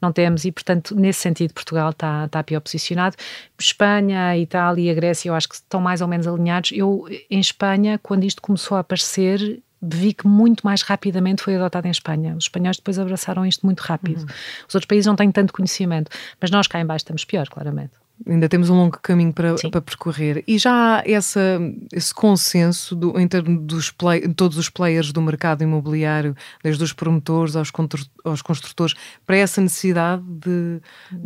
não 0.00 0.12
temos 0.12 0.44
e 0.44 0.52
portanto 0.52 0.94
nesse 0.94 1.20
sentido 1.20 1.52
Portugal 1.52 1.90
está, 1.90 2.26
está 2.26 2.42
pior 2.44 2.60
posicionado. 2.60 3.16
Espanha, 3.58 4.38
Itália 4.38 4.92
e 4.92 4.94
Grécia 4.94 5.28
eu 5.28 5.34
acho 5.34 5.48
que 5.48 5.56
estão 5.56 5.80
mais 5.80 6.00
ou 6.00 6.06
menos 6.06 6.28
alinhados. 6.28 6.70
Eu 6.72 7.06
em 7.28 7.40
Espanha, 7.40 7.98
quando 8.00 8.22
isto 8.22 8.40
começou 8.40 8.76
a 8.76 8.80
aparecer, 8.80 9.60
vi 9.82 10.14
que 10.14 10.28
muito 10.28 10.64
mais 10.64 10.82
rapidamente 10.82 11.42
foi 11.42 11.56
adotado 11.56 11.88
em 11.88 11.90
Espanha. 11.90 12.36
Os 12.36 12.44
espanhóis 12.44 12.76
depois 12.76 12.96
abraçaram 12.96 13.44
isto 13.44 13.66
muito 13.66 13.80
rápido. 13.80 14.20
Uhum. 14.20 14.26
Os 14.68 14.74
outros 14.76 14.86
países 14.86 15.06
não 15.06 15.16
têm 15.16 15.32
tanto 15.32 15.52
conhecimento, 15.52 16.12
mas 16.40 16.52
nós 16.52 16.68
cá 16.68 16.80
em 16.80 16.86
baixo 16.86 17.02
estamos 17.02 17.24
pior, 17.24 17.48
claramente. 17.48 18.05
Ainda 18.26 18.48
temos 18.48 18.70
um 18.70 18.76
longo 18.76 18.98
caminho 19.02 19.32
para, 19.32 19.54
para 19.70 19.80
percorrer. 19.80 20.42
E 20.46 20.58
já 20.58 20.72
há 20.72 21.02
essa, 21.04 21.60
esse 21.92 22.14
consenso 22.14 22.96
do, 22.96 23.18
em 23.20 23.28
termos 23.28 23.62
dos 23.64 23.90
play, 23.90 24.26
todos 24.28 24.56
os 24.56 24.70
players 24.70 25.12
do 25.12 25.20
mercado 25.20 25.62
imobiliário, 25.62 26.34
desde 26.62 26.82
os 26.82 26.92
promotores 26.92 27.54
aos, 27.54 27.70
aos 28.24 28.42
construtores, 28.42 28.94
para 29.26 29.36
essa 29.36 29.60
necessidade 29.60 30.22
de. 30.22 30.80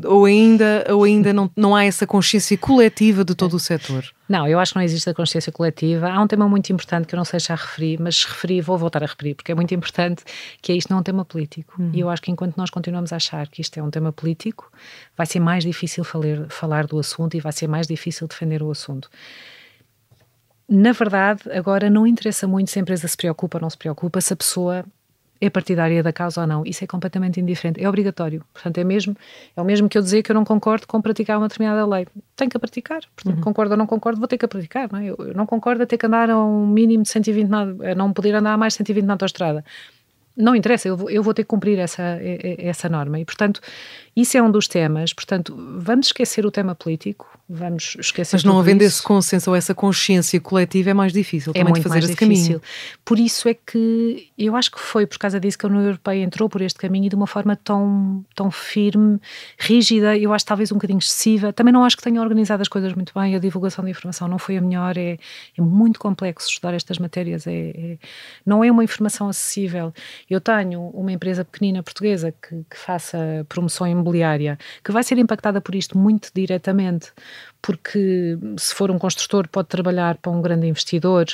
Ou 0.05 0.25
ainda, 0.25 0.85
ou 0.91 1.05
ainda 1.05 1.33
não, 1.33 1.51
não 1.57 1.77
há 1.77 1.85
essa 1.85 2.07
consciência 2.07 2.59
coletiva 2.59 3.25
de 3.25 3.35
todo 3.35 3.55
o 3.55 3.61
setor? 3.61 4.05
Não, 4.31 4.47
eu 4.47 4.61
acho 4.61 4.73
que 4.73 4.79
não 4.79 4.85
existe 4.85 5.11
a 5.11 5.15
consciência 5.15 5.51
coletiva. 5.51 6.09
Há 6.09 6.23
um 6.23 6.27
tema 6.29 6.49
muito 6.49 6.73
importante 6.73 7.05
que 7.09 7.17
eu 7.17 7.17
não 7.17 7.25
sei 7.25 7.41
se 7.41 7.49
já 7.49 7.57
referi, 7.57 7.99
mas 7.99 8.25
referi, 8.25 8.61
vou 8.61 8.79
voltar 8.79 9.03
a 9.03 9.07
referir, 9.07 9.35
porque 9.35 9.51
é 9.51 9.55
muito 9.57 9.75
importante, 9.75 10.23
que 10.63 10.71
é 10.71 10.77
isto 10.77 10.89
não 10.89 10.99
é 10.99 11.01
um 11.01 11.03
tema 11.03 11.25
político. 11.25 11.75
Uhum. 11.77 11.91
E 11.93 11.99
eu 11.99 12.09
acho 12.09 12.23
que 12.23 12.31
enquanto 12.31 12.57
nós 12.57 12.71
continuamos 12.71 13.13
a 13.13 13.17
achar 13.17 13.49
que 13.49 13.61
isto 13.61 13.77
é 13.79 13.83
um 13.83 13.91
tema 13.91 14.13
político, 14.13 14.71
vai 15.17 15.27
ser 15.27 15.41
mais 15.41 15.65
difícil 15.65 16.05
falar, 16.05 16.49
falar 16.49 16.80
do 16.87 16.99
assunto 16.99 17.37
e 17.37 17.41
vai 17.41 17.53
ser 17.53 17.69
mais 17.69 17.87
difícil 17.87 18.27
defender 18.27 18.63
o 18.63 18.71
assunto. 18.71 19.11
Na 20.69 20.93
verdade, 20.93 21.43
agora 21.53 21.91
não 21.91 22.07
interessa 22.07 22.47
muito 22.47 22.71
se 22.71 22.79
a 22.79 22.83
empresa 22.83 23.09
se 23.09 23.17
preocupa 23.17 23.59
ou 23.59 23.63
não 23.63 23.71
se 23.71 23.77
preocupa, 23.77 24.21
se 24.21 24.33
a 24.33 24.37
pessoa 24.37 24.85
é 25.41 25.49
partidária 25.49 26.03
da 26.03 26.13
causa 26.13 26.43
ou 26.43 26.47
não, 26.47 26.63
isso 26.67 26.85
é 26.85 26.87
completamente 26.87 27.41
indiferente, 27.41 27.83
é 27.83 27.89
obrigatório. 27.89 28.45
Portanto, 28.53 28.77
é 28.79 28.85
mesmo 28.85 29.17
é 29.57 29.61
o 29.61 29.65
mesmo 29.65 29.89
que 29.89 29.97
eu 29.97 30.03
dizer 30.03 30.23
que 30.23 30.31
eu 30.31 30.35
não 30.35 30.45
concordo 30.45 30.87
com 30.87 31.01
praticar 31.01 31.39
uma 31.39 31.49
determinada 31.49 31.87
lei. 31.87 32.07
Tenho 32.37 32.51
que 32.51 32.57
a 32.57 32.61
praticar. 32.61 33.01
Portanto, 33.17 33.37
uhum. 33.37 33.43
concordo 33.43 33.73
ou 33.73 33.79
não 33.79 33.87
concordo, 33.87 34.19
vou 34.19 34.29
ter 34.29 34.37
que 34.37 34.45
a 34.45 34.49
praticar. 34.49 34.93
Não 34.93 34.99
é? 34.99 35.07
eu, 35.07 35.17
eu, 35.19 35.35
não 35.35 35.47
concordo 35.47 35.83
a 35.83 35.87
ter 35.87 35.97
que 35.97 36.05
andar 36.05 36.29
a 36.29 36.39
um 36.39 36.67
mínimo 36.67 37.03
de 37.05 37.09
120, 37.09 37.51
a 37.53 37.95
não 37.95 38.13
poder 38.13 38.35
andar 38.35 38.53
a 38.53 38.57
mais 38.59 38.75
de 38.75 38.79
120 38.79 39.05
na 39.07 39.15
autostrada. 39.15 39.65
Não 40.41 40.55
interessa, 40.55 40.89
eu 40.89 40.97
vou, 40.97 41.11
eu 41.11 41.23
vou 41.23 41.35
ter 41.35 41.43
que 41.43 41.49
cumprir 41.49 41.79
essa, 41.79 42.19
essa 42.59 42.89
norma. 42.89 43.19
E, 43.21 43.25
portanto, 43.25 43.61
isso 44.17 44.37
é 44.37 44.43
um 44.43 44.51
dos 44.51 44.67
temas. 44.67 45.13
Portanto, 45.13 45.57
vamos 45.79 46.07
esquecer 46.07 46.45
o 46.45 46.51
tema 46.51 46.75
político, 46.75 47.27
vamos 47.49 47.97
esquecer. 47.99 48.37
Mas 48.37 48.45
não 48.45 48.59
havendo 48.59 48.83
isso. 48.83 48.97
esse 48.97 49.03
consenso 49.03 49.51
ou 49.51 49.57
essa 49.57 49.75
consciência 49.75 50.41
coletiva 50.41 50.91
é 50.91 50.95
mais 50.95 51.13
difícil 51.13 51.53
é 51.55 51.63
muito 51.63 51.83
fazer 51.83 52.01
mais 52.01 52.05
esse 52.05 52.13
difícil. 52.15 52.61
caminho. 52.61 52.63
Por 53.05 53.19
isso 53.19 53.49
é 53.49 53.55
que 53.55 54.31
eu 54.37 54.57
acho 54.57 54.71
que 54.71 54.81
foi 54.81 55.07
por 55.07 55.19
causa 55.19 55.39
disso 55.39 55.57
que 55.57 55.65
a 55.65 55.69
União 55.69 55.83
Europeia 55.85 56.23
entrou 56.23 56.49
por 56.49 56.61
este 56.61 56.79
caminho 56.79 57.07
e 57.07 57.09
de 57.09 57.15
uma 57.15 57.27
forma 57.27 57.57
tão, 57.57 58.25
tão 58.35 58.51
firme, 58.51 59.21
rígida, 59.59 60.17
eu 60.17 60.33
acho 60.33 60.45
talvez 60.45 60.73
um 60.73 60.75
bocadinho 60.75 60.99
excessiva. 60.99 61.53
Também 61.53 61.73
não 61.73 61.85
acho 61.85 61.97
que 61.97 62.03
tenha 62.03 62.21
organizado 62.21 62.63
as 62.63 62.69
coisas 62.69 62.93
muito 62.93 63.13
bem, 63.15 63.35
a 63.35 63.39
divulgação 63.39 63.85
da 63.85 63.91
informação 63.91 64.29
não 64.29 64.39
foi 64.39 64.57
a 64.57 64.61
melhor, 64.61 64.97
é, 64.99 65.19
é 65.57 65.63
muito 65.63 65.99
complexo 65.99 66.49
estudar 66.49 66.75
estas 66.75 66.99
matérias, 66.99 67.47
é, 67.47 67.53
é, 67.53 67.99
não 68.45 68.63
é 68.65 68.71
uma 68.71 68.85
informação 68.85 69.29
acessível. 69.29 69.93
Eu 70.31 70.41
tenho 70.41 70.81
uma 70.91 71.11
empresa 71.13 71.45
pequenina 71.45 71.83
portuguesa 71.83 72.33
que, 72.33 72.65
que 72.71 72.77
faça 72.77 73.45
promoção 73.49 73.87
imobiliária, 73.87 74.57
que 74.85 74.93
vai 74.93 75.03
ser 75.03 75.19
impactada 75.19 75.61
por 75.61 75.75
isto 75.75 75.99
muito 75.99 76.31
diretamente, 76.33 77.13
porque 77.63 78.39
se 78.57 78.75
for 78.75 78.91
um 78.91 78.99
construtor 78.99 79.47
pode 79.49 79.69
trabalhar 79.69 80.17
para 80.17 80.33
um 80.33 80.41
grande 80.41 80.67
investidor, 80.67 81.27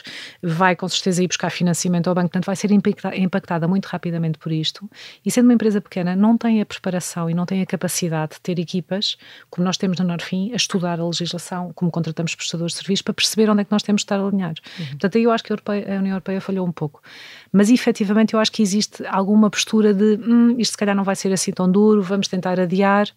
vai 0.42 0.74
com 0.74 0.88
certeza 0.88 1.22
ir 1.22 1.28
buscar 1.28 1.50
financiamento 1.50 2.08
ao 2.08 2.14
banco, 2.14 2.28
portanto 2.28 2.46
vai 2.46 2.56
ser 2.56 2.70
impactada 2.72 3.68
muito 3.68 3.86
rapidamente 3.86 4.38
por 4.38 4.50
isto. 4.52 4.88
E 5.24 5.30
sendo 5.30 5.44
uma 5.44 5.54
empresa 5.54 5.80
pequena, 5.80 6.16
não 6.16 6.36
tem 6.36 6.60
a 6.60 6.66
preparação 6.66 7.30
e 7.30 7.34
não 7.34 7.46
tem 7.46 7.62
a 7.62 7.66
capacidade 7.66 8.34
de 8.34 8.40
ter 8.40 8.58
equipas, 8.58 9.16
como 9.50 9.64
nós 9.64 9.76
temos 9.76 9.98
na 9.98 10.04
Norfim, 10.04 10.52
a 10.52 10.56
estudar 10.56 11.00
a 11.00 11.06
legislação, 11.06 11.72
como 11.74 11.90
contratamos 11.90 12.34
prestadores 12.34 12.72
de 12.72 12.78
serviços, 12.78 13.02
para 13.02 13.14
perceber 13.14 13.48
onde 13.48 13.62
é 13.62 13.64
que 13.64 13.72
nós 13.72 13.82
temos 13.82 14.00
de 14.00 14.04
estar 14.04 14.20
alinhados. 14.20 14.62
Uhum. 14.78 14.86
Portanto, 14.86 15.16
aí 15.16 15.24
eu 15.24 15.30
acho 15.30 15.44
que 15.44 15.52
a, 15.52 15.54
Europeia, 15.54 15.96
a 15.96 15.98
União 15.98 16.12
Europeia 16.14 16.40
falhou 16.40 16.66
um 16.66 16.72
pouco. 16.72 17.02
Mas 17.52 17.70
efetivamente 17.70 18.34
eu 18.34 18.40
acho 18.40 18.52
que 18.52 18.62
existe 18.62 19.04
alguma 19.06 19.48
postura 19.48 19.94
de 19.94 20.18
hum, 20.26 20.56
isto 20.58 20.72
se 20.72 20.76
calhar 20.76 20.94
não 20.94 21.04
vai 21.04 21.16
ser 21.16 21.32
assim 21.32 21.52
tão 21.52 21.70
duro, 21.70 22.02
vamos 22.02 22.28
tentar 22.28 22.58
adiar, 22.60 23.08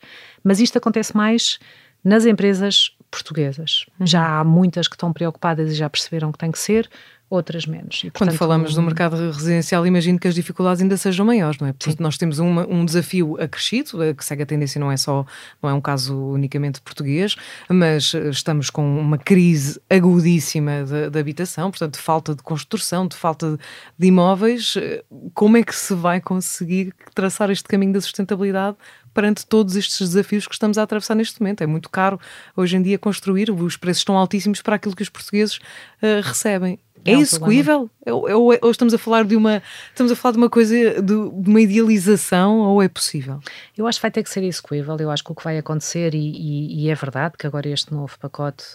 mas 0.44 0.60
isto 0.60 0.78
acontece 0.78 1.16
mais 1.16 1.60
nas 2.04 2.26
empresas 2.26 2.96
portuguesas. 3.12 3.86
Uhum. 4.00 4.08
Já 4.08 4.40
há 4.40 4.44
muitas 4.44 4.88
que 4.88 4.96
estão 4.96 5.12
preocupadas 5.12 5.72
e 5.72 5.76
já 5.76 5.90
perceberam 5.90 6.32
que 6.32 6.38
tem 6.38 6.52
que 6.52 6.60
ser, 6.60 6.90
outras 7.30 7.66
menos. 7.66 8.00
E, 8.00 8.10
portanto, 8.10 8.30
Quando 8.30 8.38
falamos 8.38 8.72
um... 8.72 8.76
do 8.76 8.82
mercado 8.82 9.16
residencial, 9.32 9.86
imagino 9.86 10.18
que 10.18 10.28
as 10.28 10.34
dificuldades 10.34 10.82
ainda 10.82 10.98
sejam 10.98 11.26
maiores, 11.26 11.60
não 11.60 11.68
é? 11.68 11.74
Porque 11.74 12.02
nós 12.02 12.18
temos 12.18 12.40
uma, 12.40 12.66
um 12.68 12.84
desafio 12.84 13.40
acrescido, 13.40 14.16
que 14.16 14.26
segue 14.26 14.44
a 14.44 14.46
tendência 14.46 14.80
não 14.80 14.92
é 14.92 14.98
só, 14.98 15.26
não 15.62 15.70
é 15.70 15.74
um 15.74 15.82
caso 15.82 16.18
unicamente 16.18 16.82
português, 16.82 17.36
mas 17.70 18.14
eh, 18.16 18.30
estamos 18.30 18.70
com 18.70 19.00
uma 19.00 19.18
crise 19.18 19.80
agudíssima 19.90 20.84
de, 21.10 21.20
habitação, 21.20 21.70
portanto, 21.70 21.94
de 21.94 22.00
falta 22.00 22.34
de 22.34 22.42
construção, 22.42 23.08
de 23.08 23.16
falta 23.16 23.60
de 23.98 24.08
imóveis. 24.08 24.76
Eh, 24.78 25.04
como 25.34 25.58
é 25.58 25.64
que 25.64 25.76
se 25.76 25.94
vai 25.94 26.20
conseguir 26.20 26.94
traçar 27.14 27.52
este 27.52 27.68
caminho 27.68 27.94
da 27.94 28.02
sustentabilidade 28.02 28.78
perante 29.14 29.46
todos 29.46 29.76
estes 29.76 30.00
desafios 30.00 30.48
que 30.48 30.54
estamos 30.54 30.78
a 30.78 30.84
atravessar 30.84 31.16
neste 31.16 31.42
momento. 31.42 31.62
É 31.62 31.68
muito 31.68 31.90
caro 31.90 32.20
hoje 32.56 32.78
em 32.78 32.82
dia 32.82 32.98
construir, 32.98 33.52
os 33.52 33.78
preços 33.78 34.02
estão 34.02 34.18
altíssimos 34.18 34.62
para 34.62 34.76
aquilo 34.76 34.96
que 34.96 35.04
os 35.04 35.10
portugueses 35.10 35.58
uh, 35.58 36.22
recebem. 36.24 36.80
É, 37.06 37.14
é 37.14 37.20
execuível? 37.20 37.90
Ou, 38.06 38.30
ou, 38.30 38.58
ou, 38.62 38.72
estamos 38.72 38.94
a 38.94 38.98
falar 38.98 39.24
de 39.24 39.36
uma 39.36 39.64
estamos 39.88 40.12
a 40.12 40.16
falar 40.16 40.34
de 40.34 40.38
uma 40.38 40.50
coisa 40.50 40.76
de, 40.76 41.02
de, 41.02 41.14
uma 41.14 41.62
idealização 41.62 42.60
ou 42.60 42.82
é 42.82 42.90
possível? 42.90 43.40
Eu 43.78 43.88
acho 43.88 44.00
que 44.00 44.02
vai 44.02 44.12
ter 44.12 44.24
que 44.24 44.30
ser 44.30 44.44
execuível. 44.44 44.98
Eu 45.00 45.10
acho 45.10 45.24
que 45.24 45.32
o 45.32 45.36
que 45.36 45.44
vai 45.44 45.58
acontecer 45.58 46.14
e, 46.14 46.18
e, 46.18 46.84
e 46.84 46.90
é 46.90 46.96
verdade 46.96 47.36
que 47.38 47.48
agora 47.48 47.70
este 47.70 47.94
novo 47.94 48.18
pacote 48.20 48.66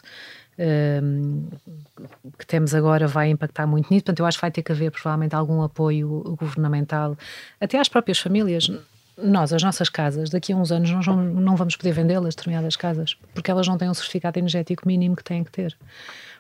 um, 0.59 1.49
que 2.39 2.47
temos 2.47 2.75
agora 2.75 3.07
vai 3.07 3.29
impactar 3.31 3.67
muito 3.67 3.91
nisso. 3.91 4.05
Portanto, 4.05 4.21
eu 4.21 4.27
acho 4.27 4.39
que 4.39 4.43
vai 4.43 4.51
ter 4.51 4.63
que 4.63 4.73
haver 4.73 4.91
provavelmente 4.91 5.35
algum 5.35 5.63
apoio 5.63 6.37
governamental 6.39 7.17
até 7.61 7.79
às 7.79 7.89
próprias 7.89 8.19
famílias 8.19 8.71
nós, 9.17 9.53
as 9.53 9.63
nossas 9.63 9.89
casas, 9.89 10.31
daqui 10.31 10.53
a 10.53 10.57
uns 10.57 10.73
anos 10.73 10.91
nós 10.91 11.07
não 11.07 11.57
vamos 11.57 11.77
poder 11.77 11.93
vendê-las, 11.93 12.35
determinadas 12.35 12.77
casas, 12.77 13.17
porque 13.33 13.51
elas 13.51 13.67
não 13.67 13.79
têm 13.79 13.89
um 13.89 13.95
certificado 13.95 14.39
energético 14.39 14.87
mínimo 14.87 15.15
que 15.15 15.25
têm 15.25 15.45
que 15.45 15.51
ter. 15.51 15.77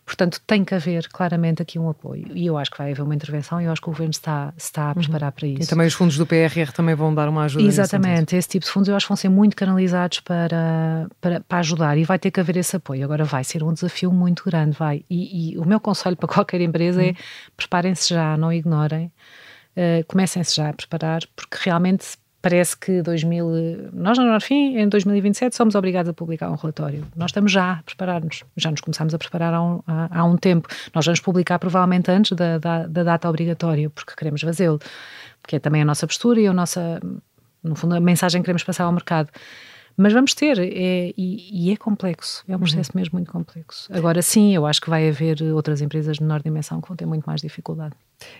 Portanto, 0.04 0.38
tem 0.46 0.62
que 0.64 0.74
haver 0.74 1.08
claramente 1.08 1.62
aqui 1.62 1.78
um 1.78 1.88
apoio. 1.88 2.26
E 2.34 2.44
eu 2.44 2.58
acho 2.58 2.70
que 2.70 2.76
vai 2.76 2.92
haver 2.92 3.00
uma 3.00 3.14
intervenção 3.14 3.58
e 3.58 3.64
eu 3.64 3.72
acho 3.72 3.80
que 3.80 3.88
o 3.88 3.90
Governo 3.90 4.10
está, 4.10 4.52
está 4.54 4.90
a 4.90 4.94
preparar 4.94 5.30
uhum. 5.30 5.32
para 5.32 5.46
isso. 5.46 5.62
E 5.62 5.66
também 5.66 5.86
os 5.86 5.94
fundos 5.94 6.18
do 6.18 6.26
PRR 6.26 6.72
também 6.74 6.94
vão 6.94 7.14
dar 7.14 7.26
uma 7.26 7.44
ajuda. 7.44 7.64
Exatamente. 7.64 8.36
Esse 8.36 8.48
tipo 8.48 8.66
de 8.66 8.70
fundos 8.70 8.88
eu 8.88 8.96
acho 8.96 9.06
que 9.06 9.08
vão 9.08 9.16
ser 9.16 9.30
muito 9.30 9.56
canalizados 9.56 10.20
para, 10.20 11.08
para, 11.22 11.40
para 11.40 11.58
ajudar 11.58 11.96
e 11.96 12.04
vai 12.04 12.18
ter 12.18 12.30
que 12.30 12.38
haver 12.38 12.58
esse 12.58 12.76
apoio. 12.76 13.02
Agora 13.02 13.24
vai 13.24 13.44
ser 13.44 13.62
um 13.62 13.72
desafio 13.72 14.12
muito 14.12 14.44
grande, 14.44 14.76
vai. 14.76 15.02
E, 15.08 15.52
e 15.54 15.58
o 15.58 15.64
meu 15.64 15.80
conselho 15.80 16.16
para 16.16 16.28
qualquer 16.34 16.60
empresa 16.60 17.00
é 17.00 17.06
uhum. 17.06 17.10
é 17.10 17.14
preparem-se 17.56 18.10
já, 18.10 18.36
não 18.36 18.52
ignorem. 18.52 19.10
Uh, 19.74 20.04
comecem-se 20.06 20.54
já 20.54 20.68
a 20.68 20.72
preparar, 20.72 21.22
porque 21.34 21.56
realmente 21.62 22.16
parece 22.44 22.76
que 22.76 23.00
2000, 23.00 23.90
nós 23.94 24.18
na 24.18 24.26
Norfim, 24.26 24.76
em 24.76 24.86
2027, 24.86 25.56
somos 25.56 25.74
obrigados 25.74 26.10
a 26.10 26.12
publicar 26.12 26.50
um 26.50 26.56
relatório. 26.56 27.02
Nós 27.16 27.30
estamos 27.30 27.50
já 27.50 27.72
a 27.72 27.82
preparar-nos, 27.82 28.44
já 28.54 28.70
nos 28.70 28.82
começamos 28.82 29.14
a 29.14 29.18
preparar 29.18 29.54
há 29.54 29.62
um, 29.62 29.80
há, 29.86 30.18
há 30.20 30.24
um 30.24 30.36
tempo. 30.36 30.68
Nós 30.94 31.06
vamos 31.06 31.20
publicar 31.20 31.58
provavelmente 31.58 32.10
antes 32.10 32.32
da, 32.32 32.58
da, 32.58 32.86
da 32.86 33.02
data 33.02 33.30
obrigatória, 33.30 33.88
porque 33.88 34.12
queremos 34.14 34.42
fazê-lo, 34.42 34.78
porque 35.40 35.56
é 35.56 35.58
também 35.58 35.80
a 35.80 35.86
nossa 35.86 36.06
postura 36.06 36.38
e 36.38 36.46
a 36.46 36.52
nossa, 36.52 37.00
no 37.62 37.74
fundo, 37.74 37.94
a 37.94 38.00
mensagem 38.00 38.42
que 38.42 38.44
queremos 38.44 38.62
passar 38.62 38.84
ao 38.84 38.92
mercado. 38.92 39.30
Mas 39.96 40.12
vamos 40.12 40.34
ter, 40.34 40.58
é, 40.58 41.14
e, 41.16 41.68
e, 41.68 41.72
é 41.72 41.76
complexo, 41.78 42.44
é 42.46 42.50
um 42.50 42.54
uhum. 42.56 42.60
processo 42.60 42.90
uhum. 42.92 43.00
mesmo 43.00 43.16
muito 43.16 43.32
complexo. 43.32 43.88
Agora 43.90 44.20
sim, 44.20 44.54
eu 44.54 44.66
acho 44.66 44.82
que 44.82 44.90
vai 44.90 45.08
haver 45.08 45.42
outras 45.54 45.80
empresas 45.80 46.18
de 46.18 46.22
menor 46.22 46.42
dimensão 46.42 46.78
que 46.82 46.88
vão 46.88 46.96
ter 46.96 47.06
muito 47.06 47.24
mais 47.24 47.40
dificuldade. 47.40 47.94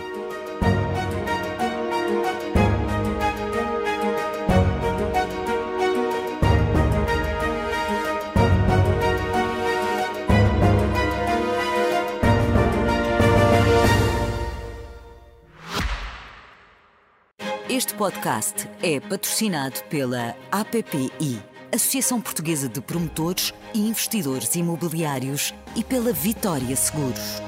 Este 17.70 17.94
podcast 17.96 18.70
é 18.84 19.00
patrocinado 19.00 19.82
pela 19.90 20.36
APPI 20.52 21.53
Associação 21.74 22.22
Portuguesa 22.22 22.70
de 22.70 22.80
Promotores 22.80 23.52
e 23.74 23.80
Investidores 23.80 24.54
Imobiliários 24.54 25.56
e 25.76 25.84
pela 25.84 26.14
Vitória 26.14 26.76
Seguros. 26.76 27.42